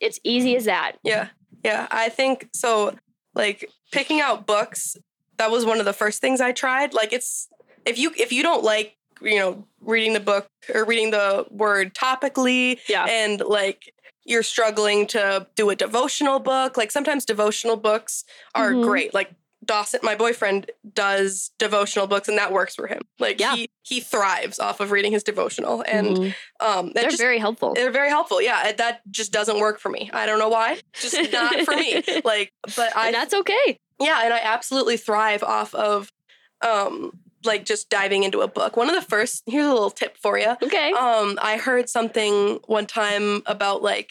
It's 0.00 0.18
easy 0.24 0.56
as 0.56 0.64
that. 0.64 0.92
Yeah. 1.04 1.28
Yeah. 1.64 1.86
I 1.90 2.08
think 2.08 2.48
so. 2.54 2.96
Like 3.34 3.70
picking 3.92 4.20
out 4.20 4.46
books, 4.46 4.96
that 5.36 5.50
was 5.50 5.64
one 5.64 5.78
of 5.78 5.84
the 5.84 5.92
first 5.92 6.20
things 6.20 6.40
I 6.40 6.52
tried. 6.52 6.92
Like 6.94 7.12
it's 7.12 7.48
if 7.86 7.98
you 7.98 8.12
if 8.18 8.32
you 8.32 8.42
don't 8.42 8.62
like 8.64 8.96
you 9.22 9.38
know 9.38 9.64
reading 9.80 10.12
the 10.12 10.20
book 10.20 10.46
or 10.74 10.84
reading 10.84 11.10
the 11.10 11.46
word 11.50 11.94
topically 11.94 12.78
Yeah. 12.88 13.04
and 13.06 13.40
like 13.40 13.92
you're 14.24 14.42
struggling 14.42 15.06
to 15.08 15.46
do 15.56 15.70
a 15.70 15.76
devotional 15.76 16.38
book 16.38 16.76
like 16.76 16.90
sometimes 16.90 17.24
devotional 17.24 17.76
books 17.76 18.24
are 18.54 18.72
Mhm. 18.72 18.82
great 18.84 19.14
like 19.14 19.30
Dawson 19.62 20.00
my 20.02 20.14
boyfriend 20.14 20.70
does 20.94 21.50
devotional 21.58 22.06
books 22.06 22.28
and 22.28 22.38
that 22.38 22.50
works 22.50 22.74
for 22.74 22.86
him 22.86 23.02
like 23.18 23.38
Yeah. 23.38 23.56
he 23.56 23.68
he 23.82 24.00
thrives 24.00 24.58
off 24.58 24.80
of 24.80 24.90
reading 24.90 25.12
his 25.12 25.22
devotional 25.22 25.82
and 25.86 26.16
Mhm. 26.16 26.34
um 26.60 26.92
they're 26.94 27.04
just 27.10 27.18
very 27.18 27.38
helpful. 27.38 27.74
they're 27.74 27.90
very 27.90 28.08
helpful 28.08 28.40
yeah 28.40 28.72
that 28.72 29.02
just 29.10 29.32
doesn't 29.32 29.58
work 29.60 29.78
for 29.78 29.90
me 29.90 30.10
i 30.14 30.24
don't 30.24 30.38
know 30.38 30.48
why 30.48 30.80
just 30.94 31.14
not 31.32 31.60
for 31.66 31.74
me 31.76 32.02
like 32.24 32.52
but 32.76 32.96
i 32.96 33.06
and 33.08 33.14
that's 33.14 33.34
okay. 33.34 33.78
yeah, 34.00 34.22
and 34.24 34.32
I 34.32 34.38
absolutely 34.42 34.96
thrive 34.96 35.42
off 35.42 35.74
of 35.74 36.10
um 36.62 37.12
like 37.44 37.64
just 37.64 37.88
diving 37.90 38.22
into 38.24 38.40
a 38.40 38.48
book. 38.48 38.76
One 38.76 38.88
of 38.88 38.94
the 38.94 39.02
first 39.08 39.42
here's 39.46 39.66
a 39.66 39.72
little 39.72 39.90
tip 39.90 40.16
for 40.16 40.38
you. 40.38 40.54
Okay. 40.62 40.92
Um 40.92 41.38
I 41.42 41.56
heard 41.56 41.88
something 41.88 42.60
one 42.66 42.86
time 42.86 43.42
about 43.46 43.82
like 43.82 44.10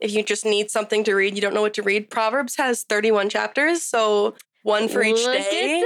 if 0.00 0.12
you 0.12 0.22
just 0.22 0.44
need 0.44 0.70
something 0.70 1.02
to 1.04 1.14
read, 1.14 1.34
you 1.34 1.40
don't 1.40 1.54
know 1.54 1.62
what 1.62 1.74
to 1.74 1.82
read. 1.82 2.08
Proverbs 2.10 2.56
has 2.56 2.84
31 2.84 3.28
chapters, 3.30 3.82
so 3.82 4.34
one 4.62 4.88
for 4.88 5.02
each 5.02 5.24
Look 5.24 5.34
day. 5.38 5.84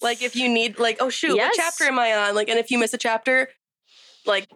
Like 0.00 0.22
if 0.22 0.34
you 0.36 0.48
need 0.48 0.78
like, 0.78 0.98
oh 1.00 1.08
shoot, 1.10 1.36
Yes. 1.36 1.50
what 1.50 1.56
chapter 1.56 1.84
am 1.84 1.98
I 1.98 2.12
on? 2.14 2.34
Like, 2.34 2.48
and 2.48 2.58
if 2.58 2.70
you 2.70 2.78
miss 2.78 2.94
a 2.94 2.98
chapter, 2.98 3.48
like 4.26 4.48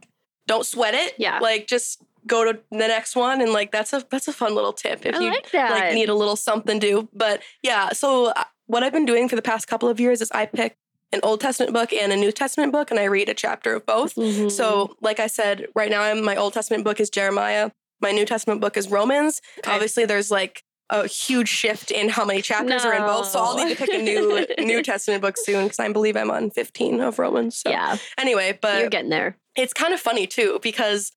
don't 0.47 0.67
sweat 0.67 0.95
it. 0.95 1.15
Yeah. 1.19 1.39
Like 1.39 1.67
just 1.69 2.03
go 2.27 2.45
to 2.45 2.59
the 2.71 2.77
next 2.79 3.17
one 3.17 3.41
and 3.41 3.53
like 3.53 3.73
that's 3.73 3.93
a 3.93 4.05
that's 4.11 4.29
a 4.29 4.33
fun 4.33 4.55
little 4.55 4.73
tip 4.73 5.05
if 5.05 5.15
I 5.17 5.19
you 5.21 5.31
like 5.31 5.51
that. 5.51 5.71
like 5.73 5.95
need 5.95 6.09
a 6.09 6.15
little 6.15 6.37
something 6.37 6.79
to. 6.81 7.09
But 7.13 7.43
yeah, 7.63 7.91
so 7.91 8.27
uh, 8.27 8.45
what 8.67 8.83
I've 8.83 8.93
been 8.93 9.07
doing 9.07 9.29
for 9.29 9.37
the 9.37 9.43
past 9.43 9.67
couple 9.69 9.89
of 9.89 9.99
years 10.01 10.21
is 10.21 10.31
I 10.33 10.47
pick 10.47 10.77
an 11.13 11.21
Old 11.23 11.41
Testament 11.41 11.73
book 11.73 11.93
and 11.93 12.13
a 12.13 12.17
New 12.17 12.33
Testament 12.33 12.73
book 12.73 12.91
and 12.91 12.99
I 12.99 13.05
read 13.05 13.29
a 13.29 13.35
chapter 13.35 13.75
of 13.75 13.85
both. 13.87 14.15
Mhm. 14.15 14.51
So, 14.51 14.97
like 15.01 15.21
I 15.21 15.27
said, 15.27 15.67
right 15.75 15.91
now 15.91 16.03
I'm 16.03 16.25
my 16.25 16.37
Old 16.37 16.55
Testament 16.55 16.85
book 16.85 17.01
is 17.01 17.11
Jeremiah. 17.11 17.71
My 18.01 18.11
New 18.13 18.25
Testament 18.25 18.61
book 18.61 18.77
is 18.77 18.89
Romans. 18.91 19.41
Okay. 19.59 19.71
Obviously, 19.71 20.05
there's 20.07 20.31
like 20.31 20.63
a 20.91 21.07
huge 21.07 21.49
shift 21.49 21.91
in 21.91 22.09
how 22.11 22.25
many 22.25 22.43
chapters 22.43 22.85
are 22.85 22.93
in 22.93 23.03
both. 23.03 23.27
So 23.29 23.39
I'll 23.39 23.57
need 23.57 23.71
to 23.71 23.77
pick 23.77 23.95
a 23.95 23.99
new 24.03 24.47
New 24.59 24.83
Testament 24.93 25.23
book 25.23 25.37
soon 25.39 25.65
because 25.65 25.79
I 25.79 25.91
believe 25.93 26.17
I'm 26.17 26.31
on 26.31 26.51
15 26.51 27.01
of 27.01 27.19
Romans. 27.19 27.57
So 27.57 27.71
yeah, 27.71 27.97
anyway, 28.19 28.59
but 28.61 28.81
you're 28.81 28.91
getting 28.91 29.11
there. 29.11 29.37
it's 29.57 29.73
kind 29.73 29.95
of 29.95 30.01
funny 30.01 30.27
too 30.27 30.59
because 30.63 31.13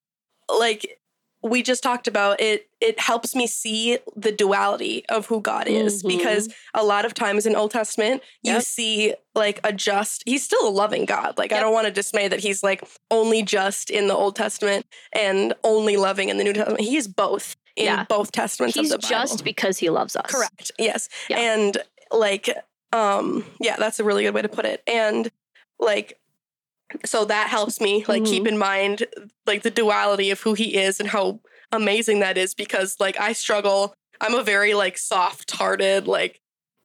like 0.60 1.00
we 1.46 1.62
just 1.62 1.84
talked 1.84 2.08
about 2.08 2.42
it 2.42 2.68
it 2.82 3.00
helps 3.00 3.36
me 3.36 3.46
see 3.48 3.98
the 4.16 4.32
duality 4.32 5.06
of 5.10 5.28
who 5.28 5.40
God 5.42 5.68
is 5.68 6.02
Mhm. 6.04 6.08
because 6.18 6.50
a 6.74 6.84
lot 6.84 7.06
of 7.06 7.14
times 7.14 7.46
in 7.46 7.56
Old 7.56 7.72
Testament 7.72 8.22
you 8.42 8.54
Yep. 8.54 8.64
see 8.64 9.14
like 9.36 9.60
a 9.64 9.72
just 9.72 10.24
he's 10.26 10.44
still 10.44 10.68
a 10.68 10.70
loving 10.70 11.06
God 11.06 11.38
like 11.38 11.52
I 11.54 11.60
don't 11.60 11.74
want 11.74 11.86
to 11.86 11.92
dismay 11.92 12.28
that 12.28 12.40
he's 12.40 12.64
like 12.64 12.84
only 13.12 13.44
just 13.44 13.90
in 13.90 14.08
the 14.08 14.16
Old 14.16 14.36
Testament 14.36 14.86
and 15.14 15.54
only 15.64 15.98
loving 15.98 16.30
in 16.30 16.38
the 16.38 16.44
New 16.44 16.54
Testament 16.54 16.82
he 16.82 16.98
is 16.98 17.08
both 17.08 17.56
in 17.76 17.86
Yeah. 17.86 18.06
both 18.10 18.32
testaments 18.32 18.76
He's 18.76 18.92
of 18.92 19.02
the 19.02 19.08
Bible 19.08 19.22
just 19.26 19.44
because 19.44 19.78
he 19.78 19.90
loves 19.90 20.16
us. 20.16 20.32
correct 20.32 20.72
yes 20.80 21.10
Yeah. 21.30 21.40
and 21.40 21.78
like 22.12 22.50
um 22.94 23.46
yeah 23.60 23.76
that's 23.78 24.00
a 24.00 24.04
really 24.04 24.24
good 24.24 24.34
way 24.34 24.42
to 24.42 24.50
put 24.50 24.66
it 24.66 24.82
and 24.88 25.30
like 25.80 26.18
so 27.04 27.26
that 27.26 27.50
helps 27.50 27.82
me 27.82 28.06
like 28.08 28.24
Mhm. 28.24 28.28
keep 28.28 28.48
in 28.48 28.58
mind 28.58 29.06
like 29.46 29.64
the 29.64 29.72
duality 29.72 30.32
of 30.32 30.42
who 30.42 30.54
he 30.54 30.76
is 30.76 31.00
and 31.00 31.10
how 31.10 31.40
amazing 31.72 32.20
that 32.20 32.38
is 32.38 32.54
because 32.54 32.96
like 33.00 33.20
i 33.20 33.34
struggle 33.34 33.94
i'm 34.22 34.36
a 34.36 34.44
very 34.44 34.74
like 34.74 34.98
soft 34.98 35.52
hearted 35.52 36.08
like 36.08 36.40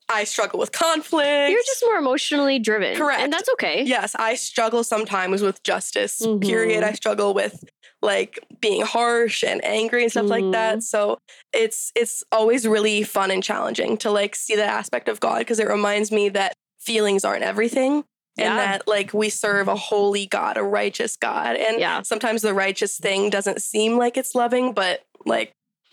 i 0.09 0.25
struggle 0.25 0.59
with 0.59 0.73
conflict 0.73 1.51
You're 1.51 1.63
just 1.67 1.85
more 1.85 1.97
emotionally 1.99 2.59
driven. 2.59 2.97
Correct. 2.97 3.21
And 3.21 3.33
that's 3.33 3.49
okay. 3.55 3.83
yes 3.85 4.15
i 4.19 4.35
struggle 4.35 4.83
sometimes 4.83 5.43
with 5.43 5.63
justice 5.63 6.21
Mhm. 6.23 6.41
period 6.41 6.83
i 6.83 6.93
struggle 6.93 7.35
with 7.35 7.63
like 8.03 8.39
being 8.61 8.81
harsh 8.81 9.45
and 9.45 9.63
angry 9.63 10.03
and 10.03 10.11
stuff 10.11 10.27
like 10.27 10.43
Mm-hmm. 10.43 10.53
that 10.53 10.83
so 10.83 11.19
it's 11.53 11.93
it's 11.95 12.25
always 12.33 12.67
really 12.67 13.03
fun 13.03 13.31
and 13.31 13.43
challenging 13.45 13.99
to 13.99 14.11
like 14.11 14.35
see 14.35 14.57
that 14.57 14.71
aspect 14.71 15.09
of 15.09 15.21
god 15.21 15.41
because 15.41 15.59
it 15.61 15.69
reminds 15.69 16.11
me 16.11 16.31
that 16.31 16.55
feelings 16.81 17.25
aren't 17.27 17.43
everything 17.45 18.03
Yeah. 18.41 18.49
and 18.51 18.59
that 18.59 18.89
like 18.89 19.13
we 19.15 19.29
serve 19.29 19.69
a 19.69 19.77
holy 19.77 20.27
god 20.27 20.57
a 20.57 20.63
righteous 20.63 21.17
god 21.17 21.57
and 21.57 21.79
Yeah. 21.81 22.03
sometimes 22.03 22.43
the 22.43 22.55
righteous 22.55 22.99
thing 22.99 23.31
doesn't 23.31 23.63
seem 23.63 23.97
like 23.99 24.17
it's 24.17 24.35
loving 24.35 24.73
but 24.73 25.03
like 25.27 25.53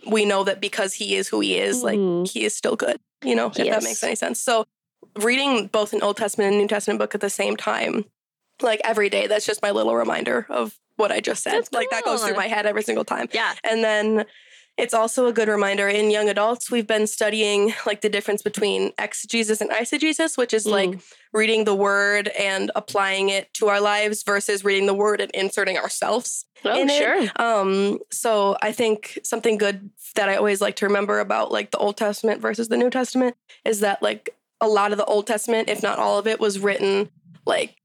we 0.10 0.26
know 0.26 0.44
that 0.44 0.62
because 0.62 0.94
he 0.94 1.16
is 1.16 1.28
who 1.28 1.40
he 1.42 1.58
is 1.58 1.84
like 1.84 2.00
Mhm. 2.00 2.30
he 2.30 2.46
is 2.46 2.56
still 2.56 2.76
good 2.76 2.98
you 3.24 3.36
know 3.36 3.50
He 3.50 3.64
if 3.64 3.70
that 3.70 3.84
makes 3.84 4.04
any 4.04 4.16
sense 4.16 4.40
so 4.42 4.66
reading 5.20 5.68
both 5.68 5.94
an 5.94 6.02
old 6.02 6.18
testament 6.18 6.52
and 6.54 6.62
new 6.62 6.68
testament 6.68 7.00
book 7.00 7.16
at 7.16 7.22
the 7.22 7.30
same 7.30 7.56
time 7.58 8.06
like 8.62 8.82
every 8.84 9.10
day 9.10 9.28
that's 9.28 9.46
just 9.46 9.62
my 9.62 9.72
little 9.72 9.96
reminder 9.96 10.46
of 10.50 10.76
what 10.96 11.12
i 11.12 11.20
just 11.20 11.44
said 11.44 11.54
That's 11.54 11.72
like 11.72 11.90
that 11.92 12.04
goes 12.06 12.24
through 12.24 12.36
my 12.36 12.48
head 12.48 12.66
every 12.66 12.84
single 12.84 13.06
time 13.06 13.28
Yeah. 13.32 13.54
and 13.64 13.84
then 13.84 14.26
it's 14.78 14.94
also 14.94 15.26
a 15.26 15.34
good 15.34 15.48
reminder 15.48 15.88
in 15.88 16.12
young 16.12 16.30
adults 16.30 16.70
we've 16.70 16.86
been 16.86 17.08
studying 17.08 17.74
like 17.88 18.02
the 18.02 18.10
difference 18.10 18.42
between 18.44 18.92
exegesis 19.00 19.60
and 19.62 19.70
eisegesis 19.72 20.38
which 20.38 20.54
is 20.54 20.66
like 20.68 20.92
Mm. 20.92 21.02
Reading 21.38 21.63
the 21.63 21.76
word 21.76 22.28
and 22.30 22.71
applying 22.76 23.30
it 23.30 23.54
to 23.54 23.67
our 23.67 23.80
lives 23.80 24.23
versus 24.23 24.63
reading 24.65 24.86
the 24.88 24.93
word 24.93 25.21
and 25.21 25.32
inserting 25.32 25.78
ourselves 25.78 26.43
Oh, 26.65 26.76
in 26.82 26.89
it. 26.89 26.97
sure. 26.97 27.28
um 27.41 28.00
so 28.12 28.58
i 28.63 28.71
think 28.71 29.19
something 29.23 29.58
good 29.60 29.91
that 30.15 30.28
i 30.28 30.36
always 30.36 30.60
like 30.60 30.76
to 30.78 30.88
remember 30.88 31.19
about 31.19 31.52
like 31.52 31.69
the 31.69 31.78
old 31.78 31.97
testament 31.97 32.41
versus 32.41 32.67
the 32.67 32.78
new 32.78 32.89
testament 32.89 33.36
is 33.63 33.82
that 33.82 34.02
like 34.02 34.32
a 34.60 34.67
lot 34.67 34.91
of 34.91 34.97
the 34.97 35.06
old 35.06 35.28
testament 35.28 35.69
if 35.69 35.84
not 35.84 36.00
all 36.00 36.17
of 36.17 36.26
it 36.26 36.39
was 36.39 36.58
written 36.60 37.10
like 37.45 37.76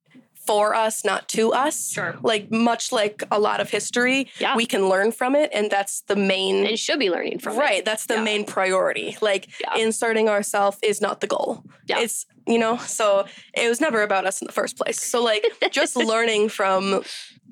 for 0.46 0.74
us 0.74 1.05
not 1.05 1.28
to 1.28 1.52
us 1.52 1.90
Sure. 1.92 2.16
like 2.22 2.50
much 2.50 2.90
like 2.92 3.22
a 3.31 3.38
lot 3.38 3.61
of 3.61 3.70
history 3.70 4.28
Yeah. 4.38 4.57
we 4.57 4.66
can 4.66 4.88
learn 4.88 5.12
from 5.12 5.37
it 5.37 5.50
and 5.55 5.70
that's 5.70 6.00
the 6.02 6.16
main 6.16 6.66
and 6.66 6.78
should 6.78 6.98
be 6.98 7.11
learning 7.11 7.38
from 7.38 7.55
it. 7.57 7.59
right 7.61 7.85
that's 7.85 8.07
the 8.07 8.14
Yeah. 8.14 8.22
main 8.24 8.44
priority 8.44 9.16
like 9.20 9.48
Yeah. 9.61 9.76
inserting 9.76 10.28
ourselves 10.28 10.78
is 10.83 11.00
not 11.00 11.20
the 11.20 11.26
goal 11.28 11.62
Yeah. 11.87 12.00
it's 12.00 12.26
you 12.46 12.59
know 12.59 12.76
so 12.78 13.24
it 13.55 13.68
was 13.68 13.81
never 13.81 14.02
about 14.02 14.26
us 14.26 14.40
in 14.42 14.46
the 14.46 14.52
first 14.52 14.76
place 14.76 15.00
so 15.00 15.22
like 15.22 15.44
just 15.70 15.94
learning 16.14 16.48
from 16.48 17.05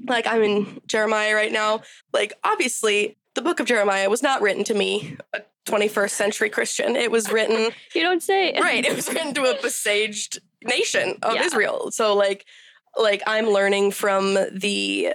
like 0.09 0.27
i'm 0.27 0.43
in 0.43 0.81
jeremiah 0.87 1.35
right 1.35 1.53
now 1.53 1.83
like 2.13 2.33
obviously 2.43 3.17
the 3.35 3.43
book 3.43 3.61
of 3.61 3.67
jeremiah 3.67 4.11
was 4.11 4.23
not 4.23 4.43
written 4.43 4.65
to 4.65 4.75
me 4.75 5.17
a 5.33 5.43
21st 5.67 6.11
century 6.11 6.51
christian 6.51 6.97
it 6.97 7.11
was 7.13 7.31
written 7.31 7.71
You 7.95 8.03
don't 8.03 8.23
say. 8.23 8.59
right 8.59 8.85
it 8.85 8.97
was 8.97 9.09
written 9.09 9.33
to 9.35 9.43
a 9.45 9.55
besieged 9.63 10.41
nation 10.65 11.17
of 11.23 11.35
Yeah. 11.37 11.45
israel 11.45 11.91
so 11.93 12.17
like 12.17 12.45
like 12.99 13.23
i'm 13.27 13.49
learning 13.49 13.91
from 13.91 14.35
the 14.53 15.09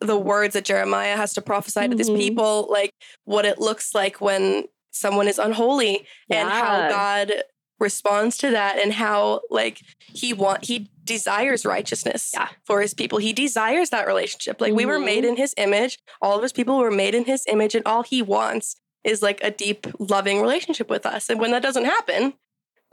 the 0.00 0.18
words 0.18 0.54
that 0.54 0.64
jeremiah 0.64 1.16
has 1.16 1.32
to 1.32 1.40
prophesy 1.42 1.88
to 1.88 1.94
this 1.96 2.10
Mhm. 2.10 2.18
people 2.18 2.66
like 2.70 2.90
what 3.24 3.44
it 3.44 3.58
looks 3.58 3.94
like 3.94 4.20
when 4.20 4.64
someone 4.90 5.28
is 5.28 5.38
unholy 5.38 6.06
and 6.30 6.48
how 6.48 6.88
god 6.88 7.32
responds 7.80 8.36
to 8.38 8.50
that 8.52 8.78
and 8.78 8.92
how 8.92 9.40
like 9.50 9.80
he 10.06 10.32
want 10.32 10.64
he 10.66 10.88
desires 11.02 11.66
righteousness 11.66 12.30
Yeah. 12.32 12.48
for 12.64 12.80
his 12.80 12.94
people 12.94 13.18
he 13.18 13.32
desires 13.32 13.90
that 13.90 14.06
relationship 14.06 14.60
like 14.60 14.72
we 14.72 14.86
were 14.86 14.98
Mhm. 14.98 15.04
made 15.04 15.24
in 15.24 15.36
his 15.36 15.54
image 15.56 15.98
all 16.22 16.36
of 16.36 16.42
his 16.42 16.52
people 16.52 16.76
were 16.78 16.90
made 16.90 17.14
in 17.14 17.24
his 17.24 17.44
image 17.48 17.74
and 17.74 17.84
all 17.86 18.02
he 18.02 18.22
wants 18.22 18.76
is 19.02 19.20
like 19.22 19.42
a 19.42 19.50
deep 19.50 19.86
loving 19.98 20.40
relationship 20.40 20.88
with 20.88 21.04
us 21.04 21.28
and 21.28 21.40
when 21.40 21.50
that 21.50 21.62
doesn't 21.62 21.84
happen 21.84 22.34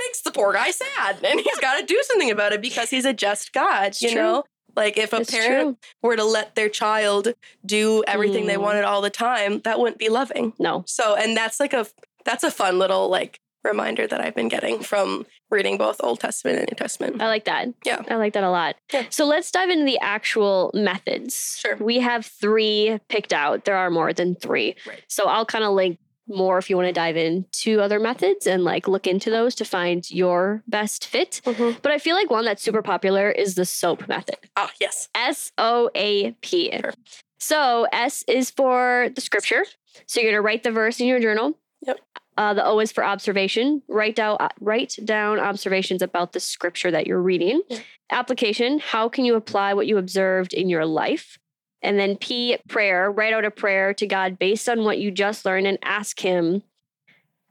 makes 0.07 0.21
the 0.21 0.31
poor 0.31 0.53
guy 0.53 0.71
sad 0.71 1.17
and 1.23 1.39
he's 1.39 1.57
got 1.59 1.79
to 1.79 1.85
do 1.85 2.01
something 2.03 2.31
about 2.31 2.53
it 2.53 2.61
because 2.61 2.89
he's 2.89 3.05
a 3.05 3.13
just 3.13 3.53
god 3.53 3.87
It's 3.87 4.01
you 4.01 4.11
true. 4.11 4.21
know 4.21 4.43
like 4.75 4.97
if 4.97 5.11
a 5.13 5.17
It's 5.21 5.31
parent 5.31 5.77
were 6.01 6.15
to 6.15 6.23
let 6.23 6.55
their 6.55 6.69
child 6.69 7.33
do 7.65 8.03
everything 8.07 8.45
they 8.47 8.55
Mm. 8.55 8.61
wanted 8.61 8.83
all 8.85 9.01
the 9.01 9.09
time 9.09 9.59
that 9.61 9.79
wouldn't 9.79 9.99
be 9.99 10.09
loving 10.09 10.53
No. 10.59 10.83
so 10.87 11.15
and 11.15 11.35
that's 11.35 11.59
like 11.59 11.73
a 11.73 11.85
that's 12.25 12.43
a 12.43 12.51
fun 12.51 12.79
little 12.79 13.09
like 13.09 13.39
reminder 13.63 14.07
that 14.07 14.19
i've 14.21 14.33
been 14.33 14.47
getting 14.47 14.81
from 14.81 15.25
reading 15.51 15.77
both 15.77 15.97
old 16.01 16.19
testament 16.19 16.57
and 16.59 16.67
new 16.71 16.75
testament 16.75 17.21
I 17.21 17.27
like 17.27 17.45
that. 17.45 17.67
Yeah. 17.85 18.01
I 18.09 18.15
like 18.15 18.33
that 18.33 18.43
a 18.45 18.49
lot. 18.49 18.77
Yeah. 18.93 19.03
So 19.09 19.25
let's 19.25 19.51
dive 19.51 19.69
into 19.69 19.83
the 19.83 19.99
actual 19.99 20.71
methods. 20.73 21.57
Sure. 21.59 21.75
We 21.75 21.99
have 21.99 22.25
three 22.25 22.97
picked 23.09 23.33
out. 23.33 23.65
There 23.65 23.75
are 23.75 23.89
more 23.89 24.13
than 24.13 24.35
three. 24.35 24.75
Right. 24.87 25.03
So 25.09 25.25
I'll 25.25 25.45
kind 25.45 25.65
of 25.65 25.73
link 25.73 25.99
more 26.31 26.57
if 26.57 26.69
you 26.69 26.75
want 26.75 26.87
to 26.87 26.93
dive 26.93 27.17
into 27.17 27.81
other 27.81 27.99
methods 27.99 28.47
and 28.47 28.63
like 28.63 28.87
look 28.87 29.07
into 29.07 29.29
those 29.29 29.55
to 29.55 29.65
find 29.65 30.09
your 30.09 30.63
best 30.67 31.05
fit. 31.05 31.41
But 31.45 31.91
I 31.91 31.97
feel 31.97 32.15
like 32.15 32.29
one 32.29 32.45
that's 32.45 32.63
super 32.63 32.81
popular 32.81 33.29
is 33.29 33.55
the 33.55 33.65
SOAP 33.65 34.07
method. 34.07 34.37
ah 34.55 34.71
yes 34.79 35.09
S 35.15 35.51
O 35.57 35.89
A 35.95 36.31
P. 36.41 36.71
Sure. 36.71 36.93
So 37.39 37.87
S 37.91 38.23
is 38.27 38.51
for 38.51 39.09
the 39.15 39.21
scripture. 39.21 39.65
So 40.05 40.21
you're 40.21 40.31
gonna 40.31 40.41
write 40.41 40.63
the 40.63 40.71
verse 40.71 40.99
in 40.99 41.07
your 41.07 41.19
journal. 41.19 41.57
Yep. 41.85 41.99
Uh, 42.37 42.53
the 42.53 42.63
O 42.65 42.79
is 42.79 42.91
for 42.91 43.03
observation. 43.03 43.81
Write 43.87 44.15
down 44.15 44.37
uh, 44.39 44.49
write 44.59 44.97
down 45.03 45.39
observations 45.39 46.01
about 46.01 46.31
the 46.33 46.39
scripture 46.39 46.89
that 46.91 47.05
you're 47.07 47.21
reading. 47.21 47.61
Yeah. 47.69 47.79
Application: 48.09 48.79
How 48.79 49.09
can 49.09 49.25
you 49.25 49.35
apply 49.35 49.73
what 49.73 49.87
you 49.87 49.97
observed 49.97 50.53
in 50.53 50.69
your 50.69 50.85
life? 50.85 51.37
And 51.83 51.99
then 51.99 52.15
P 52.17 52.57
prayer. 52.67 53.11
Write 53.11 53.33
out 53.33 53.45
a 53.45 53.51
prayer 53.51 53.93
to 53.95 54.05
God 54.07 54.37
based 54.37 54.69
on 54.69 54.83
what 54.83 54.99
you 54.99 55.09
just 55.11 55.45
learned 55.45 55.67
and 55.67 55.77
ask 55.81 56.19
Him. 56.19 56.63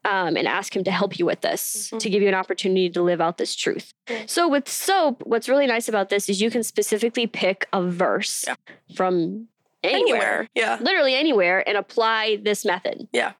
Um, 0.03 0.35
and 0.39 0.49
ask 0.49 0.75
him 0.75 0.83
to 0.85 0.91
help 0.91 1.19
you 1.19 1.27
with 1.27 1.43
this, 1.43 1.91
Mhm. 1.93 1.99
to 2.01 2.09
give 2.09 2.23
you 2.23 2.29
an 2.29 2.33
opportunity 2.35 2.89
to 2.89 3.03
live 3.03 3.21
out 3.21 3.37
this 3.37 3.55
truth. 3.55 3.93
Yeah. 4.09 4.23
So, 4.25 4.49
with 4.49 4.67
SOAP, 4.67 5.23
what's 5.27 5.47
really 5.47 5.67
nice 5.67 5.91
about 5.91 6.09
this 6.09 6.31
is 6.31 6.41
you 6.41 6.51
can 6.51 6.63
specifically 6.63 7.27
pick 7.27 7.69
a 7.71 7.83
verse 7.83 8.47
Yeah. 8.49 8.55
from 8.97 9.49
anywhere, 9.85 10.49
yeah 10.55 10.79
literally 10.81 11.15
anywhere, 11.15 11.63
and 11.69 11.77
apply 11.77 12.37
this 12.43 12.65
method. 12.65 13.09
Yeah. 13.13 13.33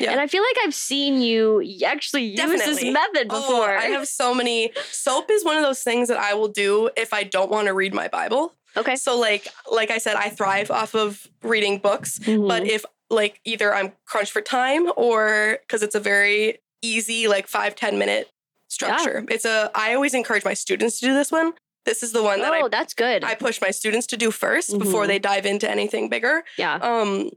Yeah. 0.00 0.10
And 0.10 0.20
I 0.20 0.26
feel 0.26 0.42
like 0.42 0.56
I've 0.64 0.74
seen 0.74 1.20
you 1.22 1.62
actually 1.86 2.24
use 2.24 2.40
this 2.40 2.60
Definitely. 2.60 2.90
method 2.90 3.26
Oh, 3.30 3.40
before. 3.40 3.76
I 3.76 3.84
have 3.84 4.08
so 4.08 4.34
many. 4.34 4.72
Soap 4.90 5.30
is 5.30 5.44
one 5.44 5.56
of 5.56 5.62
those 5.62 5.84
things 5.84 6.08
that 6.08 6.18
I 6.18 6.34
will 6.34 6.48
do 6.48 6.90
if 6.96 7.12
I 7.12 7.22
don't 7.22 7.50
want 7.50 7.68
to 7.68 7.74
read 7.74 7.94
my 7.94 8.08
Bible. 8.08 8.56
Okay. 8.76 8.96
So, 8.96 9.18
like, 9.18 9.48
like 9.70 9.90
I 9.90 9.98
said, 9.98 10.16
I 10.16 10.28
thrive 10.30 10.70
off 10.70 10.94
of 10.94 11.26
reading 11.42 11.78
books. 11.78 12.18
But 12.18 12.62
Mhm. 12.64 12.68
if 12.68 12.84
like 13.10 13.40
either 13.44 13.74
I'm 13.74 13.92
crunched 14.06 14.32
for 14.32 14.40
time 14.40 14.90
or 14.96 15.58
because 15.62 15.82
it's 15.82 15.94
a 15.94 16.00
very 16.00 16.58
easy 16.80 17.28
like 17.28 17.46
five 17.46 17.74
ten 17.76 17.98
minute 17.98 18.30
structure. 18.68 19.24
It's 19.28 19.44
a. 19.44 19.70
I 19.74 19.94
always 19.94 20.14
encourage 20.14 20.44
my 20.44 20.54
students 20.54 20.98
to 21.00 21.06
do 21.06 21.14
this 21.14 21.30
one. 21.30 21.52
This 21.84 22.02
is 22.02 22.12
the 22.12 22.22
one 22.22 22.40
that 22.40 22.52
oh, 22.54 22.68
that's 22.68 22.94
good. 22.94 23.24
I 23.24 23.32
I 23.32 23.34
push 23.34 23.60
my 23.60 23.70
students 23.70 24.06
to 24.08 24.16
do 24.16 24.30
1st 24.30 24.78
before 24.78 25.04
Mhm. 25.04 25.08
they 25.08 25.18
dive 25.18 25.44
into 25.46 25.68
anything 25.68 26.08
bigger. 26.08 26.44
yeah. 26.56 26.76
Um, 26.76 27.30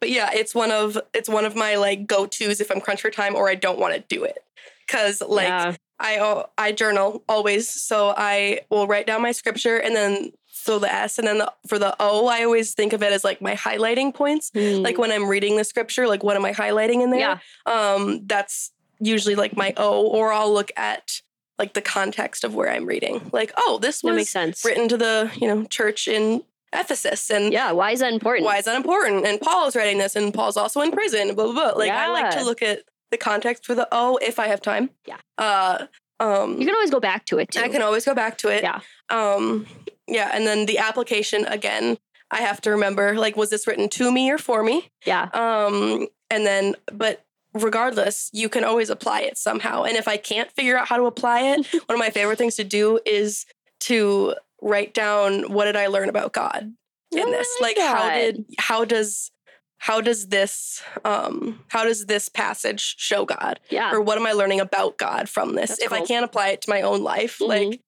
but 0.00 0.10
yeah, 0.10 0.30
it's 0.32 0.54
one 0.54 0.70
of 0.70 0.98
it's 1.14 1.28
one 1.28 1.44
of 1.44 1.56
my 1.56 1.74
like 1.76 2.06
go 2.06 2.26
tos 2.26 2.60
if 2.60 2.70
I'm 2.70 2.80
crunch 2.80 3.00
for 3.02 3.10
time 3.10 3.34
or 3.34 3.48
I 3.48 3.54
don't 3.54 3.78
want 3.78 3.94
to 3.94 4.00
do 4.14 4.22
it. 4.24 4.44
Cause 4.86 5.20
like 5.22 5.48
Yeah. 5.48 5.74
I 5.98 6.44
I 6.58 6.72
journal 6.72 7.24
always, 7.28 7.68
so 7.68 8.14
I 8.16 8.60
will 8.70 8.86
write 8.86 9.06
down 9.06 9.22
my 9.22 9.32
scripture 9.32 9.76
and 9.78 9.94
then 9.96 10.32
so 10.60 10.78
the 10.78 10.92
S 10.92 11.18
and 11.18 11.26
then 11.26 11.38
the, 11.38 11.52
for 11.66 11.78
the 11.78 11.94
O, 12.00 12.28
I 12.28 12.44
always 12.44 12.74
think 12.74 12.92
of 12.92 13.02
it 13.02 13.12
as 13.12 13.24
like 13.24 13.40
my 13.40 13.54
highlighting 13.54 14.14
points. 14.14 14.50
Mm. 14.50 14.82
Like 14.82 14.98
when 14.98 15.10
I'm 15.10 15.28
reading 15.28 15.56
the 15.56 15.64
scripture, 15.64 16.06
like 16.06 16.22
what 16.22 16.36
am 16.36 16.44
I 16.44 16.52
highlighting 16.52 17.02
in 17.02 17.10
there? 17.10 17.20
yeah. 17.20 17.38
Um, 17.66 18.26
that's 18.26 18.72
usually 18.98 19.34
like 19.34 19.56
my 19.56 19.72
O, 19.76 20.06
or 20.06 20.32
I'll 20.32 20.52
look 20.52 20.70
at 20.76 21.22
like 21.58 21.74
the 21.74 21.82
context 21.82 22.44
of 22.44 22.54
where 22.54 22.70
I'm 22.70 22.86
reading. 22.86 23.30
Like, 23.32 23.52
oh, 23.56 23.78
this 23.80 24.02
was 24.02 24.16
makes 24.16 24.30
sense. 24.30 24.64
written 24.64 24.88
to 24.88 24.96
the 24.96 25.30
you 25.36 25.46
know 25.46 25.64
church 25.64 26.08
in 26.08 26.42
Ephesus, 26.72 27.30
and 27.30 27.52
Yeah. 27.52 27.72
Why 27.72 27.90
is 27.92 28.00
that 28.00 28.12
important? 28.12 28.44
why 28.44 28.58
is 28.58 28.66
that 28.66 28.76
important? 28.76 29.26
And 29.26 29.40
Paul 29.40 29.66
is 29.68 29.74
writing 29.76 29.98
this, 29.98 30.16
and 30.16 30.32
Paul's 30.32 30.56
also 30.56 30.80
in 30.82 30.90
prison. 30.92 31.34
Blah 31.34 31.52
blah 31.52 31.54
blah. 31.54 31.78
Like 31.78 31.90
I 31.90 32.08
like 32.08 32.30
to 32.38 32.44
look 32.44 32.62
at 32.62 32.82
the 33.10 33.18
context 33.18 33.66
for 33.66 33.74
the 33.74 33.88
O 33.90 34.18
if 34.22 34.38
I 34.38 34.46
have 34.46 34.62
time. 34.62 34.90
Yeah. 35.06 35.16
Uh, 35.36 35.86
um, 36.20 36.60
You 36.60 36.66
can 36.66 36.74
always 36.74 36.90
go 36.90 37.00
back 37.00 37.24
to 37.26 37.38
it 37.38 37.50
too. 37.50 37.60
I 37.60 37.68
can 37.68 37.82
always 37.82 38.04
go 38.04 38.14
back 38.14 38.38
to 38.38 38.48
it. 38.48 38.62
Yeah. 38.62 38.80
Um, 39.08 39.66
yeah, 40.10 40.30
and 40.34 40.46
then 40.46 40.66
the 40.66 40.78
application 40.78 41.44
again. 41.46 41.96
I 42.32 42.42
have 42.42 42.60
to 42.60 42.70
remember, 42.70 43.16
like, 43.16 43.36
was 43.36 43.50
this 43.50 43.66
written 43.66 43.88
to 43.88 44.12
me 44.12 44.30
or 44.30 44.38
for 44.38 44.62
me? 44.62 44.88
yeah. 45.04 45.30
Um, 45.34 46.06
and 46.30 46.46
then, 46.46 46.76
but 46.92 47.24
regardless, 47.54 48.30
you 48.32 48.48
can 48.48 48.62
always 48.62 48.88
apply 48.88 49.22
it 49.22 49.36
somehow. 49.36 49.82
And 49.82 49.96
if 49.96 50.06
I 50.06 50.16
can't 50.16 50.48
figure 50.52 50.78
out 50.78 50.86
how 50.86 50.96
to 50.96 51.04
apply 51.06 51.40
it, 51.40 51.66
one 51.88 51.96
of 51.96 51.98
my 51.98 52.10
favorite 52.10 52.38
things 52.38 52.54
to 52.56 52.62
do 52.64 53.00
is 53.04 53.46
to 53.80 54.34
write 54.62 54.94
down 54.94 55.52
what 55.52 55.64
did 55.64 55.74
I 55.74 55.88
learn 55.88 56.08
about 56.08 56.32
God 56.32 56.72
in 57.10 57.18
Oh, 57.18 57.30
this? 57.32 57.48
Like, 57.60 57.76
like 57.76 57.86
how 57.88 58.10
did 58.14 58.44
how 58.58 58.84
does 58.84 59.32
how 59.78 60.00
does 60.00 60.28
this 60.28 60.82
um 61.04 61.64
how 61.68 61.82
does 61.84 62.06
this 62.06 62.28
passage 62.28 62.94
show 62.98 63.24
God? 63.24 63.58
Yeah. 63.70 63.92
Or 63.92 64.00
what 64.00 64.18
am 64.18 64.26
I 64.26 64.32
learning 64.32 64.60
about 64.60 64.98
God 64.98 65.28
from 65.28 65.54
this? 65.56 65.70
That's 65.70 65.82
if 65.82 65.92
I 65.92 66.04
can't 66.04 66.24
apply 66.24 66.50
it 66.50 66.62
to 66.62 66.70
my 66.70 66.82
own 66.82 67.02
life, 67.02 67.38
Mhm. 67.40 67.48
like 67.48 67.80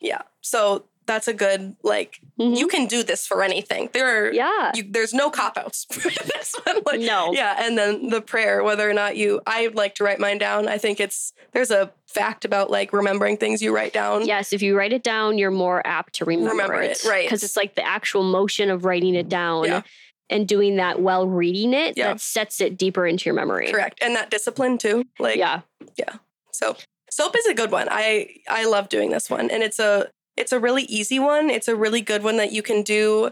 yeah. 0.00 0.22
So 0.40 0.86
that's 1.06 1.28
a 1.28 1.32
good 1.34 1.76
like 1.82 2.20
Mhm. 2.40 2.56
you 2.58 2.66
can 2.68 2.86
do 2.86 3.02
this 3.02 3.26
for 3.26 3.42
anything. 3.42 3.88
There 3.92 4.26
are 4.26 4.32
yeah. 4.32 4.72
you, 4.74 4.84
there's 4.88 5.14
no 5.14 5.30
cop 5.30 5.56
outs 5.56 5.86
for 5.92 6.10
this 6.10 6.54
one. 6.64 6.80
Like, 6.84 7.00
no. 7.00 7.32
yeah, 7.32 7.54
and 7.64 7.78
then 7.78 8.08
the 8.10 8.20
prayer, 8.20 8.62
whether 8.62 8.88
or 8.88 8.92
not 8.92 9.16
you, 9.16 9.40
I 9.46 9.68
like 9.68 9.94
to 9.96 10.04
write 10.04 10.18
mine 10.18 10.38
down. 10.38 10.68
I 10.68 10.78
think 10.78 11.00
it's 11.00 11.32
there's 11.52 11.70
a 11.70 11.92
fact 12.06 12.44
about 12.44 12.70
like 12.70 12.92
remembering 12.92 13.36
things 13.36 13.62
you 13.62 13.74
write 13.74 13.92
down. 13.92 14.26
Yes, 14.26 14.52
if 14.52 14.62
you 14.62 14.76
write 14.76 14.92
it 14.92 15.02
down, 15.02 15.38
you're 15.38 15.50
more 15.50 15.86
apt 15.86 16.14
to 16.16 16.24
remember, 16.24 16.50
Remember 16.50 16.82
it, 16.82 17.02
right. 17.06 17.24
Because 17.26 17.42
it's 17.42 17.56
like 17.56 17.74
the 17.76 17.86
actual 17.86 18.22
motion 18.22 18.70
of 18.70 18.84
writing 18.84 19.14
it 19.14 19.28
down 19.28 19.64
Yeah. 19.64 19.82
and 20.28 20.46
doing 20.48 20.76
that 20.76 21.00
while 21.00 21.26
reading 21.26 21.72
it 21.72 21.96
Yeah. 21.96 22.08
that 22.08 22.20
sets 22.20 22.60
it 22.60 22.76
deeper 22.76 23.06
into 23.06 23.26
your 23.26 23.34
memory. 23.34 23.70
correct, 23.70 23.98
and 24.02 24.14
that 24.16 24.30
discipline 24.30 24.76
too. 24.78 25.04
Like, 25.18 25.36
Yeah. 25.36 25.60
Yeah. 25.96 26.14
so 26.52 26.76
soap 27.10 27.34
is 27.36 27.46
a 27.46 27.54
good 27.54 27.70
one. 27.70 27.88
I 27.90 28.40
I 28.48 28.64
love 28.66 28.88
doing 28.88 29.10
this 29.10 29.30
one, 29.30 29.50
and 29.50 29.62
it's 29.62 29.78
a 29.78 30.10
it's 30.36 30.52
a 30.52 30.58
really 30.60 30.82
easy 30.84 31.18
one. 31.18 31.50
It's 31.50 31.68
a 31.68 31.76
really 31.76 32.00
good 32.00 32.22
one 32.22 32.36
that 32.38 32.52
you 32.52 32.62
can 32.62 32.82
do, 32.82 33.30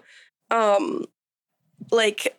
um, 0.50 1.06
like 1.90 2.36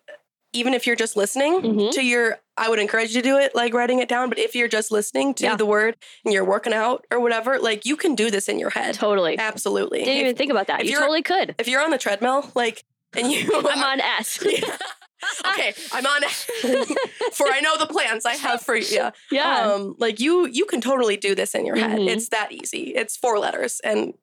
even 0.53 0.73
if 0.73 0.87
you're 0.87 0.95
just 0.95 1.17
listening 1.17 1.61
Mhm. 1.61 1.91
to 1.91 2.01
your. 2.03 2.39
I 2.57 2.69
would 2.69 2.79
encourage 2.79 3.13
you 3.13 3.21
to 3.21 3.27
do 3.27 3.37
it 3.37 3.53
like 3.53 3.73
writing 3.73 3.99
it 3.99 4.07
down. 4.07 4.29
But 4.29 4.39
if 4.39 4.55
you're 4.55 4.69
just 4.69 4.89
listening 4.89 5.33
to 5.35 5.43
Yeah. 5.43 5.55
the 5.57 5.65
word 5.65 5.97
and 6.23 6.33
you're 6.33 6.45
working 6.45 6.71
out 6.71 7.05
or 7.11 7.19
whatever, 7.19 7.59
like 7.59 7.85
you 7.85 7.97
can 7.97 8.15
do 8.15 8.31
this 8.31 8.47
in 8.47 8.59
your 8.59 8.69
head. 8.69 8.95
Totally. 8.95 9.37
Absolutely. 9.37 9.99
Didn't 9.99 10.13
If- 10.15 10.21
even 10.21 10.35
think 10.37 10.51
about 10.51 10.67
that. 10.67 10.85
You 10.85 10.97
totally 10.97 11.21
could. 11.21 11.55
if 11.59 11.67
you're 11.67 11.81
on 11.83 11.89
the 11.91 11.97
treadmill, 11.97 12.49
like, 12.55 12.85
and 13.13 13.29
you, 13.29 13.49
I'm 13.69 13.83
on 13.83 13.99
S. 13.99 14.39
okay, 15.49 15.73
I'm 15.91 16.05
on. 16.05 16.23
S 16.23 16.43
for 17.33 17.47
I 17.47 17.59
know 17.61 17.77
the 17.77 17.87
plans 17.87 18.25
I 18.25 18.35
have 18.35 18.61
for 18.61 18.75
you. 18.77 19.09
yeah. 19.31 19.67
Um, 19.73 19.95
like 19.99 20.21
you, 20.21 20.45
you 20.47 20.63
can 20.65 20.79
totally 20.79 21.17
do 21.17 21.35
this 21.35 21.53
in 21.55 21.65
your 21.65 21.75
head. 21.75 21.99
Mhm. 21.99 22.07
It's 22.09 22.29
that 22.29 22.53
easy. 22.53 22.93
It's 22.95 23.17
four 23.17 23.37
letters, 23.37 23.81
and 23.83 24.13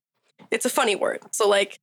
it's 0.50 0.64
a 0.64 0.70
funny 0.70 0.96
word. 0.96 1.20
So 1.32 1.48
like, 1.48 1.78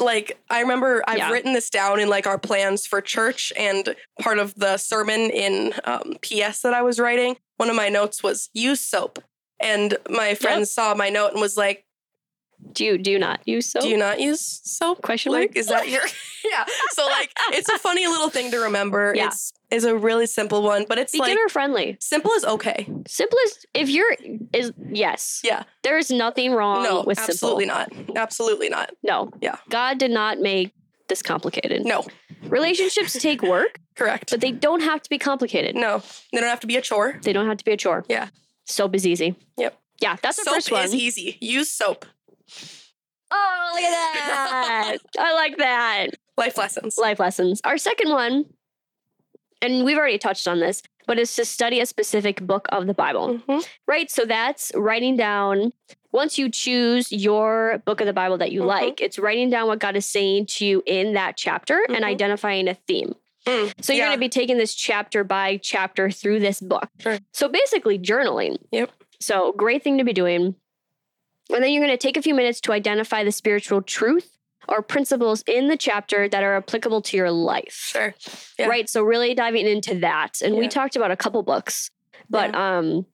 like 0.00 0.38
I 0.48 0.60
remember 0.60 1.02
I've 1.06 1.18
Yeah. 1.18 1.30
written 1.30 1.52
this 1.52 1.68
down 1.70 2.00
in 2.00 2.08
like 2.08 2.26
our 2.26 2.38
plans 2.38 2.86
for 2.86 3.00
church, 3.00 3.52
and 3.56 3.94
part 4.20 4.38
of 4.38 4.54
the 4.54 4.76
sermon 4.78 5.20
in 5.30 5.74
um, 5.84 6.16
PS 6.22 6.62
that 6.62 6.72
I 6.74 6.82
was 6.82 6.98
writing. 6.98 7.36
One 7.58 7.68
of 7.68 7.76
my 7.76 7.88
notes 7.90 8.22
was 8.22 8.48
use 8.54 8.80
soap, 8.80 9.18
and 9.60 9.96
my 10.08 10.34
friend 10.34 10.66
saw 10.66 10.94
my 10.94 11.10
note 11.10 11.32
and 11.32 11.40
was 11.40 11.56
like, 11.58 11.84
do 12.72 12.84
you 12.84 12.98
do 12.98 13.10
you 13.10 13.18
not 13.18 13.40
use 13.46 13.70
soap? 13.70 13.82
"Do 13.82 13.88
you 13.88 13.96
not 13.96 14.20
use 14.20 14.60
soap?" 14.64 15.02
Question 15.02 15.32
mark? 15.32 15.42
Like, 15.42 15.56
is 15.56 15.66
that 15.68 15.88
your? 15.88 16.02
yeah. 16.50 16.64
So 16.92 17.06
like, 17.06 17.32
it's 17.52 17.68
a 17.68 17.78
funny 17.78 18.06
little 18.06 18.30
thing 18.30 18.50
to 18.50 18.58
remember. 18.58 19.12
Yeah. 19.14 19.28
It's 19.28 19.52
is 19.70 19.84
a 19.84 19.96
really 19.96 20.26
simple 20.26 20.62
one, 20.62 20.84
but 20.88 20.98
it's 20.98 21.12
Beginner 21.12 21.42
like 21.42 21.50
friendly. 21.50 21.96
simple 22.00 22.32
is 22.32 22.44
okay. 22.44 22.88
Simplest 23.06 23.66
if 23.74 23.88
you're 23.88 24.16
is 24.52 24.72
yes. 24.90 25.40
Yeah. 25.44 25.62
There's 25.82 26.10
nothing 26.10 26.52
wrong 26.52 26.82
no, 26.82 27.04
with 27.06 27.18
absolutely 27.18 27.66
simple. 27.66 28.04
not. 28.06 28.16
Absolutely 28.16 28.68
not. 28.68 28.90
No. 29.02 29.30
Yeah. 29.40 29.56
God 29.68 29.98
did 29.98 30.10
not 30.10 30.40
make 30.40 30.72
this 31.08 31.22
complicated. 31.22 31.84
No, 31.84 32.04
Relationships 32.44 33.12
take 33.12 33.42
work, 33.42 33.78
correct. 33.96 34.30
but 34.30 34.40
they 34.40 34.52
don't 34.52 34.80
have 34.80 35.02
to 35.02 35.10
be 35.10 35.18
complicated. 35.18 35.74
No, 35.76 36.02
they 36.32 36.40
don't 36.40 36.48
have 36.48 36.60
to 36.60 36.66
be 36.66 36.76
a 36.76 36.80
chore. 36.80 37.18
They 37.22 37.32
don't 37.32 37.46
have 37.46 37.58
to 37.58 37.64
be 37.64 37.72
a 37.72 37.76
chore. 37.76 38.04
Yeah. 38.08 38.28
Soap 38.64 38.94
is 38.94 39.06
easy. 39.06 39.36
Yep. 39.58 39.76
Yeah, 40.00 40.16
that's 40.22 40.38
the 40.38 40.44
soap 40.44 40.54
first 40.54 40.72
one. 40.72 40.86
Soap 40.86 40.94
is 40.94 40.94
easy. 40.94 41.36
Use 41.40 41.70
soap. 41.70 42.06
Oh, 43.30 43.70
look 43.74 43.82
at 43.84 43.90
that. 43.90 44.96
I 45.18 45.34
like 45.34 45.56
that. 45.58 46.06
Life 46.36 46.56
lessons. 46.58 46.98
Life 46.98 47.20
lessons. 47.20 47.60
Our 47.64 47.78
second 47.78 48.10
one, 48.10 48.46
and 49.62 49.84
we've 49.84 49.96
already 49.98 50.18
touched 50.18 50.48
on 50.48 50.58
this, 50.60 50.82
but 51.06 51.18
is 51.18 51.34
to 51.36 51.44
study 51.44 51.80
a 51.80 51.86
specific 51.86 52.40
book 52.46 52.66
of 52.70 52.86
the 52.86 52.94
Bible, 52.94 53.38
Mhm. 53.46 53.66
right? 53.86 54.10
So 54.10 54.24
that's 54.24 54.72
writing 54.74 55.16
down, 55.16 55.72
once 56.12 56.38
you 56.38 56.48
choose 56.50 57.12
your 57.12 57.82
book 57.84 58.00
of 58.00 58.06
the 58.06 58.12
Bible 58.12 58.38
that 58.38 58.52
you 58.52 58.62
Mhm. 58.62 58.66
like, 58.66 59.00
it's 59.00 59.18
writing 59.18 59.50
down 59.50 59.68
what 59.68 59.78
God 59.78 59.96
is 59.96 60.06
saying 60.06 60.46
to 60.46 60.64
you 60.66 60.82
in 60.86 61.12
that 61.14 61.36
chapter 61.36 61.84
and 61.88 61.98
Mhm. 62.04 62.08
identifying 62.08 62.68
a 62.68 62.74
theme. 62.74 63.14
Mm, 63.46 63.72
So 63.80 63.92
you're 63.92 64.00
yeah. 64.04 64.08
going 64.08 64.16
to 64.16 64.20
be 64.20 64.28
taking 64.28 64.58
this 64.58 64.74
chapter 64.74 65.24
by 65.24 65.56
chapter 65.62 66.10
through 66.10 66.40
this 66.40 66.60
book. 66.60 66.88
Sure. 66.98 67.18
So 67.32 67.48
basically, 67.48 67.98
journaling. 67.98 68.58
Yep. 68.70 68.90
So 69.20 69.52
great 69.52 69.82
thing 69.82 69.98
to 69.98 70.04
be 70.04 70.12
doing. 70.12 70.56
And 71.52 71.62
then 71.62 71.72
you're 71.72 71.82
going 71.84 71.96
to 71.96 71.98
take 71.98 72.16
a 72.16 72.22
few 72.22 72.34
minutes 72.34 72.60
to 72.62 72.72
identify 72.72 73.24
the 73.24 73.32
spiritual 73.32 73.82
truth 73.82 74.36
or 74.68 74.82
principles 74.82 75.42
in 75.46 75.68
the 75.68 75.76
chapter 75.76 76.28
that 76.28 76.42
are 76.42 76.56
applicable 76.56 77.02
to 77.02 77.16
your 77.16 77.30
life. 77.30 77.72
Sure. 77.92 78.14
Yeah. 78.58 78.66
Right. 78.66 78.88
So 78.88 79.02
really 79.02 79.34
diving 79.34 79.66
into 79.66 79.96
that. 80.00 80.40
And 80.42 80.56
we 80.56 80.68
talked 80.68 80.96
about 80.96 81.10
a 81.10 81.16
couple 81.16 81.42
books, 81.42 81.90
but 82.28 82.54
um 82.54 83.06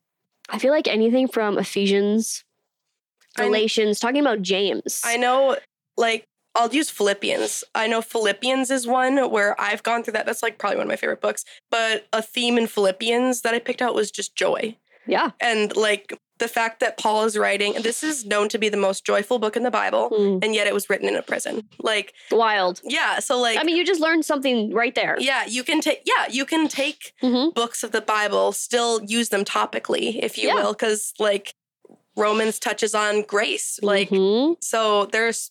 I 0.48 0.58
feel 0.58 0.70
like 0.70 0.86
anything 0.86 1.26
from 1.28 1.58
Ephesians, 1.58 2.44
Galatians, 3.36 3.98
talking 3.98 4.20
about 4.20 4.42
James. 4.42 5.02
I 5.04 5.16
know, 5.16 5.56
like, 5.96 6.24
I'll 6.54 6.72
use 6.72 6.88
Philippians. 6.88 7.64
I 7.74 7.86
know 7.86 8.00
Philippians 8.00 8.70
is 8.70 8.86
one 8.86 9.30
where 9.30 9.60
I've 9.60 9.82
gone 9.82 10.02
through 10.04 10.12
that. 10.12 10.24
That's 10.24 10.42
like 10.42 10.58
probably 10.58 10.76
one 10.78 10.86
of 10.86 10.88
my 10.88 10.96
favorite 10.96 11.20
books. 11.20 11.44
But 11.70 12.06
a 12.12 12.22
theme 12.22 12.56
in 12.58 12.66
Philippians 12.66 13.42
that 13.42 13.54
I 13.54 13.58
picked 13.58 13.82
out 13.82 13.94
was 13.94 14.10
just 14.10 14.36
joy. 14.36 14.76
yeah. 15.06 15.30
And 15.40 15.76
like 15.76 16.18
the 16.38 16.48
fact 16.48 16.80
that 16.80 16.98
Paul 16.98 17.24
is 17.24 17.36
writing, 17.38 17.74
and 17.74 17.84
this 17.84 18.02
is 18.02 18.24
known 18.26 18.48
to 18.50 18.58
be 18.58 18.68
the 18.68 18.76
most 18.76 19.04
joyful 19.06 19.38
book 19.38 19.56
in 19.56 19.62
the 19.62 19.70
Bible, 19.70 20.08
Hmm. 20.14 20.38
and 20.42 20.54
yet 20.54 20.66
it 20.66 20.74
was 20.74 20.90
written 20.90 21.08
in 21.08 21.16
a 21.16 21.22
prison. 21.22 21.68
Like, 21.78 22.12
Wild. 22.30 22.80
yeah. 22.84 23.20
So, 23.20 23.38
like, 23.40 23.58
I 23.58 23.62
mean, 23.62 23.76
you 23.76 23.84
just 23.86 24.00
learned 24.00 24.24
something 24.24 24.72
right 24.74 24.94
there. 24.94 25.16
yeah, 25.18 25.46
you 25.46 25.64
can 25.64 25.80
take, 25.80 26.02
yeah, 26.04 26.26
you 26.30 26.44
can 26.44 26.68
take 26.68 27.12
Mhm. 27.22 27.54
books 27.54 27.82
of 27.82 27.92
the 27.92 28.00
Bible, 28.02 28.52
still 28.52 29.00
use 29.04 29.30
them 29.30 29.44
topically, 29.44 30.22
if 30.22 30.36
you 30.36 30.48
Yeah. 30.48 30.54
will, 30.56 30.72
because 30.72 31.14
like 31.18 31.54
Romans 32.16 32.58
touches 32.58 32.94
on 32.94 33.22
grace. 33.22 33.78
Like, 33.82 34.10
Mhm. 34.10 34.56
so 34.62 35.06
there's 35.06 35.50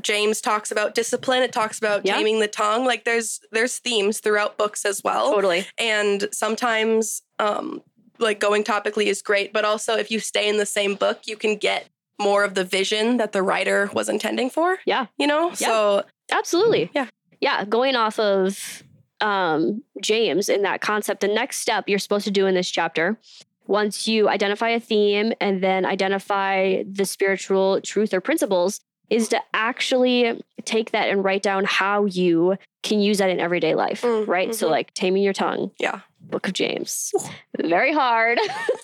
James 0.00 0.40
talks 0.40 0.70
about 0.70 0.94
discipline, 0.94 1.42
it 1.42 1.52
talks 1.52 1.76
about 1.78 2.06
Yeah. 2.06 2.14
taming 2.16 2.38
the 2.38 2.46
tongue. 2.46 2.84
Like 2.84 3.04
there's 3.04 3.40
there's 3.50 3.78
themes 3.78 4.20
throughout 4.20 4.56
books 4.56 4.84
as 4.84 5.02
well. 5.02 5.32
totally. 5.34 5.66
And 5.76 6.28
sometimes 6.32 7.22
um 7.40 7.82
like 8.18 8.40
going 8.40 8.64
topically 8.64 9.06
is 9.06 9.22
great, 9.22 9.52
but 9.52 9.64
also 9.64 9.96
if 9.96 10.10
you 10.10 10.20
stay 10.20 10.48
in 10.48 10.56
the 10.56 10.66
same 10.66 10.94
book, 10.94 11.20
you 11.26 11.36
can 11.36 11.56
get 11.56 11.88
more 12.20 12.44
of 12.44 12.54
the 12.54 12.64
vision 12.64 13.16
that 13.18 13.32
the 13.32 13.42
writer 13.42 13.90
was 13.92 14.08
intending 14.08 14.50
for. 14.50 14.78
Yeah. 14.84 15.06
You 15.18 15.26
know? 15.26 15.48
Yeah. 15.50 15.54
So 15.54 16.04
Absolutely. 16.30 16.90
Yeah. 16.94 17.06
Yeah. 17.40 17.64
Going 17.64 17.94
off 17.96 18.18
of 18.18 18.82
um, 19.20 19.82
James 20.02 20.48
in 20.48 20.62
that 20.62 20.80
concept, 20.80 21.20
the 21.20 21.28
next 21.28 21.58
step 21.60 21.88
you're 21.88 21.98
supposed 21.98 22.24
to 22.24 22.30
do 22.30 22.46
in 22.46 22.54
this 22.54 22.70
chapter, 22.70 23.18
once 23.66 24.08
you 24.08 24.28
identify 24.28 24.70
a 24.70 24.80
theme 24.80 25.32
and 25.40 25.62
then 25.62 25.84
identify 25.84 26.82
the 26.90 27.04
spiritual 27.04 27.80
truth 27.82 28.12
or 28.14 28.20
principles, 28.20 28.80
is 29.10 29.28
to 29.28 29.40
actually 29.54 30.40
take 30.64 30.90
that 30.90 31.08
and 31.08 31.24
write 31.24 31.42
down 31.42 31.64
how 31.64 32.04
you 32.04 32.56
can 32.82 33.00
use 33.00 33.18
that 33.18 33.30
in 33.30 33.40
everyday 33.40 33.74
life, 33.74 34.02
Mm, 34.02 34.26
right? 34.28 34.54
So, 34.54 34.66
mhm. 34.66 34.70
like 34.70 34.92
taming 34.94 35.22
your 35.22 35.32
tongue. 35.32 35.70
Yeah. 35.78 36.00
Book 36.30 36.46
of 36.46 36.52
James. 36.54 37.12
Very 37.58 37.92
hard 37.92 38.38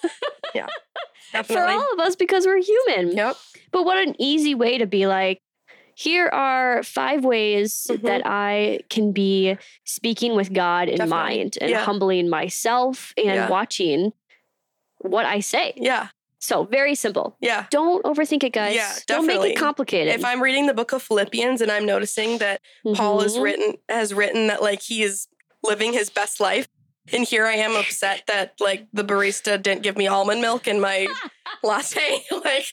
yeah. 0.54 0.66
definitely. 1.32 1.56
For 1.64 1.68
all 1.70 1.92
of 1.92 1.98
us 2.00 2.16
because 2.16 2.46
we're 2.46 2.62
human. 2.62 3.16
Yep. 3.16 3.36
But 3.72 3.84
what 3.84 3.98
an 4.06 4.14
easy 4.18 4.54
way 4.54 4.78
to 4.78 4.86
be 4.86 5.06
like, 5.06 5.40
here 5.96 6.26
are 6.28 6.82
five 6.82 7.24
ways 7.24 7.86
Mhm. 7.90 8.02
that 8.02 8.22
I 8.24 8.80
can 8.90 9.12
be 9.12 9.56
speaking 9.84 10.34
with 10.34 10.52
God 10.52 10.88
in 10.88 10.96
Definitely. 10.96 11.10
mind 11.38 11.58
and 11.60 11.70
Yeah. 11.70 11.84
humbling 11.84 12.28
myself 12.28 13.12
and 13.16 13.26
Yeah. 13.26 13.48
watching 13.48 14.12
what 14.98 15.24
I 15.26 15.40
say. 15.40 15.74
Yeah. 15.76 16.08
So 16.40 16.64
very 16.64 16.94
simple. 16.94 17.36
Yeah. 17.40 17.66
Don't 17.70 18.04
overthink 18.04 18.42
it, 18.44 18.52
guys. 18.52 18.74
Yeah, 18.74 18.92
Don't 19.06 19.26
make 19.26 19.40
it 19.42 19.56
complicated. 19.56 20.14
If 20.14 20.24
I'm 20.24 20.42
reading 20.42 20.66
the 20.66 20.74
book 20.74 20.92
of 20.92 21.02
Philippians 21.02 21.60
and 21.62 21.70
I'm 21.70 21.86
noticing 21.86 22.38
that 22.38 22.60
Paul 22.94 23.20
has 23.20 23.38
written 23.38 23.76
has 23.88 24.12
written 24.12 24.48
that 24.48 24.60
like 24.62 24.82
he 24.82 25.02
is 25.02 25.28
living 25.62 25.92
his 25.94 26.10
best 26.10 26.40
life. 26.40 26.68
And 27.12 27.24
here 27.26 27.44
I 27.46 27.54
am 27.56 27.76
upset 27.76 28.22
that 28.28 28.54
like 28.60 28.86
the 28.92 29.04
barista 29.04 29.62
didn't 29.62 29.82
give 29.82 29.96
me 29.96 30.06
almond 30.06 30.40
milk 30.40 30.66
in 30.66 30.80
my 30.80 31.06
latte. 31.62 32.24
like 32.44 32.66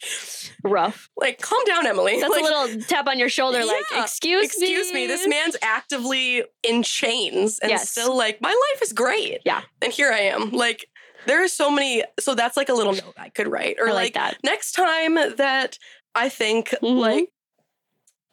rough. 0.64 1.10
like 1.18 1.42
calm 1.42 1.64
down, 1.66 1.86
Emily. 1.86 2.20
That's 2.20 2.32
like, 2.32 2.42
a 2.42 2.46
little 2.46 2.82
tap 2.84 3.08
on 3.08 3.20
your 3.20 3.28
shoulder, 3.30 3.66
like, 3.66 3.84
Yeah. 3.92 4.04
excuse, 4.04 4.58
me. 4.58 4.68
excuse 4.68 4.94
me, 4.94 5.06
this 5.08 5.28
man's 5.28 5.58
actively 5.62 6.44
in 6.64 6.82
chains 6.84 7.60
and 7.60 7.70
Yes. 7.70 7.90
still 7.90 8.16
like, 8.16 8.40
my 8.42 8.50
life 8.50 8.82
is 8.82 8.94
great. 8.94 9.40
Yeah. 9.46 9.62
And 9.82 9.92
here 9.92 10.12
I 10.14 10.20
am. 10.22 10.52
Like 10.52 10.86
there 11.28 11.44
are 11.44 11.48
so 11.50 11.70
many 11.70 12.04
so 12.20 12.34
that's 12.34 12.56
like 12.56 12.70
a 12.70 12.74
little 12.74 12.94
note 12.94 13.14
I 13.18 13.30
could 13.30 13.48
write. 13.48 13.78
Or 13.80 13.90
I 13.90 13.92
like 13.92 14.04
like 14.04 14.14
that. 14.14 14.38
next 14.44 14.72
time 14.72 15.16
that 15.16 15.78
I 16.16 16.30
think 16.30 16.70
Mhm. 16.82 16.98
like 16.98 17.30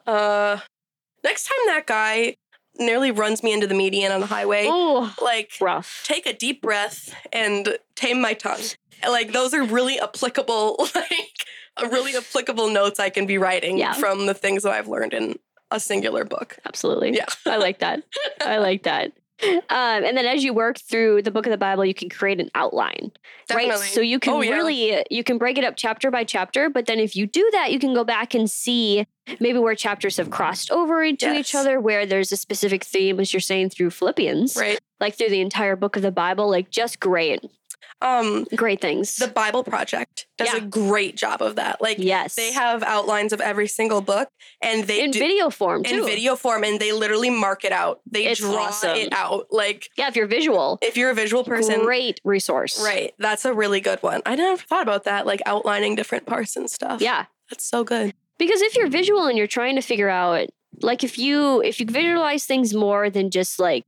uh 0.07 0.59
next 1.25 1.45
time 1.49 1.59
that 1.67 1.87
guy 1.87 2.37
nearly 2.79 3.11
runs 3.11 3.43
me 3.43 3.53
into 3.53 3.67
the 3.67 3.75
median 3.75 4.13
on 4.13 4.21
the 4.21 4.27
highway, 4.27 4.67
Oh, 4.69 5.15
like 5.23 5.53
rough. 5.61 6.03
take 6.05 6.27
a 6.27 6.33
deep 6.33 6.63
breath 6.63 7.15
and 7.33 7.77
tame 7.95 8.21
my 8.21 8.35
tongue. 8.35 8.61
Like 9.09 9.33
those 9.33 9.55
are 9.55 9.63
really 9.65 9.99
applicable 10.01 10.77
like 10.95 11.11
uh, 11.77 11.89
really 11.91 12.17
applicable 12.17 12.71
notes 12.71 12.99
I 12.99 13.11
can 13.11 13.27
be 13.27 13.39
writing 13.39 13.79
Yeah. 13.79 13.93
from 13.93 14.27
the 14.27 14.35
things 14.35 14.63
that 14.65 14.73
I've 14.73 14.89
learned 14.89 15.15
in 15.15 15.39
a 15.71 15.79
singular 15.79 16.25
book. 16.25 16.57
Absolutely. 16.65 17.15
Yeah. 17.15 17.27
I 17.47 17.57
like 17.59 17.79
that. 17.81 18.03
I 18.41 18.59
like 18.59 18.85
that. 18.85 19.13
Um, 19.43 20.05
and 20.05 20.17
then 20.17 20.27
as 20.27 20.43
you 20.43 20.53
work 20.53 20.79
through 20.79 21.23
the 21.23 21.31
book 21.31 21.47
of 21.47 21.51
the 21.51 21.59
Bible, 21.59 21.85
you 21.85 21.95
can 21.95 22.09
create 22.09 22.41
an 22.41 22.51
outline, 22.55 23.13
right? 23.53 23.79
So 23.79 24.01
you 24.01 24.19
can 24.19 24.33
Oh, 24.35 24.41
yeah. 24.41 24.51
really 24.53 25.05
you 25.11 25.23
can 25.23 25.39
break 25.39 25.59
it 25.59 25.65
up 25.65 25.75
chapter 25.77 26.11
by 26.11 26.25
chapter. 26.25 26.69
But 26.69 26.87
then 26.87 26.99
if 26.99 27.15
you 27.15 27.27
do 27.27 27.49
that, 27.53 27.71
you 27.73 27.79
can 27.79 27.95
go 27.95 28.05
back 28.05 28.35
and 28.35 28.51
see 28.51 29.07
maybe 29.41 29.59
where 29.59 29.75
chapters 29.75 30.17
have 30.17 30.31
crossed 30.31 30.71
over 30.71 31.03
into 31.05 31.33
each 31.35 31.55
other, 31.55 31.81
where 31.81 32.05
there's 32.07 32.33
a 32.33 32.37
specific 32.37 32.83
theme, 32.83 33.21
as 33.21 33.33
you're 33.33 33.41
saying 33.41 33.71
through 33.71 33.91
Philippians, 33.91 34.57
right. 34.57 34.81
like 35.01 35.15
through 35.15 35.31
the 35.31 35.41
entire 35.41 35.77
book 35.77 35.97
of 35.97 36.03
the 36.03 36.11
Bible. 36.11 36.49
Like 36.51 36.71
just 36.71 36.99
great, 36.99 37.45
Um 38.01 38.45
great 38.55 38.81
things. 38.81 39.17
the 39.17 39.27
Bible 39.29 39.65
Project 39.65 40.27
does 40.37 40.49
Yeah. 40.53 40.59
a 40.59 40.61
great 40.61 41.17
job 41.17 41.43
of 41.43 41.57
that. 41.57 41.81
Like 41.83 41.99
yes, 41.99 42.35
they 42.37 42.53
have 42.53 42.83
outlines 42.83 43.33
of 43.33 43.41
every 43.41 43.67
single 43.67 44.01
book 44.01 44.29
and 44.63 44.85
they 44.85 45.03
in 45.03 45.11
do 45.11 45.19
video 45.19 45.51
form 45.51 45.83
too. 45.83 45.99
in 46.01 46.05
video 46.05 46.37
form 46.37 46.63
and 46.65 46.79
they 46.79 46.93
literally 46.93 47.31
mark 47.31 47.65
it 47.65 47.73
out. 47.73 48.01
They 48.09 48.27
It's 48.27 48.41
draw 48.41 48.67
awesome. 48.67 48.97
it 48.97 49.13
out. 49.13 49.47
Like 49.51 49.89
Yeah, 49.97 50.09
if 50.09 50.15
you're 50.17 50.27
visual, 50.29 50.79
if 50.81 50.97
you're 50.97 51.11
a 51.11 51.15
visual 51.15 51.43
person, 51.45 51.81
great 51.81 52.21
resource. 52.25 52.81
right? 52.83 53.13
That's 53.19 53.45
a 53.45 53.53
really 53.53 53.81
good 53.81 54.01
one. 54.03 54.23
I 54.25 54.37
never 54.37 54.63
thought 54.63 54.83
about 54.83 55.05
that, 55.05 55.27
like 55.27 55.43
outlining 55.47 55.97
different 55.97 56.25
parts 56.27 56.55
and 56.57 56.71
stuff. 56.71 57.01
Yeah. 57.01 57.27
that's 57.51 57.65
so 57.65 57.83
good. 57.83 58.15
because 58.39 58.61
if 58.63 58.77
you're 58.77 58.89
visual 58.89 59.27
and 59.27 59.37
you're 59.37 59.47
trying 59.49 59.75
to 59.75 59.83
figure 59.83 60.09
out 60.09 60.49
like 60.83 61.03
if 61.03 61.19
you 61.19 61.61
if 61.63 61.81
you 61.81 61.87
visualize 61.87 62.45
things 62.47 62.73
more 62.75 63.11
than 63.11 63.31
just 63.31 63.59
like 63.59 63.85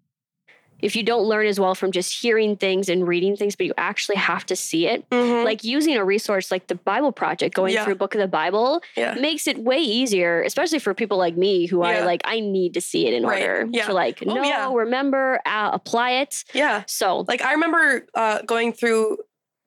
if 0.83 0.97
you 0.97 1.03
don't 1.03 1.25
learn 1.25 1.47
as 1.47 1.59
well 1.61 1.75
from 1.75 1.93
just 1.93 2.21
hearing 2.23 2.57
things 2.57 2.89
and 2.89 3.07
reading 3.07 3.37
things 3.37 3.57
but 3.57 3.67
you 3.67 3.75
actually 3.79 4.17
have 4.17 4.45
to 4.47 4.57
see 4.57 4.87
it 4.87 5.09
Mhm. 5.11 5.45
like 5.45 5.65
using 5.65 5.97
a 5.97 6.05
resource 6.05 6.51
like 6.51 6.67
the 6.69 6.75
bible 6.75 7.13
project 7.13 7.55
going 7.55 7.75
Yeah. 7.75 7.85
through 7.85 7.97
book 7.97 8.15
of 8.15 8.21
the 8.21 8.29
bible 8.29 8.83
yeah, 8.97 9.15
makes 9.15 9.47
it 9.47 9.59
way 9.59 9.79
easier 9.79 10.43
especially 10.43 10.79
for 10.79 10.95
people 10.95 11.19
like 11.19 11.37
me 11.37 11.67
who 11.67 11.83
are 11.83 12.05
like 12.05 12.23
i 12.25 12.41
need 12.41 12.75
to 12.75 12.81
see 12.81 13.07
it 13.07 13.15
in 13.15 13.25
Right. 13.25 13.43
order 13.43 13.69
Yeah. 13.71 13.87
to 13.87 13.93
like 13.93 14.23
Oh, 14.27 14.35
know 14.35 14.43
yeah. 14.45 14.73
remember 14.73 15.41
uh, 15.47 15.71
apply 15.73 16.11
it 16.23 16.45
yeah. 16.55 16.85
so 16.87 17.25
Like 17.29 17.43
I 17.43 17.53
remember 17.53 18.07
uh, 18.15 18.43
going 18.43 18.73
through 18.73 19.19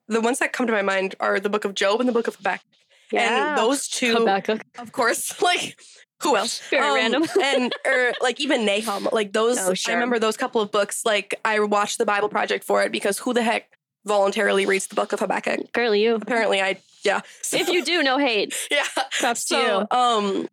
the 0.08 0.20
ones 0.20 0.38
that 0.40 0.52
come 0.52 0.66
to 0.66 0.72
my 0.72 0.82
mind 0.82 1.14
are 1.20 1.40
the 1.40 1.48
Book 1.48 1.64
of 1.64 1.74
Job 1.74 2.00
and 2.00 2.08
the 2.08 2.12
Book 2.12 2.26
of 2.28 2.36
Habakkuk, 2.36 2.66
yeah 3.10 3.48
and 3.50 3.58
those 3.58 3.88
two, 3.88 4.14
Habakkuk. 4.14 4.60
of 4.78 4.92
course, 4.92 5.40
like. 5.50 5.76
Who 6.24 6.36
else? 6.36 6.60
Very 6.70 6.94
random. 6.94 7.24
and 7.42 7.72
or 7.86 8.12
like 8.20 8.40
even 8.40 8.64
Nahum, 8.66 9.08
like 9.12 9.32
those. 9.32 9.58
Oh, 9.58 9.74
I 9.88 9.92
remember 9.94 10.18
those 10.18 10.36
couple 10.36 10.60
of 10.60 10.70
books. 10.72 11.04
Like 11.06 11.34
I 11.44 11.60
watched 11.60 11.98
the 11.98 12.06
Bible 12.06 12.28
Project 12.28 12.64
for 12.64 12.82
it 12.82 12.90
because 12.90 13.18
who 13.20 13.32
the 13.32 13.42
heck 13.42 13.68
voluntarily 14.04 14.66
reads 14.66 14.86
the 14.88 14.94
Book 14.94 15.12
of 15.12 15.20
Habakkuk? 15.20 15.60
apparently 15.68 16.02
you 16.02 16.14
Apparently, 16.16 16.60
I 16.60 16.78
yeah. 17.04 17.20
So- 17.42 17.56
if 17.58 17.68
you 17.68 17.84
do 17.84 18.02
no 18.02 18.18
hate 18.18 18.54
yeah. 18.70 18.84
props 19.20 19.44
to 19.46 19.56
you 19.56 19.96
um, 19.96 20.48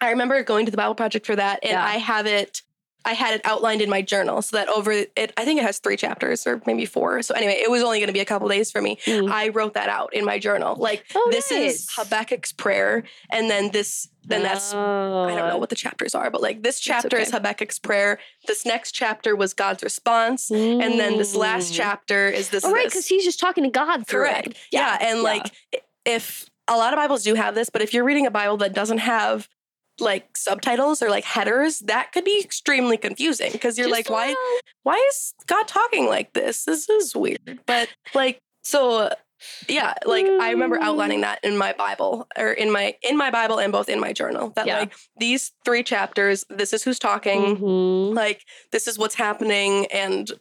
I 0.00 0.10
remember 0.10 0.42
going 0.42 0.64
to 0.66 0.70
the 0.70 0.76
Bible 0.76 0.94
Project 0.94 1.26
for 1.26 1.36
that, 1.36 1.60
and 1.62 1.72
Yeah. 1.72 1.84
I 1.84 1.96
have 1.98 2.26
it. 2.26 2.62
I 3.06 3.12
had 3.14 3.34
it 3.34 3.40
outlined 3.44 3.80
in 3.80 3.88
my 3.88 4.02
journal 4.02 4.42
so 4.42 4.56
that 4.56 4.68
over 4.68 4.90
it, 4.92 5.32
I 5.36 5.44
think 5.44 5.60
it 5.60 5.62
has 5.62 5.78
three 5.78 5.96
chapters 5.96 6.46
or 6.46 6.60
maybe 6.66 6.84
four. 6.84 7.22
So 7.22 7.34
anyway, 7.34 7.54
it 7.62 7.70
was 7.70 7.82
only 7.82 7.98
going 8.00 8.08
to 8.08 8.12
be 8.12 8.20
a 8.20 8.24
couple 8.26 8.48
days 8.48 8.70
for 8.72 8.82
me. 8.82 8.96
Mm. 9.06 9.30
I 9.30 9.48
wrote 9.48 9.74
that 9.74 9.88
out 9.88 10.12
in 10.12 10.24
my 10.24 10.38
journal. 10.38 10.74
Like 10.76 11.04
Oh, 11.14 11.28
this 11.30 11.50
is 11.52 11.86
nice. 11.86 11.96
Habakkuk's 11.96 12.52
prayer, 12.52 13.04
and 13.30 13.48
then 13.48 13.70
this, 13.70 14.08
then 14.24 14.42
that's 14.42 14.74
I 14.74 14.76
don't 15.28 15.36
know 15.36 15.50
Oh. 15.52 15.58
what 15.58 15.68
the 15.70 15.76
chapters 15.76 16.14
are, 16.14 16.30
but 16.30 16.42
like 16.42 16.62
this 16.62 16.80
chapter 16.80 17.16
is 17.16 17.28
okay. 17.28 17.36
Habakkuk's 17.38 17.78
prayer. 17.78 18.18
This 18.48 18.66
next 18.66 18.92
chapter 18.92 19.36
was 19.36 19.54
God's 19.54 19.82
response, 19.84 20.50
and 20.50 20.98
then 21.00 21.16
this 21.16 21.34
last 21.36 21.72
Mm. 21.72 21.76
chapter 21.76 22.28
is 22.28 22.50
this. 22.50 22.64
Oh, 22.64 22.72
right, 22.72 22.86
because 22.86 23.06
he's 23.06 23.24
just 23.24 23.38
talking 23.38 23.62
to 23.64 23.70
God 23.70 24.06
through 24.06 24.22
Correct. 24.24 24.48
it. 24.48 24.56
Yeah, 24.72 24.98
and 25.00 25.22
like 25.22 25.52
if 26.04 26.48
a 26.68 26.76
lot 26.76 26.92
of 26.92 26.96
Bibles 26.98 27.22
do 27.22 27.34
have 27.34 27.54
this, 27.54 27.70
but 27.70 27.82
if 27.82 27.94
you're 27.94 28.02
reading 28.04 28.26
a 28.26 28.30
Bible 28.30 28.56
that 28.58 28.72
doesn't 28.74 28.98
have 28.98 29.48
like 30.00 30.36
subtitles 30.36 31.02
or 31.02 31.10
like 31.10 31.24
headers, 31.24 31.80
that 31.80 32.12
could 32.12 32.24
be 32.24 32.40
extremely 32.42 32.96
confusing 32.96 33.52
because 33.52 33.78
you're 33.78 33.88
Just 33.88 34.08
like, 34.08 34.10
why 34.10 34.34
why 34.82 35.04
is 35.10 35.34
God 35.46 35.66
talking 35.68 36.06
like 36.06 36.32
this? 36.32 36.64
This 36.64 36.88
is 36.88 37.14
weird. 37.14 37.60
But 37.66 37.88
like 38.14 38.38
so 38.62 39.10
yeah, 39.68 39.92
like 40.06 40.24
I 40.26 40.50
remember 40.50 40.80
outlining 40.80 41.20
that 41.20 41.40
in 41.44 41.58
my 41.58 41.74
Bible 41.74 42.26
or 42.38 42.52
in 42.52 42.72
my 42.72 42.94
in 43.02 43.16
my 43.18 43.30
Bible 43.30 43.58
and 43.60 43.70
both 43.70 43.88
in 43.88 44.00
my 44.00 44.12
journal 44.12 44.52
that 44.56 44.66
Yeah. 44.66 44.78
like 44.80 44.94
these 45.18 45.52
three 45.64 45.82
chapters, 45.82 46.44
this 46.48 46.72
is 46.72 46.82
who's 46.82 46.98
talking, 46.98 47.56
Mhm. 47.58 48.14
like 48.14 48.42
this 48.72 48.88
is 48.88 48.98
what's 48.98 49.14
happening 49.14 49.86
and 49.86 50.32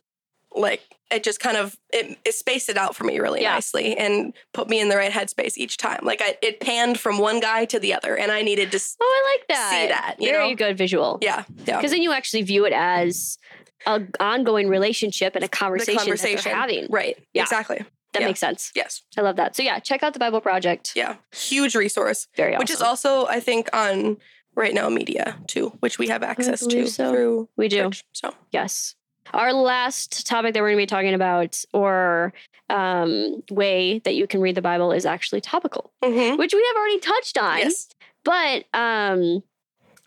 like 0.55 0.81
it 1.11 1.23
just 1.23 1.39
kind 1.39 1.57
of 1.57 1.75
it, 1.93 2.17
it 2.25 2.33
spaced 2.33 2.69
it 2.69 2.77
out 2.77 2.95
for 2.95 3.03
me 3.03 3.19
really 3.19 3.41
Yeah. 3.41 3.53
nicely 3.53 3.95
and 3.97 4.33
put 4.53 4.67
me 4.69 4.79
in 4.79 4.89
the 4.89 4.95
right 4.97 5.11
headspace 5.11 5.57
each 5.57 5.77
time 5.77 5.99
like 6.03 6.21
I, 6.21 6.37
it 6.41 6.59
panned 6.59 6.99
from 6.99 7.17
one 7.19 7.39
guy 7.39 7.65
to 7.65 7.79
the 7.79 7.93
other 7.93 8.17
and 8.17 8.31
i 8.31 8.41
needed 8.41 8.71
to 8.71 8.79
Oh, 9.01 9.05
I 9.25 9.37
like 9.37 9.47
that. 9.49 9.69
see 9.71 9.87
that 9.87 10.15
you 10.19 10.29
Very 10.31 10.49
know 10.51 10.55
good 10.55 10.77
visual. 10.77 11.19
yeah 11.21 11.43
yeah 11.65 11.77
Because 11.77 11.91
then 11.91 12.01
you 12.01 12.11
actually 12.13 12.41
view 12.43 12.65
it 12.65 12.73
as 12.73 13.37
an 13.85 14.09
ongoing 14.19 14.67
relationship 14.67 15.35
and 15.35 15.43
a 15.43 15.47
the 15.47 15.51
conversation, 15.51 15.93
that 15.95 16.01
conversation 16.01 16.41
they're 16.45 16.55
having. 16.55 16.87
right 16.89 17.17
Yeah. 17.33 17.43
exactly 17.43 17.77
That 18.13 18.21
Yeah. 18.21 18.27
makes 18.27 18.39
sense. 18.39 18.71
yes 18.75 19.01
I 19.17 19.21
love 19.21 19.35
that. 19.35 19.55
So 19.55 19.61
yeah, 19.63 19.79
check 19.79 20.01
out 20.03 20.13
the 20.13 20.19
Bible 20.19 20.41
Project. 20.41 20.93
yeah 20.95 21.15
huge 21.33 21.75
resource 21.75 22.27
Very 22.35 22.53
awesome. 22.53 22.59
which 22.63 22.71
is 22.71 22.81
also 22.81 23.25
i 23.27 23.39
think 23.39 23.69
on 23.73 24.17
right 24.55 24.73
now 24.73 24.87
media 24.89 25.37
too 25.47 25.67
which 25.81 25.99
we 25.99 26.07
have 26.07 26.23
access 26.23 26.65
to 26.65 26.87
so. 26.87 27.11
through 27.11 27.49
we 27.57 27.67
do. 27.67 27.83
church 27.83 28.03
so 28.13 28.33
Yes. 28.51 28.95
Our 29.33 29.53
last 29.53 30.25
topic 30.27 30.53
that 30.53 30.61
we're 30.61 30.69
going 30.69 30.77
to 30.77 30.81
be 30.83 30.85
talking 30.87 31.13
about, 31.13 31.63
or 31.73 32.33
um, 32.69 33.43
way 33.51 33.99
that 33.99 34.15
you 34.15 34.27
can 34.27 34.39
read 34.41 34.55
the 34.55 34.61
Bible, 34.61 34.91
is 34.91 35.05
actually 35.05 35.41
topical, 35.41 35.91
Mhm. 36.03 36.37
which 36.37 36.53
we 36.53 36.63
have 36.67 36.75
already 36.77 36.99
touched 36.99 37.37
on. 37.37 37.57
yes 37.59 37.89
But 38.23 38.65
um, 38.73 39.43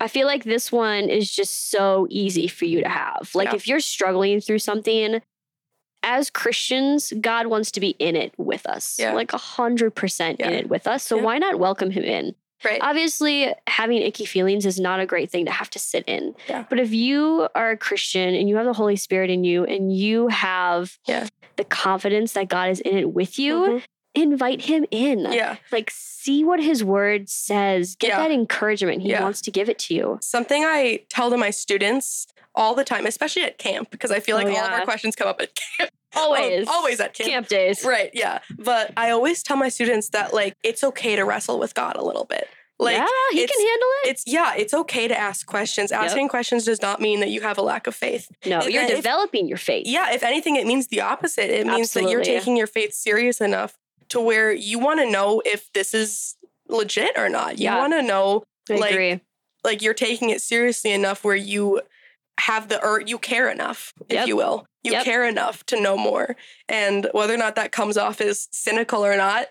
I 0.01 0.09
feel 0.09 0.27
like 0.27 0.45
this 0.45 0.73
one 0.73 1.09
is 1.09 1.31
just 1.31 1.71
so 1.71 2.07
easy 2.11 2.49
for 2.49 2.65
you 2.65 2.83
to 2.83 2.89
have. 2.89 3.31
Like 3.35 3.49
Yeah. 3.51 3.55
if 3.57 3.69
you're 3.69 3.81
struggling 3.81 4.41
through 4.41 4.59
something, 4.61 5.21
as 6.03 6.31
Christians, 6.31 7.13
God 7.21 7.49
wants 7.49 7.71
to 7.73 7.81
be 7.81 7.91
in 7.99 8.17
it 8.17 8.33
with 8.39 8.67
us, 8.67 8.97
Yeah. 8.99 9.13
like 9.13 9.33
a 9.33 9.39
hundred 9.39 9.95
percent 9.95 10.41
in 10.41 10.53
it 10.53 10.69
with 10.69 10.87
us. 10.87 11.03
So 11.05 11.17
Yeah. 11.17 11.23
why 11.23 11.39
not 11.39 11.59
welcome 11.59 11.91
Him 11.91 12.05
in? 12.05 12.35
Right 12.65 12.79
Obviously, 12.83 13.53
having 13.67 13.99
icky 14.03 14.25
feelings 14.25 14.67
is 14.67 14.79
not 14.81 15.01
a 15.01 15.07
great 15.07 15.31
thing 15.31 15.45
to 15.47 15.51
have 15.51 15.71
to 15.71 15.79
sit 15.79 16.05
in. 16.07 16.35
Yeah. 16.49 16.65
But 16.69 16.79
if 16.81 16.93
you 16.93 17.49
are 17.55 17.71
a 17.71 17.77
Christian 17.77 18.35
and 18.35 18.49
you 18.49 18.57
have 18.57 18.67
the 18.67 18.73
Holy 18.73 18.97
Spirit 18.97 19.31
in 19.31 19.45
you 19.45 19.65
and 19.65 19.95
you 19.95 20.29
have 20.29 20.99
Yeah. 21.07 21.27
the 21.57 21.65
confidence 21.65 22.33
that 22.35 22.49
God 22.49 22.71
is 22.71 22.81
in 22.81 22.97
it 22.99 23.13
with 23.13 23.39
you, 23.39 23.55
Mhm. 23.55 23.83
invite 24.15 24.63
Him 24.63 24.85
in. 24.91 25.21
yeah 25.33 25.57
Like, 25.71 25.91
see 25.93 26.43
what 26.45 26.61
His 26.61 26.83
word 26.83 27.29
says. 27.29 27.95
Get 27.97 28.09
Yeah. 28.09 28.19
that 28.19 28.31
encouragement. 28.31 29.03
He 29.03 29.11
Yeah. 29.11 29.23
wants 29.23 29.41
to 29.43 29.51
give 29.51 29.69
it 29.69 29.79
to 29.81 29.95
you. 29.95 30.19
something 30.23 30.65
I 30.65 31.01
tell 31.09 31.31
to 31.31 31.37
my 31.37 31.51
students 31.51 32.27
all 32.55 32.75
the 32.75 32.85
time, 32.85 33.07
especially 33.07 33.43
at 33.45 33.57
camp, 33.59 33.91
because 33.91 34.11
I 34.11 34.19
feel 34.19 34.37
Oh, 34.37 34.43
like 34.43 34.49
all 34.49 34.65
of 34.65 34.73
our 34.73 34.83
questions 34.85 35.15
come 35.15 35.29
up 35.29 35.41
at 35.41 35.51
camp. 35.79 35.91
Oh, 36.17 36.35
always. 36.35 36.67
Oh, 36.69 36.73
always 36.73 37.01
at 37.01 37.15
camp. 37.15 37.29
Camp 37.31 37.49
days. 37.49 37.85
Right, 37.85 38.11
yeah. 38.15 38.39
But 38.59 38.93
I 38.97 39.11
always 39.11 39.43
tell 39.43 39.57
my 39.57 39.69
students 39.69 40.09
that 40.11 40.33
like 40.33 40.57
it's 40.63 40.83
okay 40.85 41.17
to 41.17 41.25
wrestle 41.25 41.59
with 41.59 41.75
God 41.75 41.97
a 41.97 42.05
little 42.05 42.25
bit. 42.25 42.49
Like 42.81 42.97
yeah, 42.97 43.07
he 43.33 43.39
can 43.45 43.59
handle 43.61 43.89
it. 44.05 44.11
it's 44.11 44.23
yeah, 44.27 44.55
it's 44.57 44.73
okay 44.73 45.09
to 45.09 45.19
ask 45.19 45.45
questions. 45.47 45.91
Asking 45.91 46.29
questions 46.29 46.65
does 46.65 46.81
not 46.81 47.01
mean 47.01 47.19
that 47.21 47.29
you 47.31 47.41
have 47.41 47.59
a 47.59 47.63
lack 47.63 47.89
of 47.89 47.95
faith. 47.97 48.31
No, 48.47 48.61
if- 48.61 48.71
you're 48.71 48.85
if- 48.85 48.95
developing 48.95 49.49
your 49.49 49.59
faith. 49.59 49.85
Yeah, 49.89 50.13
if 50.13 50.23
anything, 50.23 50.55
it 50.57 50.65
means 50.67 50.87
the 50.87 51.01
opposite. 51.01 51.51
It 51.51 51.67
means 51.67 51.93
that 51.95 52.09
you're 52.09 52.23
taking 52.23 52.57
your 52.57 52.69
faith 52.69 52.95
serious 52.95 53.41
enough 53.41 53.77
to 54.11 54.21
where 54.21 54.53
you 54.53 54.79
want 54.79 55.01
to 55.01 55.11
know 55.11 55.43
if 55.45 55.73
this 55.73 55.93
is 55.93 56.37
legit 56.69 57.19
or 57.19 57.29
not. 57.29 57.59
You 57.59 57.65
Yeah. 57.65 57.79
want 57.79 57.95
to 57.95 58.03
know 58.03 58.45
I 58.71 58.75
like, 58.77 58.93
agree. 58.93 59.21
like 59.65 59.83
you're 59.83 59.93
taking 59.93 60.31
it 60.31 60.41
seriously 60.41 60.93
enough 60.93 61.25
where 61.25 61.35
you 61.37 61.83
have 62.39 62.69
the 62.69 62.83
or 62.85 63.01
you 63.01 63.19
care 63.19 63.49
enough, 63.51 63.93
if 64.09 64.15
Yep. 64.15 64.29
you 64.29 64.37
will. 64.37 64.67
You 64.85 64.93
Yep. 64.93 65.05
care 65.05 65.25
enough 65.25 65.65
to 65.67 65.81
know 65.81 65.97
more. 65.97 66.37
And 66.69 67.09
whether 67.13 67.35
or 67.35 67.39
not 67.39 67.57
that 67.57 67.73
comes 67.73 67.97
off 67.97 68.21
as 68.21 68.49
cynical 68.53 69.05
or 69.05 69.17
not, 69.17 69.49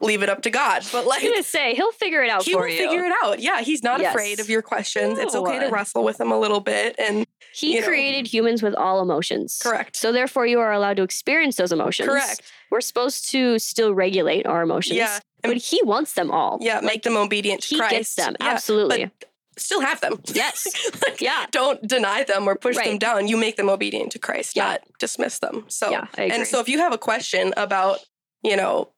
leave 0.00 0.22
it 0.22 0.28
up 0.28 0.42
to 0.42 0.50
God. 0.50 0.82
But 0.92 1.06
like, 1.06 1.22
I 1.22 1.22
like 1.22 1.22
was 1.22 1.32
gonna 1.32 1.42
say 1.44 1.74
he'll 1.74 1.92
figure 1.92 2.22
it 2.22 2.28
out 2.30 2.42
he 2.44 2.52
for 2.52 2.62
will 2.62 2.68
you. 2.68 2.76
figure 2.76 3.04
it 3.04 3.12
out. 3.22 3.38
Yeah, 3.40 3.60
he's 3.62 3.82
not 3.82 4.00
Yes. 4.00 4.14
afraid 4.14 4.40
of 4.40 4.50
your 4.50 4.60
questions. 4.62 5.18
It's 5.18 5.34
okay 5.34 5.58
to 5.60 5.68
wrestle 5.68 6.04
with 6.04 6.18
them 6.18 6.30
a 6.32 6.38
little 6.38 6.60
bit. 6.60 6.96
And 6.98 7.26
he 7.54 7.74
you 7.74 7.80
know. 7.80 7.86
created 7.86 8.26
humans 8.26 8.62
with 8.62 8.74
all 8.74 9.00
emotions. 9.00 9.60
correct. 9.62 9.96
So 9.96 10.10
therefore, 10.12 10.46
you 10.46 10.58
are 10.60 10.72
allowed 10.72 10.96
to 10.98 11.02
experience 11.02 11.56
those 11.56 11.72
emotions. 11.72 12.08
Correct. 12.08 12.42
We're 12.70 12.80
supposed 12.80 13.30
to 13.30 13.58
still 13.58 13.94
regulate 13.94 14.44
our 14.46 14.62
emotions. 14.62 14.96
Yeah. 14.96 15.18
But 15.42 15.56
he 15.56 15.80
wants 15.84 16.12
them 16.12 16.30
all. 16.30 16.58
Yeah, 16.60 16.80
make 16.80 17.02
them 17.02 17.16
obedient 17.16 17.62
to 17.62 17.68
He 17.68 17.76
Christ. 17.76 17.92
gets 17.94 18.14
them. 18.14 18.36
Yeah, 18.40 18.48
Absolutely. 18.48 19.10
Still 19.58 19.80
have 19.80 20.00
them. 20.00 20.20
Yes. 20.34 20.66
like, 21.06 21.20
Yeah. 21.20 21.46
Don't 21.50 21.86
deny 21.86 22.24
them 22.24 22.48
or 22.48 22.56
push 22.56 22.76
them 22.76 22.98
down. 22.98 23.28
You 23.28 23.36
make 23.36 23.56
them 23.56 23.68
obedient 23.68 24.12
to 24.12 24.18
Christ, 24.18 24.56
Yeah. 24.56 24.64
not 24.72 24.80
dismiss 24.98 25.38
them. 25.38 25.64
So, 25.68 25.90
yeah, 25.90 26.06
and 26.16 26.46
so 26.46 26.60
if 26.60 26.68
you 26.68 26.78
have 26.78 26.92
a 26.92 26.98
question 26.98 27.52
about, 27.56 27.98
you 28.42 28.56
know, 28.56 28.92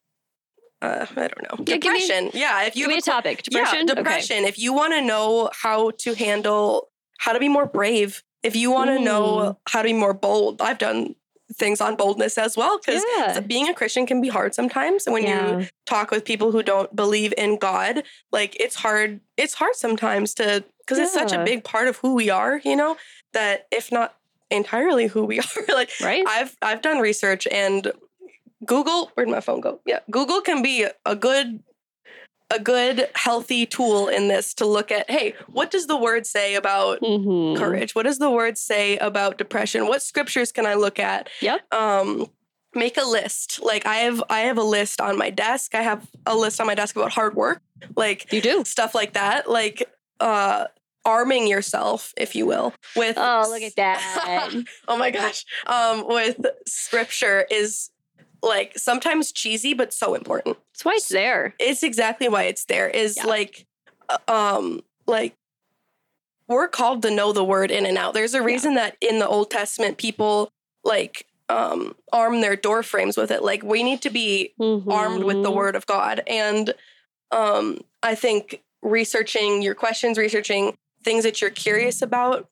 uh, 0.83 1.07
I 1.17 1.29
don't 1.29 1.43
know, 1.43 1.57
Yeah, 1.67 1.77
give 1.79 1.93
me- 1.93 2.01
depression. 2.01 2.31
yeah, 2.35 2.65
if 2.65 2.77
you 2.77 2.85
Give 2.87 2.95
have 2.97 2.99
a 2.99 3.03
topic. 3.03 3.43
Depression. 3.43 3.87
Yeah, 3.87 3.93
Okay. 3.93 3.95
depression. 4.03 4.45
If 4.45 4.59
you 4.59 4.73
want 4.73 4.93
to 4.93 5.01
know 5.01 5.51
how 5.63 5.91
to 5.99 6.15
handle, 6.15 6.91
how 7.19 7.33
to 7.33 7.39
be 7.41 7.49
more 7.49 7.67
brave, 7.67 8.23
if 8.43 8.55
you 8.55 8.71
want 8.71 8.91
to 8.91 8.97
Mm. 8.99 9.05
know 9.05 9.59
how 9.69 9.81
to 9.83 9.89
be 9.89 9.93
more 9.95 10.13
bold, 10.15 10.61
I've 10.61 10.79
done 10.79 11.15
things 11.53 11.81
on 11.81 11.95
boldness 11.97 12.39
as 12.39 12.57
well 12.57 12.79
because 12.79 13.03
Yeah. 13.19 13.41
being 13.41 13.69
a 13.69 13.75
Christian 13.75 14.07
can 14.07 14.21
be 14.21 14.29
hard 14.29 14.55
sometimes. 14.55 15.07
And 15.07 15.13
when 15.13 15.27
you 15.27 15.69
talk 15.87 16.11
with 16.11 16.25
people 16.25 16.53
who 16.53 16.63
don't 16.63 16.95
believe 16.97 17.35
in 17.37 17.59
God, 17.59 18.03
like 18.33 18.57
it's 18.59 18.77
hard. 18.77 19.21
It's 19.37 19.55
hard 19.55 19.75
sometimes 19.77 20.35
to 20.35 20.65
because 20.79 20.99
it's 20.99 21.13
such 21.13 21.33
a 21.33 21.45
big 21.45 21.65
part 21.65 21.89
of 21.89 21.99
who 21.99 22.15
we 22.15 22.31
are. 22.31 22.61
You 22.65 22.77
know 22.77 22.97
that 23.33 23.67
if 23.71 23.93
not 23.93 24.15
entirely 24.51 25.07
who 25.07 25.25
we 25.25 25.39
are, 25.41 25.45
like 25.75 25.91
Right. 26.01 26.25
I've 26.27 26.57
I've 26.63 26.81
done 26.83 26.99
research 26.99 27.47
and 27.51 27.93
Google. 28.65 29.11
Where'd 29.15 29.29
my 29.29 29.41
phone 29.41 29.61
go? 29.61 29.81
Yeah, 29.85 30.01
Google 30.11 30.41
can 30.41 30.63
be 30.63 30.87
a 31.05 31.17
good 31.17 31.63
a 32.55 32.59
good 32.61 33.09
healthy 33.15 33.67
tool 33.67 34.09
in 34.09 34.29
this 34.29 34.55
to 34.55 34.67
look 34.67 34.93
at. 34.93 35.11
Hey, 35.11 35.35
what 35.49 35.71
does 35.71 35.87
the 35.87 35.97
word 35.97 36.27
say 36.27 36.55
about 36.55 37.01
Mhm. 37.01 37.57
courage? 37.57 37.95
What 37.95 38.05
does 38.05 38.19
the 38.19 38.31
word 38.31 38.57
say 38.59 38.97
about 38.99 39.39
depression? 39.39 39.87
What 39.87 40.03
scriptures 40.03 40.53
can 40.53 40.67
I 40.67 40.75
look 40.75 40.99
at? 40.99 41.29
Yep. 41.41 41.61
Um 41.73 42.31
make 42.75 42.97
a 42.97 43.05
list. 43.05 43.63
Like 43.63 43.87
I 43.87 43.97
have 43.97 44.23
I 44.31 44.41
have 44.41 44.59
a 44.59 44.63
list 44.63 45.01
on 45.01 45.17
my 45.19 45.31
desk. 45.31 45.75
I 45.75 45.83
have 45.83 46.07
a 46.27 46.35
list 46.37 46.61
on 46.61 46.67
my 46.67 46.75
desk 46.75 46.97
about 46.97 47.13
hard 47.13 47.35
work. 47.35 47.61
Like 47.97 48.33
You 48.33 48.41
do. 48.41 48.65
stuff 48.65 48.95
like 48.95 49.13
that. 49.15 49.49
Like 49.51 49.89
uh 50.21 50.67
arming 51.07 51.47
yourself, 51.47 52.15
if 52.17 52.35
you 52.35 52.47
will, 52.47 52.73
with 52.97 53.17
Oh, 53.19 53.47
look 53.49 53.63
at 53.63 53.77
that. 53.77 54.51
oh 54.89 54.97
my 54.97 55.11
gosh. 55.11 55.45
Um 55.67 56.07
with 56.09 56.45
scripture 56.67 57.47
is 57.51 57.91
like 58.45 58.79
sometimes 58.79 59.33
cheesy 59.33 59.75
but 59.75 59.93
so 59.93 60.15
important 60.15 60.57
That's 60.73 60.85
why 60.85 60.93
it's 60.97 61.09
there. 61.09 61.55
it's 61.59 61.83
exactly 61.83 62.29
why 62.29 62.45
it's 62.45 62.65
there 62.67 62.89
is 62.89 63.17
Yeah. 63.17 63.27
like 63.27 63.67
uh, 64.09 64.19
um 64.29 64.83
like 65.07 65.35
we're 66.49 66.69
called 66.69 67.03
to 67.03 67.11
know 67.11 67.33
the 67.33 67.45
word 67.45 67.71
in 67.71 67.87
and 67.87 67.97
out 67.97 68.15
there's 68.15 68.35
a 68.35 68.43
reason 68.43 68.75
that 68.75 68.97
in 69.01 69.19
the 69.19 69.27
old 69.29 69.51
testament 69.51 69.97
people 69.99 70.51
like 70.85 71.27
um 71.49 71.95
arm 72.13 72.41
their 72.41 72.57
door 72.57 72.83
frames 72.83 73.17
with 73.17 73.31
it 73.31 73.43
like 73.43 73.63
we 73.63 73.83
need 73.83 74.03
to 74.03 74.11
be 74.11 74.53
armed 74.89 75.25
with 75.25 75.43
the 75.43 75.51
Mhm. 75.51 75.55
word 75.55 75.77
of 75.77 75.87
god 75.87 76.23
and 76.27 76.75
um 77.31 77.79
i 78.03 78.15
think 78.15 78.63
researching 78.83 79.63
your 79.63 79.75
questions 79.75 80.19
researching 80.19 80.77
things 81.03 81.25
that 81.25 81.41
you're 81.41 81.51
curious 81.51 82.03
about 82.03 82.49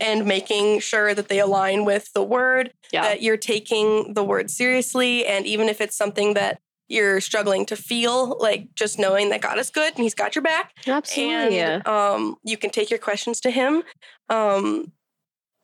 and 0.00 0.24
making 0.26 0.80
sure 0.80 1.14
that 1.14 1.28
they 1.28 1.38
align 1.40 1.84
with 1.84 2.12
the 2.12 2.22
word 2.22 2.72
Yeah. 2.92 3.02
that 3.02 3.22
you're 3.22 3.36
taking 3.36 4.14
the 4.14 4.24
word 4.24 4.50
seriously. 4.50 5.26
And 5.26 5.46
even 5.46 5.68
if 5.68 5.80
it's 5.80 5.96
something 5.96 6.34
that 6.34 6.60
you're 6.88 7.20
struggling 7.20 7.64
to 7.66 7.76
feel, 7.76 8.36
like 8.40 8.74
just 8.74 8.98
knowing 8.98 9.30
that 9.30 9.40
God 9.40 9.58
is 9.58 9.70
good 9.70 9.94
and 9.94 10.02
He's 10.02 10.14
got 10.14 10.34
your 10.34 10.42
back, 10.42 10.72
Absolutely. 10.86 11.60
and 11.60 11.86
um, 11.86 12.36
you 12.42 12.56
can 12.56 12.70
take 12.70 12.90
your 12.90 12.98
questions 12.98 13.40
to 13.42 13.50
Him. 13.50 13.82
Um, 14.28 14.92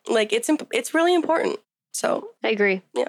like 0.09 0.33
it's 0.33 0.49
imp- 0.49 0.69
it's 0.73 0.95
really 0.95 1.15
important. 1.15 1.59
So 1.93 2.29
I 2.45 2.51
agree. 2.51 2.83
Yeah. 2.95 3.09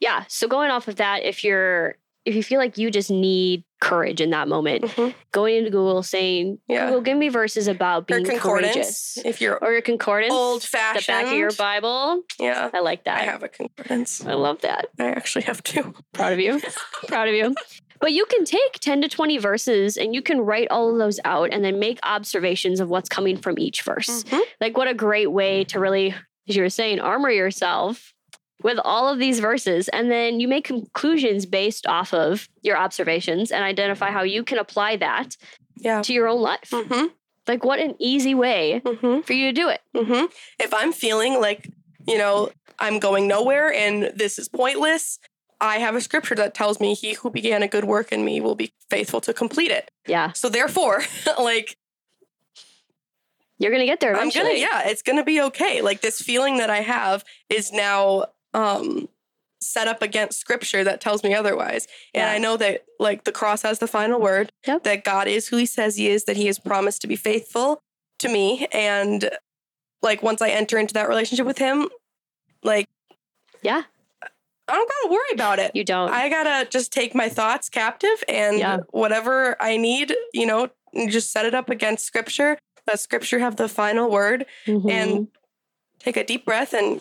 Yeah. 0.00 0.24
So 0.28 0.48
going 0.48 0.70
off 0.70 0.88
of 0.88 0.96
that, 0.96 1.22
if 1.22 1.44
you're 1.44 1.96
if 2.24 2.34
you 2.34 2.42
feel 2.42 2.58
like 2.58 2.78
you 2.78 2.90
just 2.90 3.10
need 3.10 3.64
courage 3.80 4.20
in 4.20 4.30
that 4.30 4.48
moment, 4.48 4.84
mhm. 4.84 5.14
going 5.32 5.56
into 5.56 5.70
Google 5.70 6.02
saying, 6.02 6.58
Yeah. 6.68 6.86
Google, 6.86 7.02
give 7.02 7.18
me 7.18 7.28
verses 7.28 7.68
about 7.68 8.06
being 8.06 8.24
courageous. 8.24 9.18
if 9.24 9.40
you're 9.42 9.58
Or 9.62 9.72
your 9.72 9.82
concordance. 9.82 10.32
old 10.32 10.62
fashioned, 10.62 11.02
the 11.04 11.22
back 11.24 11.26
of 11.32 11.38
your 11.38 11.52
Bible. 11.52 12.22
yeah, 12.38 12.70
I 12.72 12.80
like 12.80 13.04
that. 13.04 13.20
I 13.20 13.24
have 13.24 13.42
a 13.42 13.48
concordance. 13.48 14.24
I 14.24 14.32
love 14.34 14.62
that. 14.62 14.86
I 14.98 15.06
actually 15.10 15.42
have 15.44 15.62
two. 15.62 15.94
Proud 16.14 16.32
of 16.32 16.40
you. 16.40 16.60
Proud 17.08 17.28
of 17.28 17.34
you. 17.34 17.54
But 18.00 18.12
you 18.12 18.24
can 18.26 18.44
take 18.46 18.80
10 18.80 19.02
to 19.02 19.08
20 19.08 19.36
verses 19.38 19.96
and 19.98 20.14
you 20.14 20.22
can 20.22 20.40
write 20.40 20.68
all 20.70 20.90
of 20.90 20.98
those 20.98 21.20
out 21.24 21.50
and 21.52 21.62
then 21.64 21.78
make 21.78 21.98
observations 22.02 22.80
of 22.80 22.88
what's 22.88 23.08
coming 23.10 23.36
from 23.36 23.58
each 23.58 23.82
verse. 23.82 24.24
Mhm. 24.24 24.40
Like, 24.62 24.76
what 24.78 24.88
a 24.88 24.94
great 24.94 25.30
way 25.30 25.64
to 25.64 25.78
really, 25.78 26.14
as 26.48 26.56
you 26.56 26.62
were 26.62 26.70
saying, 26.70 27.00
armor 27.00 27.30
yourself 27.30 28.13
with 28.62 28.78
all 28.84 29.08
of 29.08 29.18
these 29.18 29.40
verses. 29.40 29.88
And 29.88 30.10
then 30.10 30.40
you 30.40 30.48
make 30.48 30.64
conclusions 30.64 31.44
based 31.46 31.86
off 31.86 32.14
of 32.14 32.48
your 32.62 32.76
observations 32.76 33.50
and 33.50 33.62
identify 33.64 34.10
how 34.10 34.22
you 34.22 34.42
can 34.44 34.58
apply 34.58 34.96
that 34.96 35.36
Yeah. 35.76 36.00
to 36.02 36.12
your 36.12 36.28
own 36.28 36.40
life. 36.40 36.70
Mm-hmm. 36.70 37.06
Like, 37.46 37.62
what 37.64 37.78
an 37.78 37.94
easy 37.98 38.34
way 38.34 38.80
Mm-hmm. 38.84 39.20
for 39.22 39.32
you 39.34 39.48
to 39.48 39.52
do 39.52 39.68
it. 39.68 39.80
hmm 39.94 40.24
If 40.58 40.72
I'm 40.72 40.92
feeling 40.92 41.40
like, 41.40 41.68
you 42.06 42.16
know, 42.16 42.50
I'm 42.78 42.98
going 42.98 43.28
nowhere 43.28 43.72
and 43.72 44.12
this 44.16 44.38
is 44.38 44.48
pointless, 44.48 45.18
I 45.60 45.78
have 45.78 45.94
a 45.94 46.00
scripture 46.00 46.34
that 46.36 46.54
tells 46.54 46.80
me 46.80 46.94
he 46.94 47.14
who 47.14 47.30
began 47.30 47.62
a 47.62 47.68
good 47.68 47.84
work 47.84 48.12
in 48.12 48.24
me 48.24 48.40
will 48.40 48.54
be 48.54 48.72
faithful 48.90 49.20
to 49.22 49.32
complete 49.34 49.70
it. 49.70 49.90
Yeah. 50.06 50.32
So 50.32 50.48
therefore, 50.48 51.02
like 51.38 51.76
You're 53.58 53.70
going 53.70 53.80
to 53.80 53.86
get 53.86 54.00
there 54.00 54.12
I'm 54.12 54.28
eventually. 54.28 54.44
gonna, 54.46 54.58
yeah, 54.58 54.88
it's 54.88 55.02
gonna 55.02 55.24
be 55.24 55.40
okay. 55.42 55.80
Like 55.80 56.00
this 56.00 56.20
feeling 56.20 56.58
that 56.58 56.70
I 56.70 56.80
have 56.80 57.24
is 57.48 57.72
now 57.72 58.24
um 58.54 59.08
set 59.60 59.88
up 59.88 60.02
against 60.02 60.38
scripture 60.38 60.84
that 60.84 61.00
tells 61.00 61.22
me 61.24 61.32
otherwise. 61.34 61.86
And 62.12 62.22
Yeah. 62.22 62.32
I 62.32 62.38
know 62.38 62.56
that 62.58 62.84
like 62.98 63.24
the 63.24 63.32
cross 63.32 63.62
has 63.62 63.78
the 63.78 63.86
final 63.88 64.20
word, 64.20 64.52
Yep. 64.66 64.82
that 64.84 65.04
God 65.04 65.26
is 65.26 65.48
who 65.48 65.56
he 65.56 65.64
says 65.66 65.96
he 65.96 66.08
is, 66.08 66.24
that 66.24 66.36
he 66.36 66.46
has 66.46 66.58
promised 66.58 67.00
to 67.02 67.06
be 67.06 67.16
faithful 67.16 67.80
to 68.18 68.28
me. 68.28 68.66
And 68.72 69.30
like 70.02 70.22
once 70.22 70.42
I 70.42 70.50
enter 70.50 70.76
into 70.78 70.92
that 70.94 71.08
relationship 71.08 71.46
with 71.46 71.56
him, 71.58 71.88
like 72.62 72.86
Yeah. 73.62 73.82
I 74.68 74.72
don't 74.74 74.88
gotta 74.88 75.12
worry 75.12 75.30
about 75.32 75.58
it. 75.58 75.72
You 75.74 75.84
don't. 75.84 76.10
I 76.10 76.28
gotta 76.28 76.68
just 76.68 76.92
take 76.92 77.14
my 77.14 77.28
thoughts 77.30 77.68
captive 77.70 78.22
and 78.28 78.58
Yeah. 78.58 78.78
whatever 78.90 79.56
I 79.62 79.76
need, 79.78 80.14
you 80.34 80.44
know, 80.46 80.68
just 81.08 81.32
set 81.32 81.46
it 81.46 81.54
up 81.54 81.70
against 81.70 82.04
scripture. 82.04 82.58
Let 82.86 83.00
scripture 83.00 83.38
have 83.38 83.56
the 83.56 83.68
final 83.68 84.10
word 84.10 84.44
Mhm. 84.66 84.90
and 84.90 85.28
take 85.98 86.18
a 86.18 86.24
deep 86.24 86.44
breath 86.44 86.74
and 86.74 87.00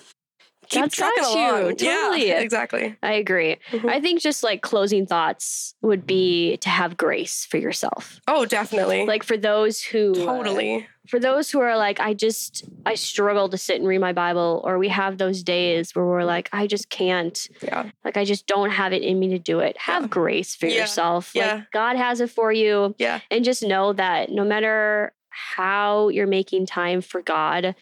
keep 0.69 0.81
got 0.83 0.91
trucking 0.91 1.23
you. 1.23 1.39
along. 1.39 1.75
Totally. 1.75 2.27
Yeah, 2.27 2.39
exactly. 2.39 2.95
I 3.03 3.13
agree. 3.13 3.57
Mhm. 3.71 3.89
I 3.89 3.99
think 4.01 4.21
just 4.21 4.43
like 4.43 4.61
closing 4.61 5.05
thoughts 5.05 5.75
would 5.81 6.05
be 6.05 6.57
to 6.57 6.69
have 6.69 6.97
grace 6.97 7.45
for 7.45 7.57
yourself. 7.57 8.19
Oh, 8.27 8.45
definitely. 8.45 9.05
Like 9.05 9.23
for 9.23 9.37
those 9.37 9.81
who 9.81 10.11
uh, 10.11 10.25
totally. 10.25 10.87
for 11.09 11.19
those 11.19 11.49
who 11.51 11.59
are 11.59 11.75
like 11.77 11.99
I 11.99 12.13
just 12.13 12.63
I 12.85 12.95
struggle 12.95 13.49
to 13.49 13.57
sit 13.57 13.77
and 13.79 13.87
read 13.87 13.99
my 13.99 14.13
Bible 14.13 14.61
or 14.65 14.77
we 14.79 14.87
have 14.89 15.17
those 15.17 15.43
days 15.43 15.93
where 15.95 16.05
we're 16.05 16.23
like 16.23 16.49
I 16.53 16.67
just 16.67 16.89
can't 16.89 17.47
Yeah. 17.61 17.89
like 18.05 18.17
I 18.17 18.23
just 18.25 18.47
don't 18.47 18.69
have 18.71 18.93
it 18.93 19.01
in 19.03 19.19
me 19.19 19.29
to 19.29 19.39
do 19.39 19.59
it. 19.59 19.77
Have 19.77 20.03
Yeah. 20.03 20.07
grace 20.09 20.55
for 20.55 20.67
Yeah. 20.67 20.81
yourself. 20.81 21.31
Yeah. 21.33 21.53
Like 21.55 21.71
God 21.71 21.95
has 21.97 22.21
it 22.21 22.29
for 22.29 22.51
you 22.53 22.95
Yeah. 22.97 23.19
and 23.29 23.43
just 23.43 23.63
know 23.63 23.93
that 23.93 24.29
no 24.31 24.43
matter 24.43 25.13
how 25.29 26.09
you're 26.09 26.27
making 26.27 26.65
time 26.67 27.01
for 27.01 27.21
God, 27.21 27.75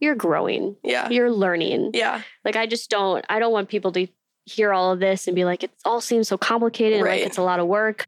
you're 0.00 0.14
growing. 0.14 0.76
Yeah. 0.82 1.08
You're 1.10 1.30
learning. 1.32 1.90
Yeah. 1.94 2.22
Like 2.44 2.56
I 2.56 2.66
just 2.66 2.90
don't 2.90 3.24
I 3.28 3.38
don't 3.38 3.52
want 3.52 3.68
people 3.68 3.92
to 3.92 4.06
hear 4.46 4.72
all 4.72 4.92
of 4.92 5.00
this 5.00 5.26
and 5.26 5.34
be 5.34 5.44
like 5.44 5.62
it 5.64 5.70
all 5.84 6.00
seems 6.00 6.28
so 6.28 6.38
complicated 6.38 7.02
Right. 7.02 7.20
like 7.20 7.26
it's 7.26 7.38
a 7.38 7.42
lot 7.42 7.60
of 7.60 7.66
work. 7.66 8.06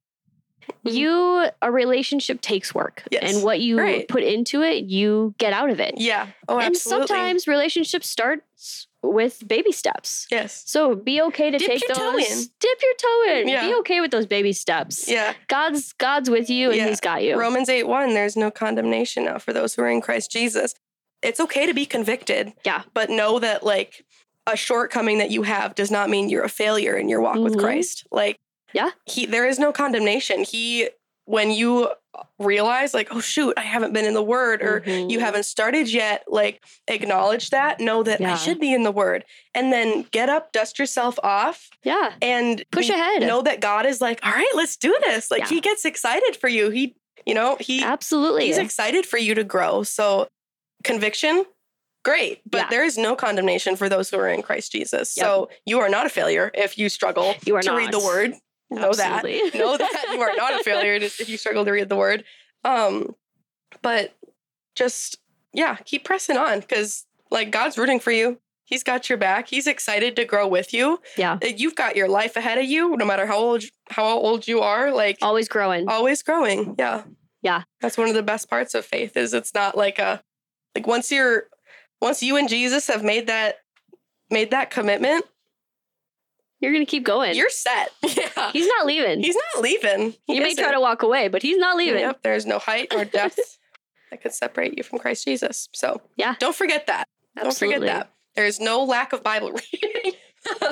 Mhm. 0.87 0.93
You 0.95 1.47
a 1.61 1.71
relationship 1.73 2.41
takes 2.41 2.75
work. 2.75 3.03
Yes. 3.11 3.35
And 3.35 3.43
what 3.45 3.61
you 3.61 3.79
Right. 3.79 4.07
put 4.09 4.23
into 4.23 4.63
it, 4.63 4.85
you 4.85 5.35
get 5.39 5.53
out 5.53 5.69
of 5.71 5.81
it. 5.81 5.95
Yeah. 5.97 6.29
Oh, 6.49 6.59
and 6.59 6.67
absolutely. 6.75 7.07
sometimes 7.09 7.49
relationship 7.49 8.05
starts 8.05 8.87
with 9.03 9.47
baby 9.49 9.73
steps. 9.73 10.27
Yes. 10.31 10.63
So 10.67 10.95
be 10.95 11.21
okay 11.23 11.51
to 11.51 11.59
Dip 11.59 11.67
take 11.69 11.89
your 11.89 11.97
toe 11.97 12.13
those 12.13 12.31
in. 12.31 12.45
dip 12.61 12.79
your 12.83 12.95
toe 12.95 13.35
in. 13.41 13.49
Yeah. 13.49 13.67
Be 13.67 13.75
okay 13.77 14.01
with 14.01 14.11
those 14.11 14.27
baby 14.27 14.53
steps. 14.53 15.09
Yeah. 15.09 15.33
God's 15.49 15.93
God's 15.95 16.31
with 16.31 16.49
you 16.49 16.69
and 16.69 16.77
Yeah. 16.79 16.89
he's 16.89 17.01
got 17.01 17.23
you. 17.25 17.37
Romans 17.37 17.69
8 17.69 17.85
1, 17.89 18.15
there's 18.15 18.37
no 18.37 18.51
condemnation 18.51 19.25
now 19.25 19.39
for 19.39 19.53
those 19.53 19.75
who 19.75 19.83
are 19.83 19.89
in 19.89 20.01
Christ 20.01 20.31
Jesus. 20.31 20.75
It's 21.23 21.41
okay 21.41 21.67
to 21.67 21.75
be 21.75 21.87
convicted. 21.87 22.53
Yeah. 22.65 22.83
But 22.95 23.11
know 23.11 23.39
that, 23.39 23.63
like, 23.63 24.05
a 24.47 24.57
shortcoming 24.57 25.19
that 25.19 25.31
you 25.31 25.43
have 25.43 25.75
does 25.75 25.91
not 25.91 26.09
mean 26.11 26.29
you're 26.29 26.45
a 26.45 26.49
failure 26.49 26.97
in 26.97 27.09
your 27.09 27.21
walk 27.21 27.37
with 27.37 27.55
Mhm. 27.57 27.61
Christ. 27.61 28.07
Like, 28.11 28.39
Yeah. 28.73 28.91
he 29.05 29.27
there 29.27 29.47
is 29.47 29.59
no 29.59 29.71
condemnation. 29.73 30.45
He, 30.45 30.89
when 31.27 31.51
you 31.51 31.91
realize 32.41 32.93
like, 32.95 33.09
oh 33.15 33.21
shoot, 33.21 33.55
I 33.57 33.61
haven't 33.61 33.93
been 33.93 34.05
in 34.05 34.15
the 34.15 34.23
word 34.23 34.63
or 34.63 34.81
Mhm. 34.81 35.11
you 35.11 35.21
haven't 35.21 35.45
started 35.45 35.89
yet, 35.93 36.25
like 36.27 36.61
acknowledge 36.89 37.51
that, 37.51 37.79
know 37.81 38.03
that 38.03 38.21
Yeah. 38.21 38.33
I 38.33 38.37
should 38.37 38.59
be 38.59 38.73
in 38.73 38.83
the 38.83 38.91
word. 38.91 39.25
And 39.55 39.73
then 39.73 40.07
get 40.11 40.29
up, 40.29 40.51
dust 40.53 40.79
yourself 40.79 41.19
off 41.23 41.69
Yeah. 41.85 42.15
and 42.21 42.65
Push 42.73 42.89
ahead. 42.89 43.23
know 43.23 43.43
that 43.43 43.61
God 43.61 43.87
is 43.87 44.01
like, 44.01 44.19
all 44.25 44.33
right, 44.33 44.51
let's 44.55 44.77
do 44.77 44.97
this. 45.05 45.31
Like 45.31 45.41
Yeah. 45.43 45.49
he 45.49 45.61
gets 45.61 45.85
excited 45.85 46.37
for 46.37 46.49
you. 46.49 46.71
He, 46.71 46.97
you 47.27 47.35
know, 47.35 47.57
he 47.61 47.83
Absolutely. 47.83 48.47
he's 48.47 48.59
excited 48.59 49.07
for 49.07 49.19
you 49.19 49.35
to 49.37 49.45
grow. 49.45 49.83
So 49.85 50.29
conviction, 50.85 51.45
great. 52.05 52.41
But 52.51 52.59
Yeah. 52.59 52.69
there 52.71 52.85
is 52.85 52.97
no 52.99 53.15
condemnation 53.17 53.77
for 53.77 53.89
those 53.89 54.11
who 54.11 54.19
are 54.19 54.29
in 54.29 54.43
Christ 54.43 54.73
Jesus. 54.73 55.17
Yep. 55.17 55.25
So 55.27 55.51
you 55.67 55.81
are 55.81 55.89
not 55.89 56.07
a 56.07 56.09
failure 56.09 56.51
if 56.55 56.79
you 56.79 56.89
struggle 56.89 57.35
You 57.45 57.57
are 57.57 57.63
to 57.63 57.73
read 57.77 57.93
the 57.93 57.99
not. 57.99 58.05
word. 58.05 58.35
Know 58.71 58.93
that. 58.93 59.25
Know 59.55 59.77
that 59.77 60.05
you 60.13 60.21
are 60.21 60.33
not 60.37 60.61
a 60.61 60.65
failure 60.65 60.95
if 60.95 61.29
you 61.29 61.37
struggle 61.37 61.65
to 61.65 61.71
read 61.73 61.89
the 61.89 61.97
word. 61.97 62.25
Um, 62.65 63.15
but 63.83 64.15
just 64.77 65.19
yeah, 65.53 65.77
keep 65.85 66.05
pressing 66.05 66.37
on 66.37 66.61
because 66.61 67.07
like 67.31 67.51
God's 67.51 67.77
rooting 67.77 68.01
for 68.01 68.13
you. 68.13 68.39
He's 68.65 68.85
got 68.85 69.09
your 69.09 69.19
back. 69.19 69.49
He's 69.49 69.67
excited 69.67 70.15
to 70.15 70.25
grow 70.25 70.47
with 70.47 70.73
you. 70.73 71.01
Yeah. 71.17 71.39
Uh, 71.43 71.49
You've 71.57 71.75
got 71.75 71.97
your 71.97 72.07
life 72.09 72.37
ahead 72.37 72.57
of 72.57 72.65
you, 72.67 72.97
no 72.97 73.05
matter 73.05 73.27
how 73.27 73.37
old 73.39 73.65
how 73.91 74.05
old 74.07 74.47
you 74.47 74.61
are. 74.61 74.93
Like 74.93 75.19
Always 75.21 75.49
growing. 75.49 75.89
always 75.89 76.23
growing. 76.23 76.77
Yeah. 76.79 77.03
Yeah. 77.43 77.63
That's 77.81 77.99
one 77.99 78.07
of 78.09 78.15
the 78.15 78.23
best 78.23 78.49
parts 78.49 78.75
of 78.77 78.85
faith 78.87 79.17
is 79.17 79.35
it's 79.35 79.53
not 79.55 79.77
like 79.77 79.99
a 79.99 80.23
like 80.75 80.87
once 80.87 81.11
you're 81.13 81.45
once 82.01 82.23
you 82.23 82.37
and 82.37 82.49
Jesus 82.49 82.87
have 82.89 83.03
made 83.05 83.27
that 83.27 83.57
made 84.31 84.51
that 84.53 84.71
commitment, 84.71 85.25
You're 86.61 86.73
gonna 86.73 86.87
keep 86.87 87.05
going. 87.05 87.35
you're 87.37 87.51
set. 87.51 87.91
Yeah. 88.03 88.53
he's 88.53 88.67
not 88.67 88.87
leaving. 88.87 89.21
He's 89.23 89.37
not 89.55 89.63
leaving. 89.63 90.15
He 90.27 90.37
you 90.37 90.43
may 90.43 90.55
try 90.55 90.73
to 90.73 90.81
walk 90.81 91.03
away, 91.03 91.29
but 91.29 91.43
he's 91.43 91.59
not 91.59 91.77
leaving. 91.77 92.01
Yep, 92.01 92.23
there's 92.23 92.47
no 92.47 92.59
height 92.59 92.95
or 92.95 93.05
depth 93.05 93.59
that 94.11 94.23
could 94.23 94.33
separate 94.33 94.77
you 94.77 94.83
from 94.85 94.99
Christ 94.99 95.25
Jesus. 95.25 95.69
So 95.73 96.01
Yeah. 96.17 96.35
don't 96.39 96.55
forget 96.57 96.87
that. 96.87 97.07
Absolutely. 97.37 97.77
Don't 97.79 97.83
forget 97.89 98.07
that. 98.07 98.13
There's 98.37 98.61
no 98.61 98.85
lack 98.85 99.13
of 99.13 99.23
Bible 99.23 99.53
reading. 99.73 100.13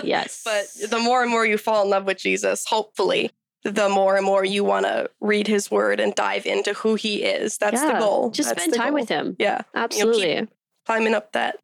Yes. 0.03 0.43
but 0.45 0.65
the 0.91 0.99
more 0.99 1.21
and 1.23 1.31
more 1.31 1.45
you 1.45 1.59
fall 1.59 1.83
in 1.85 1.91
love 1.91 2.05
with 2.07 2.17
Jesus, 2.19 2.65
hopefully, 2.67 3.31
the 3.65 3.89
more 3.89 4.17
and 4.17 4.25
more 4.25 4.45
you 4.45 4.65
want 4.65 4.87
to 4.87 5.11
read 5.21 5.47
his 5.47 5.71
word 5.71 6.01
and 6.01 6.15
dive 6.15 6.47
into 6.47 6.73
who 6.75 6.95
he 6.95 7.23
is. 7.23 7.59
That's 7.59 7.83
the 7.83 7.99
goal. 7.99 8.31
Just 8.31 8.51
That's 8.51 8.63
spend 8.63 8.75
time 8.75 8.93
goal. 8.93 9.01
with 9.01 9.09
him. 9.09 9.37
Yeah. 9.39 9.63
Absolutely. 9.75 10.49
Climbing 10.87 11.15
up 11.15 11.33
that 11.33 11.59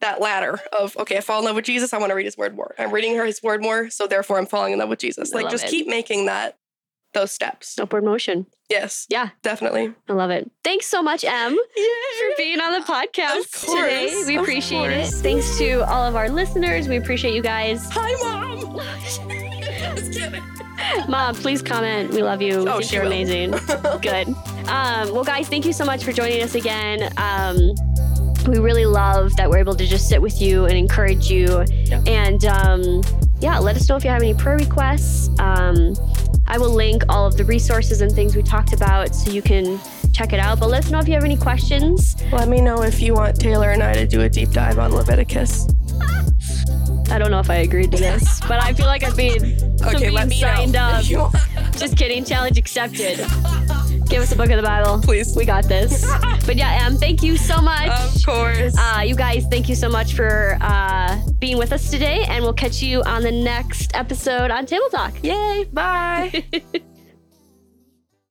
that 0.00 0.20
ladder 0.20 0.58
of 0.78 0.96
okay, 0.96 1.18
I 1.18 1.20
fall 1.20 1.40
in 1.40 1.44
love 1.44 1.56
with 1.56 1.64
Jesus, 1.66 1.92
I 1.92 1.98
want 1.98 2.10
to 2.10 2.14
read 2.14 2.24
his 2.24 2.36
word 2.36 2.56
more. 2.56 2.74
I'm 2.78 2.90
reading 2.90 3.16
her 3.16 3.24
his 3.24 3.42
word 3.42 3.62
more, 3.62 3.90
so 3.90 4.06
therefore 4.06 4.38
I'm 4.38 4.46
falling 4.46 4.72
in 4.72 4.78
love 4.78 4.88
with 4.88 4.98
Jesus. 4.98 5.32
Like 5.32 5.50
just 5.50 5.64
it. 5.64 5.70
keep 5.70 5.86
making 5.86 6.26
that 6.26 6.56
those 7.12 7.32
steps. 7.32 7.78
Upward 7.78 8.04
motion. 8.04 8.46
Yes. 8.68 9.06
Yeah. 9.08 9.30
Definitely. 9.42 9.92
I 10.08 10.12
love 10.12 10.30
it. 10.30 10.50
Thanks 10.62 10.86
so 10.86 11.02
much, 11.02 11.24
Em. 11.24 11.52
for 11.74 12.36
being 12.36 12.60
on 12.60 12.72
the 12.72 12.86
podcast 12.86 13.66
today. 13.66 14.22
We 14.26 14.36
appreciate 14.36 14.90
it. 14.90 15.08
Thanks 15.08 15.58
to 15.58 15.80
all 15.90 16.04
of 16.04 16.14
our 16.14 16.28
listeners. 16.28 16.88
We 16.88 16.96
appreciate 16.96 17.34
you 17.34 17.42
guys. 17.42 17.88
Hi, 17.90 18.14
mom. 18.22 18.80
Just 19.96 20.12
kidding. 20.12 20.69
Mom, 21.08 21.34
please 21.34 21.62
comment. 21.62 22.12
We 22.12 22.22
love 22.22 22.40
you. 22.42 22.60
We 22.64 22.68
Oh, 22.68 22.78
think 22.78 22.84
she 22.84 22.94
you're 22.96 23.04
will. 23.04 23.12
amazing. 23.12 23.50
Good. 24.02 24.28
Um, 24.68 25.12
well, 25.12 25.24
guys, 25.24 25.48
thank 25.48 25.64
you 25.64 25.72
so 25.72 25.84
much 25.84 26.04
for 26.04 26.12
joining 26.12 26.42
us 26.42 26.54
again. 26.54 27.12
Um, 27.16 27.74
we 28.46 28.58
really 28.58 28.86
love 28.86 29.34
that 29.36 29.48
we're 29.50 29.58
able 29.58 29.74
to 29.74 29.86
just 29.86 30.08
sit 30.08 30.20
with 30.22 30.40
you 30.40 30.64
and 30.64 30.76
encourage 30.76 31.30
you. 31.30 31.64
Yeah. 31.84 32.02
And 32.06 32.44
um, 32.46 33.02
yeah, 33.40 33.58
let 33.58 33.76
us 33.76 33.88
know 33.88 33.96
if 33.96 34.04
you 34.04 34.10
have 34.10 34.22
any 34.22 34.34
prayer 34.34 34.56
requests. 34.56 35.28
Um, 35.38 35.94
I 36.46 36.58
will 36.58 36.70
link 36.74 37.02
all 37.08 37.26
of 37.26 37.36
the 37.36 37.44
resources 37.44 38.00
and 38.00 38.10
things 38.10 38.34
we 38.34 38.42
talked 38.42 38.72
about 38.72 39.14
so 39.14 39.30
you 39.30 39.42
can 39.42 39.78
check 40.12 40.32
it 40.32 40.40
out. 40.40 40.58
But 40.58 40.68
let 40.70 40.84
us 40.84 40.90
know 40.90 40.98
if 40.98 41.06
you 41.06 41.14
have 41.14 41.22
any 41.24 41.36
questions. 41.36 42.16
Let 42.32 42.48
me 42.48 42.60
know 42.60 42.82
if 42.82 43.00
you 43.00 43.14
want 43.14 43.38
Taylor 43.38 43.70
and 43.70 43.82
I 43.82 43.92
to 43.94 44.06
do 44.06 44.22
a 44.22 44.28
deep 44.28 44.50
dive 44.50 44.78
on 44.78 44.92
Leviticus. 44.92 45.68
I 47.10 47.18
don't 47.18 47.30
know 47.30 47.40
if 47.40 47.50
I 47.50 47.56
agreed 47.56 47.90
to 47.92 47.98
this, 47.98 48.40
but 48.42 48.62
I 48.62 48.72
feel 48.72 48.86
like 48.86 49.02
I'm 49.02 49.16
being, 49.16 49.42
I'm 49.82 49.98
being 49.98 50.12
let 50.12 50.28
me 50.28 50.40
know 50.40 50.46
signed 50.54 50.76
up. 50.76 51.00
if 51.02 51.10
you 51.10 51.18
want. 51.18 51.34
Just 51.76 51.96
kidding. 51.96 52.24
Challenge 52.24 52.56
accepted. 52.56 53.18
Give 54.08 54.22
us 54.22 54.32
a 54.32 54.36
book 54.36 54.50
of 54.50 54.56
the 54.56 54.62
Bible. 54.62 55.00
Please. 55.00 55.36
We 55.36 55.44
got 55.44 55.64
this. 55.64 56.04
but 56.46 56.56
yeah, 56.56 56.84
Em, 56.84 56.96
thank 56.96 57.22
you 57.22 57.36
so 57.36 57.60
much. 57.60 57.88
Of 57.90 58.24
course. 58.24 58.76
Uh, 58.78 59.02
you 59.02 59.14
guys, 59.16 59.46
thank 59.50 59.68
you 59.68 59.74
so 59.74 59.88
much 59.88 60.14
for 60.14 60.56
uh, 60.60 61.20
being 61.38 61.58
with 61.58 61.72
us 61.72 61.90
today, 61.90 62.24
and 62.28 62.42
we'll 62.44 62.52
catch 62.52 62.82
you 62.82 63.02
on 63.02 63.22
the 63.22 63.32
next 63.32 63.94
episode 63.96 64.50
on 64.50 64.66
Table 64.66 64.88
Talk. 64.90 65.14
Yay. 65.22 65.64
Bye. 65.72 66.44